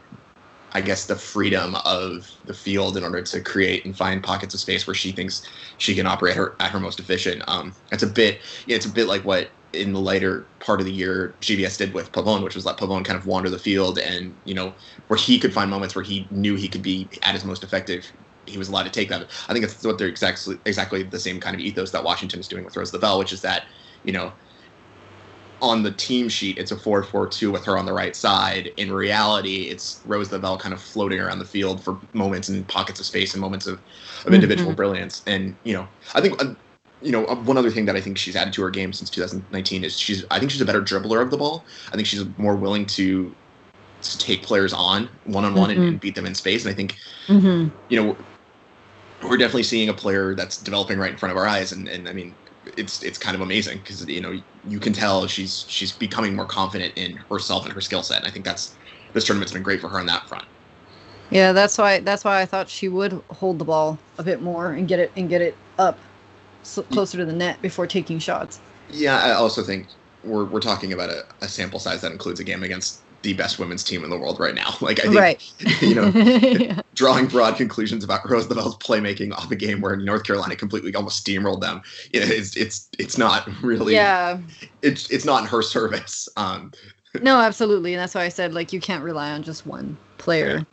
I 0.73 0.81
guess 0.81 1.07
the 1.07 1.17
freedom 1.17 1.77
of 1.85 2.31
the 2.45 2.55
field 2.55 2.97
in 2.97 3.05
order 3.05 3.23
to 3.23 3.41
create 3.41 3.85
and 3.85 3.97
find 3.97 4.23
pockets 4.23 4.55
of 4.55 4.61
space 4.61 4.87
where 4.87 4.95
she 4.95 5.13
thinks 5.13 5.43
she 5.79 5.95
can 5.95 6.07
operate 6.07 6.37
her 6.37 6.57
at 6.61 6.71
her 6.71 6.81
most 6.81 7.01
efficient. 7.01 7.43
Um, 7.49 7.75
it's 7.91 8.03
a 8.03 8.07
bit, 8.07 8.41
it's 8.67 8.87
a 8.87 8.91
bit 8.91 9.07
like 9.07 9.25
what 9.25 9.51
in 9.73 9.93
the 9.93 10.01
later 10.01 10.51
part 10.61 10.81
of 10.81 10.87
the 10.87 10.93
year 10.93 11.37
GBS 11.41 11.77
did 11.77 11.93
with 11.93 12.13
Pavón, 12.13 12.43
which 12.43 12.55
was 12.55 12.65
let 12.65 12.79
Pavón 12.79 13.05
kind 13.05 13.19
of 13.19 13.27
wander 13.27 13.51
the 13.51 13.59
field 13.59 13.99
and 13.99 14.35
you 14.45 14.55
know 14.55 14.75
where 15.09 15.19
he 15.19 15.39
could 15.39 15.53
find 15.53 15.71
moments 15.71 15.95
where 15.95 16.05
he 16.05 16.27
knew 16.31 16.55
he 16.55 16.69
could 16.69 16.83
be 16.83 17.09
at 17.23 17.35
his 17.35 17.45
most 17.45 17.63
effective. 17.63 18.11
He 18.47 18.57
was 18.57 18.69
allowed 18.69 18.85
to 18.85 18.91
take 18.91 19.11
that. 19.11 19.29
I 19.49 19.53
think 19.53 19.65
it's 19.65 19.85
what 19.85 19.99
they're 19.99 20.09
exactly 20.09 20.57
exactly 20.65 21.03
the 21.03 21.19
same 21.19 21.39
kind 21.41 21.55
of 21.55 21.61
ethos 21.61 21.91
that 21.93 22.05
Washington 22.05 22.41
is 22.41 22.49
doing 22.49 22.65
with 22.65 22.77
Rose 22.77 22.93
Lavelle, 22.93 23.19
which 23.19 23.33
is 23.33 23.43
that 23.43 23.65
you 24.05 24.13
know 24.13 24.33
on 25.61 25.83
the 25.83 25.91
team 25.93 26.29
sheet, 26.29 26.59
it's 26.59 26.71
a 26.71 26.77
4 26.79 27.03
4 27.03 27.29
2 27.29 27.51
with 27.51 27.65
her 27.65 27.77
on 27.79 27.87
the 27.87 27.93
right 27.93 28.15
side. 28.17 28.69
In 28.77 28.93
reality, 28.93 29.65
it's 29.71 30.01
Rose 30.05 30.31
Lavelle 30.33 30.59
kind 30.59 30.73
of 30.75 30.81
floating 30.83 31.21
around 31.21 31.39
the 31.41 31.45
field 31.45 31.85
for 31.85 32.01
moments 32.15 32.49
and 32.49 32.67
pockets 32.69 33.01
of 33.01 33.07
space 33.07 33.35
and 33.35 33.41
moments 33.41 33.67
of, 33.67 33.83
of 34.27 34.35
individual 34.35 34.73
Mhm. 34.73 34.77
brilliance. 34.77 35.23
And, 35.27 35.59
you 35.65 35.73
know, 35.75 35.89
I 36.15 36.21
think, 36.21 36.41
uh, 36.43 36.55
you 37.01 37.13
know, 37.13 37.27
uh, 37.27 37.37
one 37.37 37.57
other 37.57 37.71
thing 37.71 37.85
that 37.87 37.97
I 37.97 38.01
think 38.01 38.19
she's 38.19 38.37
added 38.37 38.53
to 38.55 38.63
her 38.63 38.71
game 38.71 38.93
since 38.93 39.11
2019 39.11 39.85
is 39.85 39.99
she's, 39.99 40.25
I 40.31 40.39
think 40.39 40.51
she's 40.51 40.61
a 40.61 40.65
better 40.67 40.83
dribbler 40.83 41.23
of 41.23 41.31
the 41.31 41.37
ball. 41.39 41.67
I 41.93 41.97
think 41.97 42.07
she's 42.09 42.25
more 42.37 42.57
willing 42.57 42.87
to, 42.87 43.37
to 44.03 44.19
take 44.19 44.45
players 44.45 44.73
on 44.73 45.11
one 45.25 45.45
on 45.45 45.55
one 45.55 45.71
and 45.71 46.01
beat 46.01 46.15
them 46.17 46.27
in 46.27 46.35
space. 46.35 46.65
And 46.65 46.73
I 46.73 46.77
think, 46.77 46.99
Mm-hmm. 47.29 47.69
you 47.89 48.03
know, 48.03 48.19
we're 49.23 49.37
definitely 49.37 49.65
seeing 49.65 49.89
a 49.89 49.95
player 49.95 50.35
that's 50.35 50.59
developing 50.59 50.99
right 50.99 51.11
in 51.11 51.19
front 51.19 51.33
of 51.33 51.37
our 51.37 51.47
eyes, 51.47 51.73
and, 51.73 51.89
and 51.89 52.09
I 52.09 52.13
mean, 52.13 52.39
it's 52.77 53.03
it's 53.03 53.19
kind 53.19 53.35
of 53.35 53.41
amazing 53.41 53.79
because 53.79 54.07
you 54.07 54.21
know 54.21 54.35
you 54.65 54.81
can 54.81 54.93
tell 54.93 55.27
she's 55.27 55.65
she's 55.69 55.93
becoming 55.93 56.35
more 56.37 56.47
confident 56.47 56.95
in 56.97 57.17
herself 57.31 57.65
and 57.65 57.73
her 57.73 57.81
skill 57.81 58.03
set. 58.03 58.19
And 58.19 58.27
I 58.27 58.31
think 58.31 58.45
that's 58.45 58.77
this 59.13 59.25
tournament's 59.25 59.53
been 59.53 59.63
great 59.63 59.81
for 59.81 59.89
her 59.89 59.99
on 59.99 60.07
that 60.07 60.29
front. 60.29 60.45
Yeah, 61.31 61.53
that's 61.53 61.77
why 61.79 62.01
that's 62.01 62.25
why 62.25 62.41
I 62.41 62.47
thought 62.47 62.69
she 62.69 62.89
would 62.89 63.21
hold 63.31 63.59
the 63.59 63.65
ball 63.65 63.99
a 64.19 64.23
bit 64.23 64.43
more 64.43 64.73
and 64.73 64.89
get 64.89 64.99
it 64.99 65.13
and 65.17 65.29
get 65.29 65.43
it 65.43 65.57
up 65.79 65.99
closer 66.91 67.19
to 67.19 67.25
the 67.25 67.33
net 67.33 67.61
before 67.63 67.87
taking 67.87 68.19
shots. 68.19 68.61
Yeah, 68.89 69.19
I 69.19 69.33
also 69.33 69.63
think 69.63 69.89
we're 70.23 70.45
we're 70.45 70.61
talking 70.61 70.93
about 70.93 71.11
a, 71.11 71.23
a 71.43 71.49
sample 71.49 71.81
size 71.81 72.01
that 72.01 72.13
includes 72.13 72.41
a 72.41 72.45
game 72.45 72.63
against 72.63 73.03
the 73.23 73.33
best 73.35 73.59
women's 73.59 73.83
team 73.83 74.05
in 74.05 74.11
the 74.11 74.17
world 74.17 74.39
right 74.39 74.55
now. 74.55 74.75
Like 74.81 75.01
I 75.01 75.03
think 75.05 75.17
right. 75.17 75.53
you 75.83 75.95
know, 75.95 76.07
Yeah. 76.09 76.81
drawing 76.95 77.27
broad 77.27 77.57
conclusions 77.57 78.05
about 78.05 78.29
Rose 78.29 78.47
Lavelle's 78.47 78.77
playmaking 78.79 79.33
off 79.33 79.51
a 79.51 79.57
game 79.57 79.81
where 79.81 79.97
North 79.97 80.25
Carolina 80.25 80.55
completely 80.57 80.95
almost 80.95 81.25
steamrolled 81.27 81.61
them. 81.61 81.83
It's 82.13 82.57
it's 82.57 82.89
it's 82.99 83.19
not 83.19 83.49
really. 83.63 83.95
yeah. 83.95 84.39
It's 84.83 85.11
it's 85.11 85.25
not 85.25 85.43
in 85.43 85.49
her 85.49 85.63
service. 85.63 86.29
Um, 86.37 86.73
No, 87.23 87.39
absolutely, 87.41 87.95
and 87.95 88.01
that's 88.01 88.15
why 88.15 88.23
I 88.25 88.29
said 88.29 88.55
like 88.55 88.73
you 88.73 88.81
can't 88.81 89.03
rely 89.03 89.31
on 89.33 89.43
just 89.43 89.67
one 89.67 89.97
player. 90.19 90.65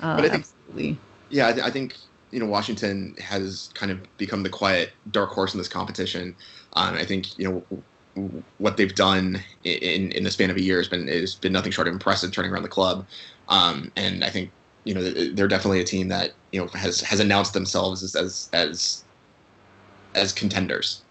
Uh, 0.00 0.16
But 0.16 0.24
I 0.24 0.28
think- 0.30 0.44
absolutely. 0.44 0.98
yeah, 1.28 1.48
I, 1.48 1.52
th- 1.52 1.66
I 1.66 1.70
think 1.70 1.94
you 2.30 2.40
know 2.40 2.46
Washington 2.46 3.14
has 3.20 3.68
kind 3.74 3.92
of 3.92 3.98
become 4.16 4.42
the 4.44 4.48
quiet 4.48 4.92
dark 5.10 5.30
horse 5.30 5.52
in 5.52 5.58
this 5.58 5.68
competition. 5.68 6.34
Um, 6.74 6.94
I 6.94 7.04
think 7.04 7.38
you 7.38 7.46
know 7.70 7.82
what 8.58 8.76
they've 8.76 8.94
done 8.94 9.40
in 9.64 10.12
in 10.12 10.24
the 10.24 10.30
span 10.30 10.50
of 10.50 10.56
a 10.56 10.62
year 10.62 10.78
has 10.78 10.88
been 10.88 11.06
has 11.08 11.34
been 11.34 11.52
nothing 11.52 11.72
short 11.72 11.88
of 11.88 11.92
impressive, 11.94 12.32
turning 12.32 12.50
around 12.50 12.62
the 12.62 12.68
club. 12.68 13.06
Um, 13.48 13.90
and 13.96 14.24
I 14.24 14.30
think 14.30 14.50
you 14.84 14.94
know 14.94 15.02
they're 15.02 15.48
definitely 15.48 15.80
a 15.80 15.84
team 15.84 16.08
that 16.08 16.32
you 16.52 16.60
know 16.60 16.66
has 16.68 17.00
has 17.02 17.20
announced 17.20 17.52
themselves 17.54 18.02
as 18.02 18.16
as 18.16 18.48
as, 18.52 19.04
as 20.14 20.32
contenders. 20.32 21.02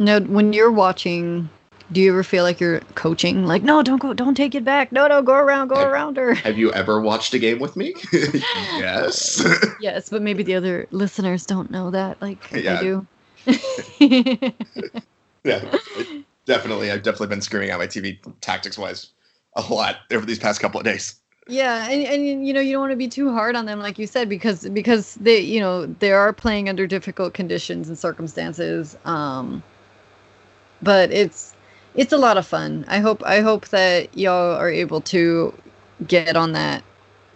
Now, 0.00 0.20
when 0.20 0.52
you're 0.52 0.70
watching, 0.70 1.48
do 1.90 2.00
you 2.00 2.10
ever 2.12 2.22
feel 2.22 2.44
like 2.44 2.60
you're 2.60 2.80
coaching? 2.94 3.46
Like, 3.46 3.64
no, 3.64 3.82
don't 3.82 3.98
go, 4.00 4.14
don't 4.14 4.36
take 4.36 4.54
it 4.54 4.64
back. 4.64 4.92
No, 4.92 5.08
no, 5.08 5.22
go 5.22 5.34
around, 5.34 5.68
go 5.68 5.74
I- 5.74 5.86
around 5.86 6.16
her. 6.18 6.34
Have 6.34 6.56
you 6.56 6.72
ever 6.72 7.00
watched 7.00 7.34
a 7.34 7.38
game 7.38 7.58
with 7.58 7.76
me? 7.76 7.94
yes. 8.12 9.42
Yes, 9.80 10.08
but 10.08 10.22
maybe 10.22 10.42
the 10.42 10.54
other 10.56 10.86
listeners 10.90 11.46
don't 11.46 11.70
know 11.70 11.90
that. 11.90 12.20
Like 12.20 12.38
Yeah. 12.52 12.78
I 12.78 12.82
do. 12.82 13.06
yeah, 15.48 15.64
it- 15.94 16.08
definitely. 16.46 16.90
I've 16.90 17.02
definitely 17.02 17.28
been 17.28 17.42
screaming 17.42 17.70
at 17.70 17.78
my 17.78 17.86
TV 17.86 18.18
tactics 18.40 18.78
wise 18.78 19.10
a 19.56 19.62
lot 19.62 19.96
over 20.12 20.26
these 20.26 20.38
past 20.38 20.60
couple 20.60 20.80
of 20.80 20.84
days. 20.84 21.16
yeah, 21.46 21.88
and, 21.88 22.02
and 22.04 22.46
you 22.46 22.52
know 22.52 22.60
you 22.60 22.72
don't 22.72 22.82
want 22.82 22.92
to 22.92 22.96
be 22.96 23.08
too 23.08 23.32
hard 23.32 23.56
on 23.56 23.66
them, 23.66 23.80
like 23.80 23.98
you 23.98 24.06
said, 24.06 24.28
because 24.28 24.68
because 24.70 25.14
they 25.16 25.40
you 25.40 25.60
know 25.60 25.86
they 25.86 26.12
are 26.12 26.32
playing 26.32 26.68
under 26.68 26.86
difficult 26.86 27.34
conditions 27.34 27.88
and 27.88 27.98
circumstances. 27.98 28.96
Um, 29.04 29.64
but 30.82 31.10
it's 31.12 31.54
it's 31.94 32.12
a 32.12 32.18
lot 32.18 32.36
of 32.36 32.46
fun. 32.46 32.84
I 32.88 32.98
hope 33.00 33.22
I 33.24 33.40
hope 33.40 33.68
that 33.68 34.16
y'all 34.16 34.56
are 34.56 34.70
able 34.70 35.00
to 35.02 35.54
get 36.06 36.36
on 36.36 36.52
that 36.52 36.84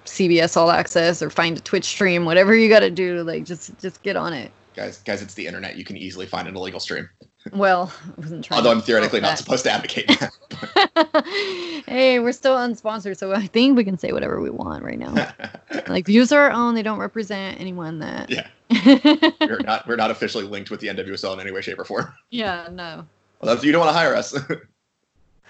CBS 0.07 0.57
All 0.57 0.71
Access 0.71 1.23
or 1.23 1.31
find 1.31 1.59
a 1.59 1.61
Twitch 1.61 1.85
stream, 1.87 2.25
whatever 2.25 2.55
you 2.55 2.69
got 2.69 2.81
to 2.81 2.91
do. 2.91 3.23
Like 3.25 3.45
just 3.45 3.79
just 3.81 4.03
get 4.03 4.17
on 4.17 4.33
it. 4.33 4.53
Guys, 4.75 4.99
guys, 4.99 5.21
it's 5.23 5.35
the 5.35 5.47
internet. 5.47 5.77
You 5.77 5.85
can 5.85 5.97
easily 5.97 6.27
find 6.27 6.49
an 6.49 6.57
illegal 6.57 6.81
stream. 6.81 7.09
Well, 7.53 7.93
I 8.17 8.21
wasn't 8.21 8.45
trying. 8.45 8.59
Although 8.59 8.71
I'm 8.71 8.81
theoretically 8.81 9.21
not 9.21 9.37
supposed 9.37 9.65
to 9.65 9.71
advocate 9.71 10.07
that. 10.09 11.85
hey, 11.87 12.19
we're 12.21 12.33
still 12.33 12.57
unsponsored, 12.57 13.17
so 13.19 13.33
I 13.35 13.47
think 13.47 13.77
we 13.77 13.85
can 13.85 13.99
say 13.99 14.13
whatever 14.13 14.41
we 14.41 14.51
want 14.51 14.85
right 14.85 14.99
now. 14.99 15.33
like 15.89 16.07
views 16.07 16.33
are 16.33 16.43
our 16.43 16.51
own; 16.53 16.75
they 16.75 16.83
don't 16.83 16.99
represent 16.99 17.61
anyone 17.61 17.99
that. 17.99 18.31
Yeah. 18.31 18.47
we're 19.41 19.59
not 19.61 19.87
we're 19.87 19.97
not 19.97 20.11
officially 20.11 20.45
linked 20.45 20.71
with 20.71 20.81
the 20.81 20.87
NWSL 20.89 21.35
in 21.35 21.41
any 21.41 21.51
way, 21.51 21.61
shape, 21.61 21.79
or 21.79 21.85
form. 21.85 22.13
yeah, 22.31 22.69
no, 22.71 23.05
Well, 23.41 23.55
that's, 23.55 23.63
you 23.65 23.73
don't 23.73 23.81
want 23.81 23.91
to 23.91 23.99
hire 23.99 24.15
us. 24.15 24.35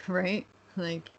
right? 0.09 0.45
Like, 0.77 1.11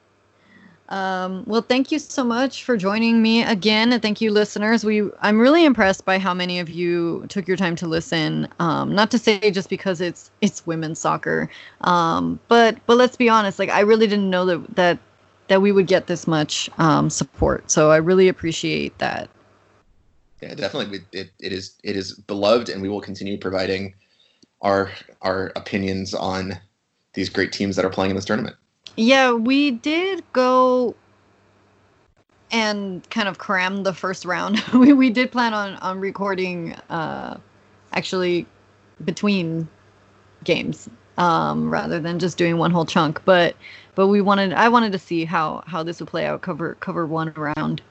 um, 0.93 1.43
well, 1.47 1.63
thank 1.63 1.91
you 1.91 1.97
so 1.97 2.23
much 2.23 2.63
for 2.63 2.77
joining 2.77 3.19
me 3.19 3.41
again, 3.41 3.91
and 3.91 3.99
thank 3.99 4.21
you, 4.21 4.29
listeners. 4.29 4.85
We, 4.85 5.09
I'm 5.21 5.39
really 5.39 5.65
impressed 5.65 6.05
by 6.05 6.19
how 6.19 6.35
many 6.35 6.59
of 6.59 6.69
you 6.69 7.25
took 7.29 7.47
your 7.47 7.57
time 7.57 7.75
to 7.77 7.87
listen. 7.87 8.47
Um, 8.59 8.93
not 8.93 9.09
to 9.09 9.17
say 9.17 9.39
just 9.49 9.69
because 9.69 10.01
it's 10.01 10.29
it's 10.41 10.67
women's 10.67 10.99
soccer, 10.99 11.49
um, 11.81 12.39
but 12.47 12.77
but 12.85 12.97
let's 12.97 13.15
be 13.15 13.27
honest. 13.27 13.57
Like, 13.57 13.71
I 13.71 13.79
really 13.79 14.05
didn't 14.05 14.29
know 14.29 14.45
that 14.45 14.75
that 14.75 14.99
that 15.47 15.63
we 15.63 15.71
would 15.71 15.87
get 15.87 16.05
this 16.05 16.27
much 16.27 16.69
um, 16.77 17.09
support. 17.09 17.71
So 17.71 17.89
I 17.89 17.97
really 17.97 18.27
appreciate 18.27 18.95
that. 18.99 19.31
yeah, 20.43 20.53
definitely. 20.53 20.99
It, 21.11 21.31
it 21.39 21.51
is 21.51 21.73
it 21.83 21.97
is 21.97 22.13
beloved, 22.13 22.69
and 22.69 22.83
we 22.83 22.89
will 22.89 23.01
continue 23.01 23.39
providing 23.39 23.95
our 24.61 24.91
our 25.23 25.51
opinions 25.55 26.13
on 26.13 26.59
these 27.15 27.29
great 27.29 27.51
teams 27.51 27.77
that 27.77 27.83
are 27.83 27.89
playing 27.89 28.11
in 28.11 28.15
this 28.15 28.25
tournament. 28.25 28.57
Yeah, 28.95 29.33
we 29.33 29.71
did 29.71 30.23
go 30.33 30.95
and 32.51 33.07
kind 33.09 33.27
of 33.27 33.37
cram 33.39 33.83
the 33.83 33.93
first 33.93 34.25
round. 34.25 34.59
we 34.73 34.93
we 34.93 35.09
did 35.09 35.31
plan 35.31 35.53
on 35.53 35.75
on 35.77 35.99
recording 35.99 36.73
uh 36.89 37.37
actually 37.93 38.45
between 39.03 39.67
games 40.43 40.89
um 41.17 41.69
rather 41.69 41.99
than 41.99 42.19
just 42.19 42.37
doing 42.37 42.57
one 42.57 42.71
whole 42.71 42.85
chunk, 42.85 43.23
but 43.25 43.55
but 43.95 44.07
we 44.07 44.21
wanted 44.21 44.53
I 44.53 44.69
wanted 44.69 44.91
to 44.91 44.99
see 44.99 45.25
how 45.25 45.63
how 45.65 45.81
this 45.83 45.99
would 45.99 46.09
play 46.09 46.25
out 46.25 46.41
cover 46.41 46.75
cover 46.79 47.05
one 47.07 47.33
round. 47.33 47.81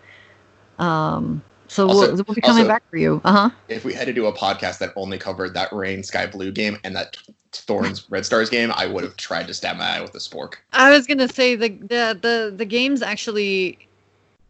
Um 0.79 1.43
so 1.67 1.89
Also- 1.89 2.15
we'll, 2.15 2.25
we'll 2.27 2.35
be 2.35 2.41
coming 2.41 2.59
also- 2.65 2.69
back 2.69 2.89
for 2.91 2.97
you. 2.99 3.21
Uh-huh. 3.25 3.51
If 3.69 3.85
we 3.85 3.95
had 3.95 4.07
to 4.07 4.13
do 4.13 4.27
a 4.27 4.33
podcast 4.33 4.79
that 4.79 4.93
only 4.95 5.19
covered 5.19 5.55
that 5.55 5.73
Reign 5.73 6.03
Sky 6.05 6.27
Blue 6.27 6.53
game 6.53 6.79
and 6.85 6.95
that 6.95 7.17
Thorns 7.61 8.11
Red 8.11 8.25
Stars 8.27 8.51
game, 8.51 8.73
I 8.75 8.87
would 8.87 9.05
have 9.05 9.17
tried 9.17 9.47
to 9.49 9.55
stab 9.55 9.77
my 9.77 9.99
eye 9.99 10.01
with 10.01 10.15
a 10.15 10.19
spork. 10.19 10.55
I 10.73 10.91
was 10.91 11.07
gonna 11.07 11.29
say 11.29 11.55
the 11.55 11.69
the 11.69 12.19
the 12.21 12.55
the 12.57 12.65
games 12.65 13.03
actually, 13.03 13.79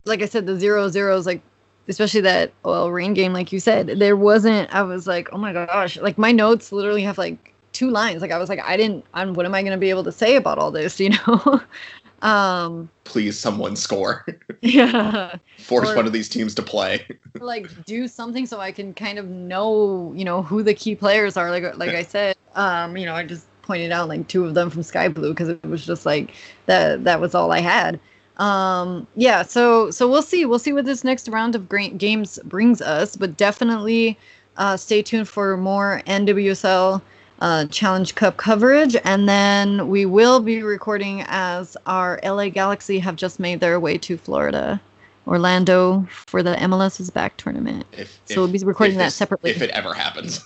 like 0.05 0.23
I 0.23 0.27
said, 0.27 0.47
the 0.47 0.59
zero 0.59 0.89
zeros 0.89 1.27
like, 1.27 1.43
especially 1.89 2.21
that 2.23 2.53
OL 2.65 2.93
Reign 2.93 3.15
game, 3.15 3.33
like 3.33 3.53
you 3.53 3.61
said, 3.61 3.89
there 3.99 4.17
wasn't. 4.17 4.73
I 4.75 4.83
was 4.83 5.07
like, 5.07 5.29
oh 5.33 5.39
my 5.39 5.53
gosh, 5.53 5.97
like 5.99 6.19
my 6.19 6.33
notes 6.33 6.73
literally 6.73 7.03
have 7.03 7.19
like 7.19 7.55
two 7.73 7.91
lines. 7.91 8.23
Like 8.23 8.31
I 8.31 8.39
was 8.39 8.49
like, 8.49 8.61
I 8.61 8.77
didn't. 8.77 9.05
I'm. 9.15 9.35
What 9.35 9.47
am 9.47 9.55
I 9.55 9.63
gonna 9.63 9.79
be 9.79 9.91
able 9.91 10.05
to 10.05 10.13
say 10.13 10.37
about 10.37 10.59
all 10.59 10.71
this? 10.71 11.01
You 11.01 11.11
know. 11.11 11.61
um. 12.23 12.89
Please, 13.05 13.39
someone 13.39 13.77
score. 13.77 14.25
Yeah. 14.63 15.37
Force 15.59 15.91
Or- 15.91 15.97
one 15.97 16.07
of 16.07 16.13
these 16.13 16.29
teams 16.29 16.55
to 16.55 16.63
play. 16.63 17.05
like 17.41 17.85
do 17.85 18.07
something 18.07 18.47
so 18.47 18.61
I 18.61 18.71
can 18.71 18.95
kind 18.95 19.19
of 19.19 19.29
know, 19.29 20.13
you 20.15 20.25
know, 20.25 20.43
who 20.43 20.63
the 20.63 20.73
key 20.73 20.95
players 20.95 21.37
are. 21.37 21.51
Like 21.51 21.77
like 21.77 21.91
I 21.91 22.05
said, 22.05 22.37
um, 22.55 22.97
you 22.97 23.05
know, 23.05 23.15
I 23.15 23.25
just 23.25 23.47
pointed 23.63 23.91
out 23.91 24.09
like 24.09 24.29
two 24.29 24.45
of 24.45 24.55
them 24.55 24.71
from 24.71 24.83
Sky 24.85 25.09
Blue 25.09 25.31
because 25.31 25.49
it 25.49 25.63
was 25.67 25.85
just 25.85 26.07
like 26.07 26.33
that 26.67 27.05
that 27.05 27.21
was 27.21 27.35
all 27.35 27.51
I 27.51 27.61
had. 27.61 27.99
Um, 28.37 29.07
yeah, 29.17 29.43
so 29.43 29.91
so 29.91 30.09
we'll 30.09 30.23
see. 30.23 30.47
We'll 30.47 30.59
see 30.61 30.73
what 30.73 30.85
this 30.85 31.05
next 31.05 31.29
round 31.29 31.55
of 31.55 31.69
great 31.69 31.99
games 31.99 32.39
brings 32.45 32.81
us, 32.81 33.17
but 33.17 33.37
definitely 33.37 34.17
uh, 34.57 34.77
stay 34.77 35.03
tuned 35.03 35.29
for 35.29 35.57
more 35.57 36.03
NWSL 36.07 37.03
uh, 37.43 37.67
Challenge 37.67 38.15
Cup 38.15 38.37
coverage, 38.37 38.97
and 39.03 39.29
then 39.29 39.89
we 39.89 40.07
will 40.07 40.39
be 40.39 40.63
recording 40.63 41.25
as 41.27 41.77
our 41.87 42.21
LA 42.23 42.49
Galaxy 42.49 43.01
have 43.01 43.17
just 43.17 43.41
made 43.41 43.59
their 43.59 43.81
way 43.81 43.99
to 43.99 44.17
Florida. 44.17 44.81
Orlando 45.27 46.07
for 46.11 46.43
the 46.43 46.55
MLS 46.55 47.01
is 47.01 47.11
back 47.11 47.37
tournament. 47.37 47.85
If, 47.97 48.21
So 48.27 48.41
we'll 48.41 48.53
be 48.53 48.59
recording 48.61 48.97
that 48.99 49.13
separately. 49.13 49.51
If 49.51 49.61
it 49.61 49.71
ever 49.71 49.93
happens. 49.93 50.41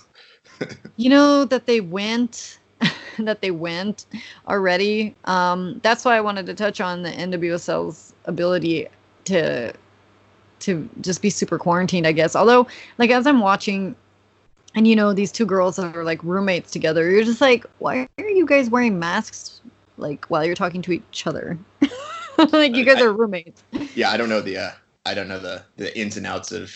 You 0.99 1.11
know 1.11 1.45
that 1.45 1.67
they 1.67 1.81
went 1.81 2.57
that 3.19 3.41
they 3.41 3.51
went 3.51 4.07
already. 4.47 5.13
Um 5.25 5.79
that's 5.83 6.03
why 6.03 6.17
I 6.17 6.21
wanted 6.21 6.47
to 6.47 6.55
touch 6.55 6.81
on 6.81 7.03
the 7.03 7.11
NWSL's 7.11 8.15
ability 8.25 8.87
to 9.25 9.71
to 10.61 10.89
just 11.01 11.21
be 11.21 11.29
super 11.29 11.59
quarantined, 11.59 12.07
I 12.07 12.11
guess. 12.13 12.35
Although 12.35 12.65
like 12.97 13.11
as 13.11 13.27
I'm 13.27 13.41
watching 13.41 13.95
and 14.75 14.87
you 14.87 14.95
know 14.95 15.13
these 15.13 15.31
two 15.31 15.45
girls 15.45 15.79
are 15.79 16.03
like 16.03 16.23
roommates 16.23 16.71
together, 16.71 17.09
you're 17.09 17.23
just 17.23 17.41
like, 17.41 17.65
why 17.79 18.07
are 18.17 18.29
you 18.29 18.45
guys 18.45 18.69
wearing 18.69 18.99
masks 18.99 19.61
like 19.97 20.25
while 20.25 20.45
you're 20.45 20.55
talking 20.55 20.81
to 20.83 20.91
each 20.91 21.25
other? 21.25 21.57
like 22.51 22.75
you 22.75 22.85
guys 22.85 23.01
are 23.01 23.13
roommates. 23.13 23.63
Yeah, 23.95 24.11
I 24.11 24.17
don't 24.17 24.29
know 24.29 24.41
the 24.41 24.57
uh, 24.57 24.71
I 25.05 25.13
don't 25.13 25.27
know 25.27 25.39
the 25.39 25.63
the 25.77 25.97
ins 25.97 26.17
and 26.17 26.25
outs 26.25 26.51
of 26.51 26.75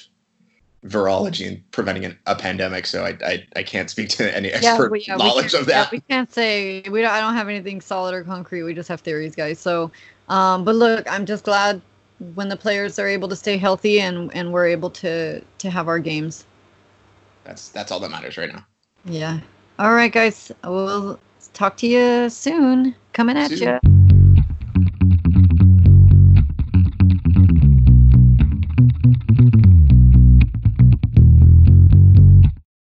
virology 0.86 1.48
and 1.48 1.72
preventing 1.72 2.06
an, 2.06 2.18
a 2.26 2.36
pandemic, 2.36 2.88
so 2.88 3.04
I, 3.06 3.18
I 3.24 3.48
I 3.56 3.64
can't 3.64 3.90
speak 3.90 4.10
to 4.10 4.36
any 4.36 4.50
expert 4.50 4.92
we- 4.92 5.04
yeah, 5.08 5.16
knowledge 5.16 5.54
of 5.54 5.66
that. 5.68 5.86
Yeah, 5.86 5.90
we 5.92 6.00
can't 6.02 6.32
say 6.32 6.82
we 6.90 7.02
don't. 7.02 7.12
I 7.12 7.20
don't 7.20 7.36
have 7.36 7.50
anything 7.50 7.82
solid 7.82 8.16
or 8.16 8.24
concrete. 8.24 8.64
We 8.64 8.74
just 8.74 8.90
have 8.90 9.02
theories, 9.02 9.36
guys. 9.36 9.60
So, 9.60 9.92
um, 10.30 10.64
but 10.64 10.76
look, 10.76 11.12
I'm 11.12 11.26
just 11.26 11.44
glad 11.44 11.82
when 12.36 12.50
the 12.50 12.58
players 12.58 13.00
are 13.00 13.08
able 13.08 13.28
to 13.30 13.36
stay 13.36 13.58
healthy 13.58 14.02
and 14.02 14.34
and 14.36 14.52
we're 14.52 14.68
able 14.68 14.90
to 14.92 15.42
to 15.60 15.70
have 15.70 15.88
our 15.88 16.00
games. 16.00 16.46
That's 17.52 17.68
that's 17.68 17.92
all 17.92 18.00
that 18.00 18.12
matters 18.12 18.38
right 18.38 18.50
now. 18.50 18.66
Yeah. 19.04 19.42
All 19.78 19.94
right, 19.94 20.12
guys. 20.12 20.54
We'll 20.64 21.20
talk 21.54 21.76
to 21.78 21.88
you 21.88 22.30
soon. 22.30 22.96
Coming 23.12 23.36
at 23.36 23.52
you. 23.52 24.01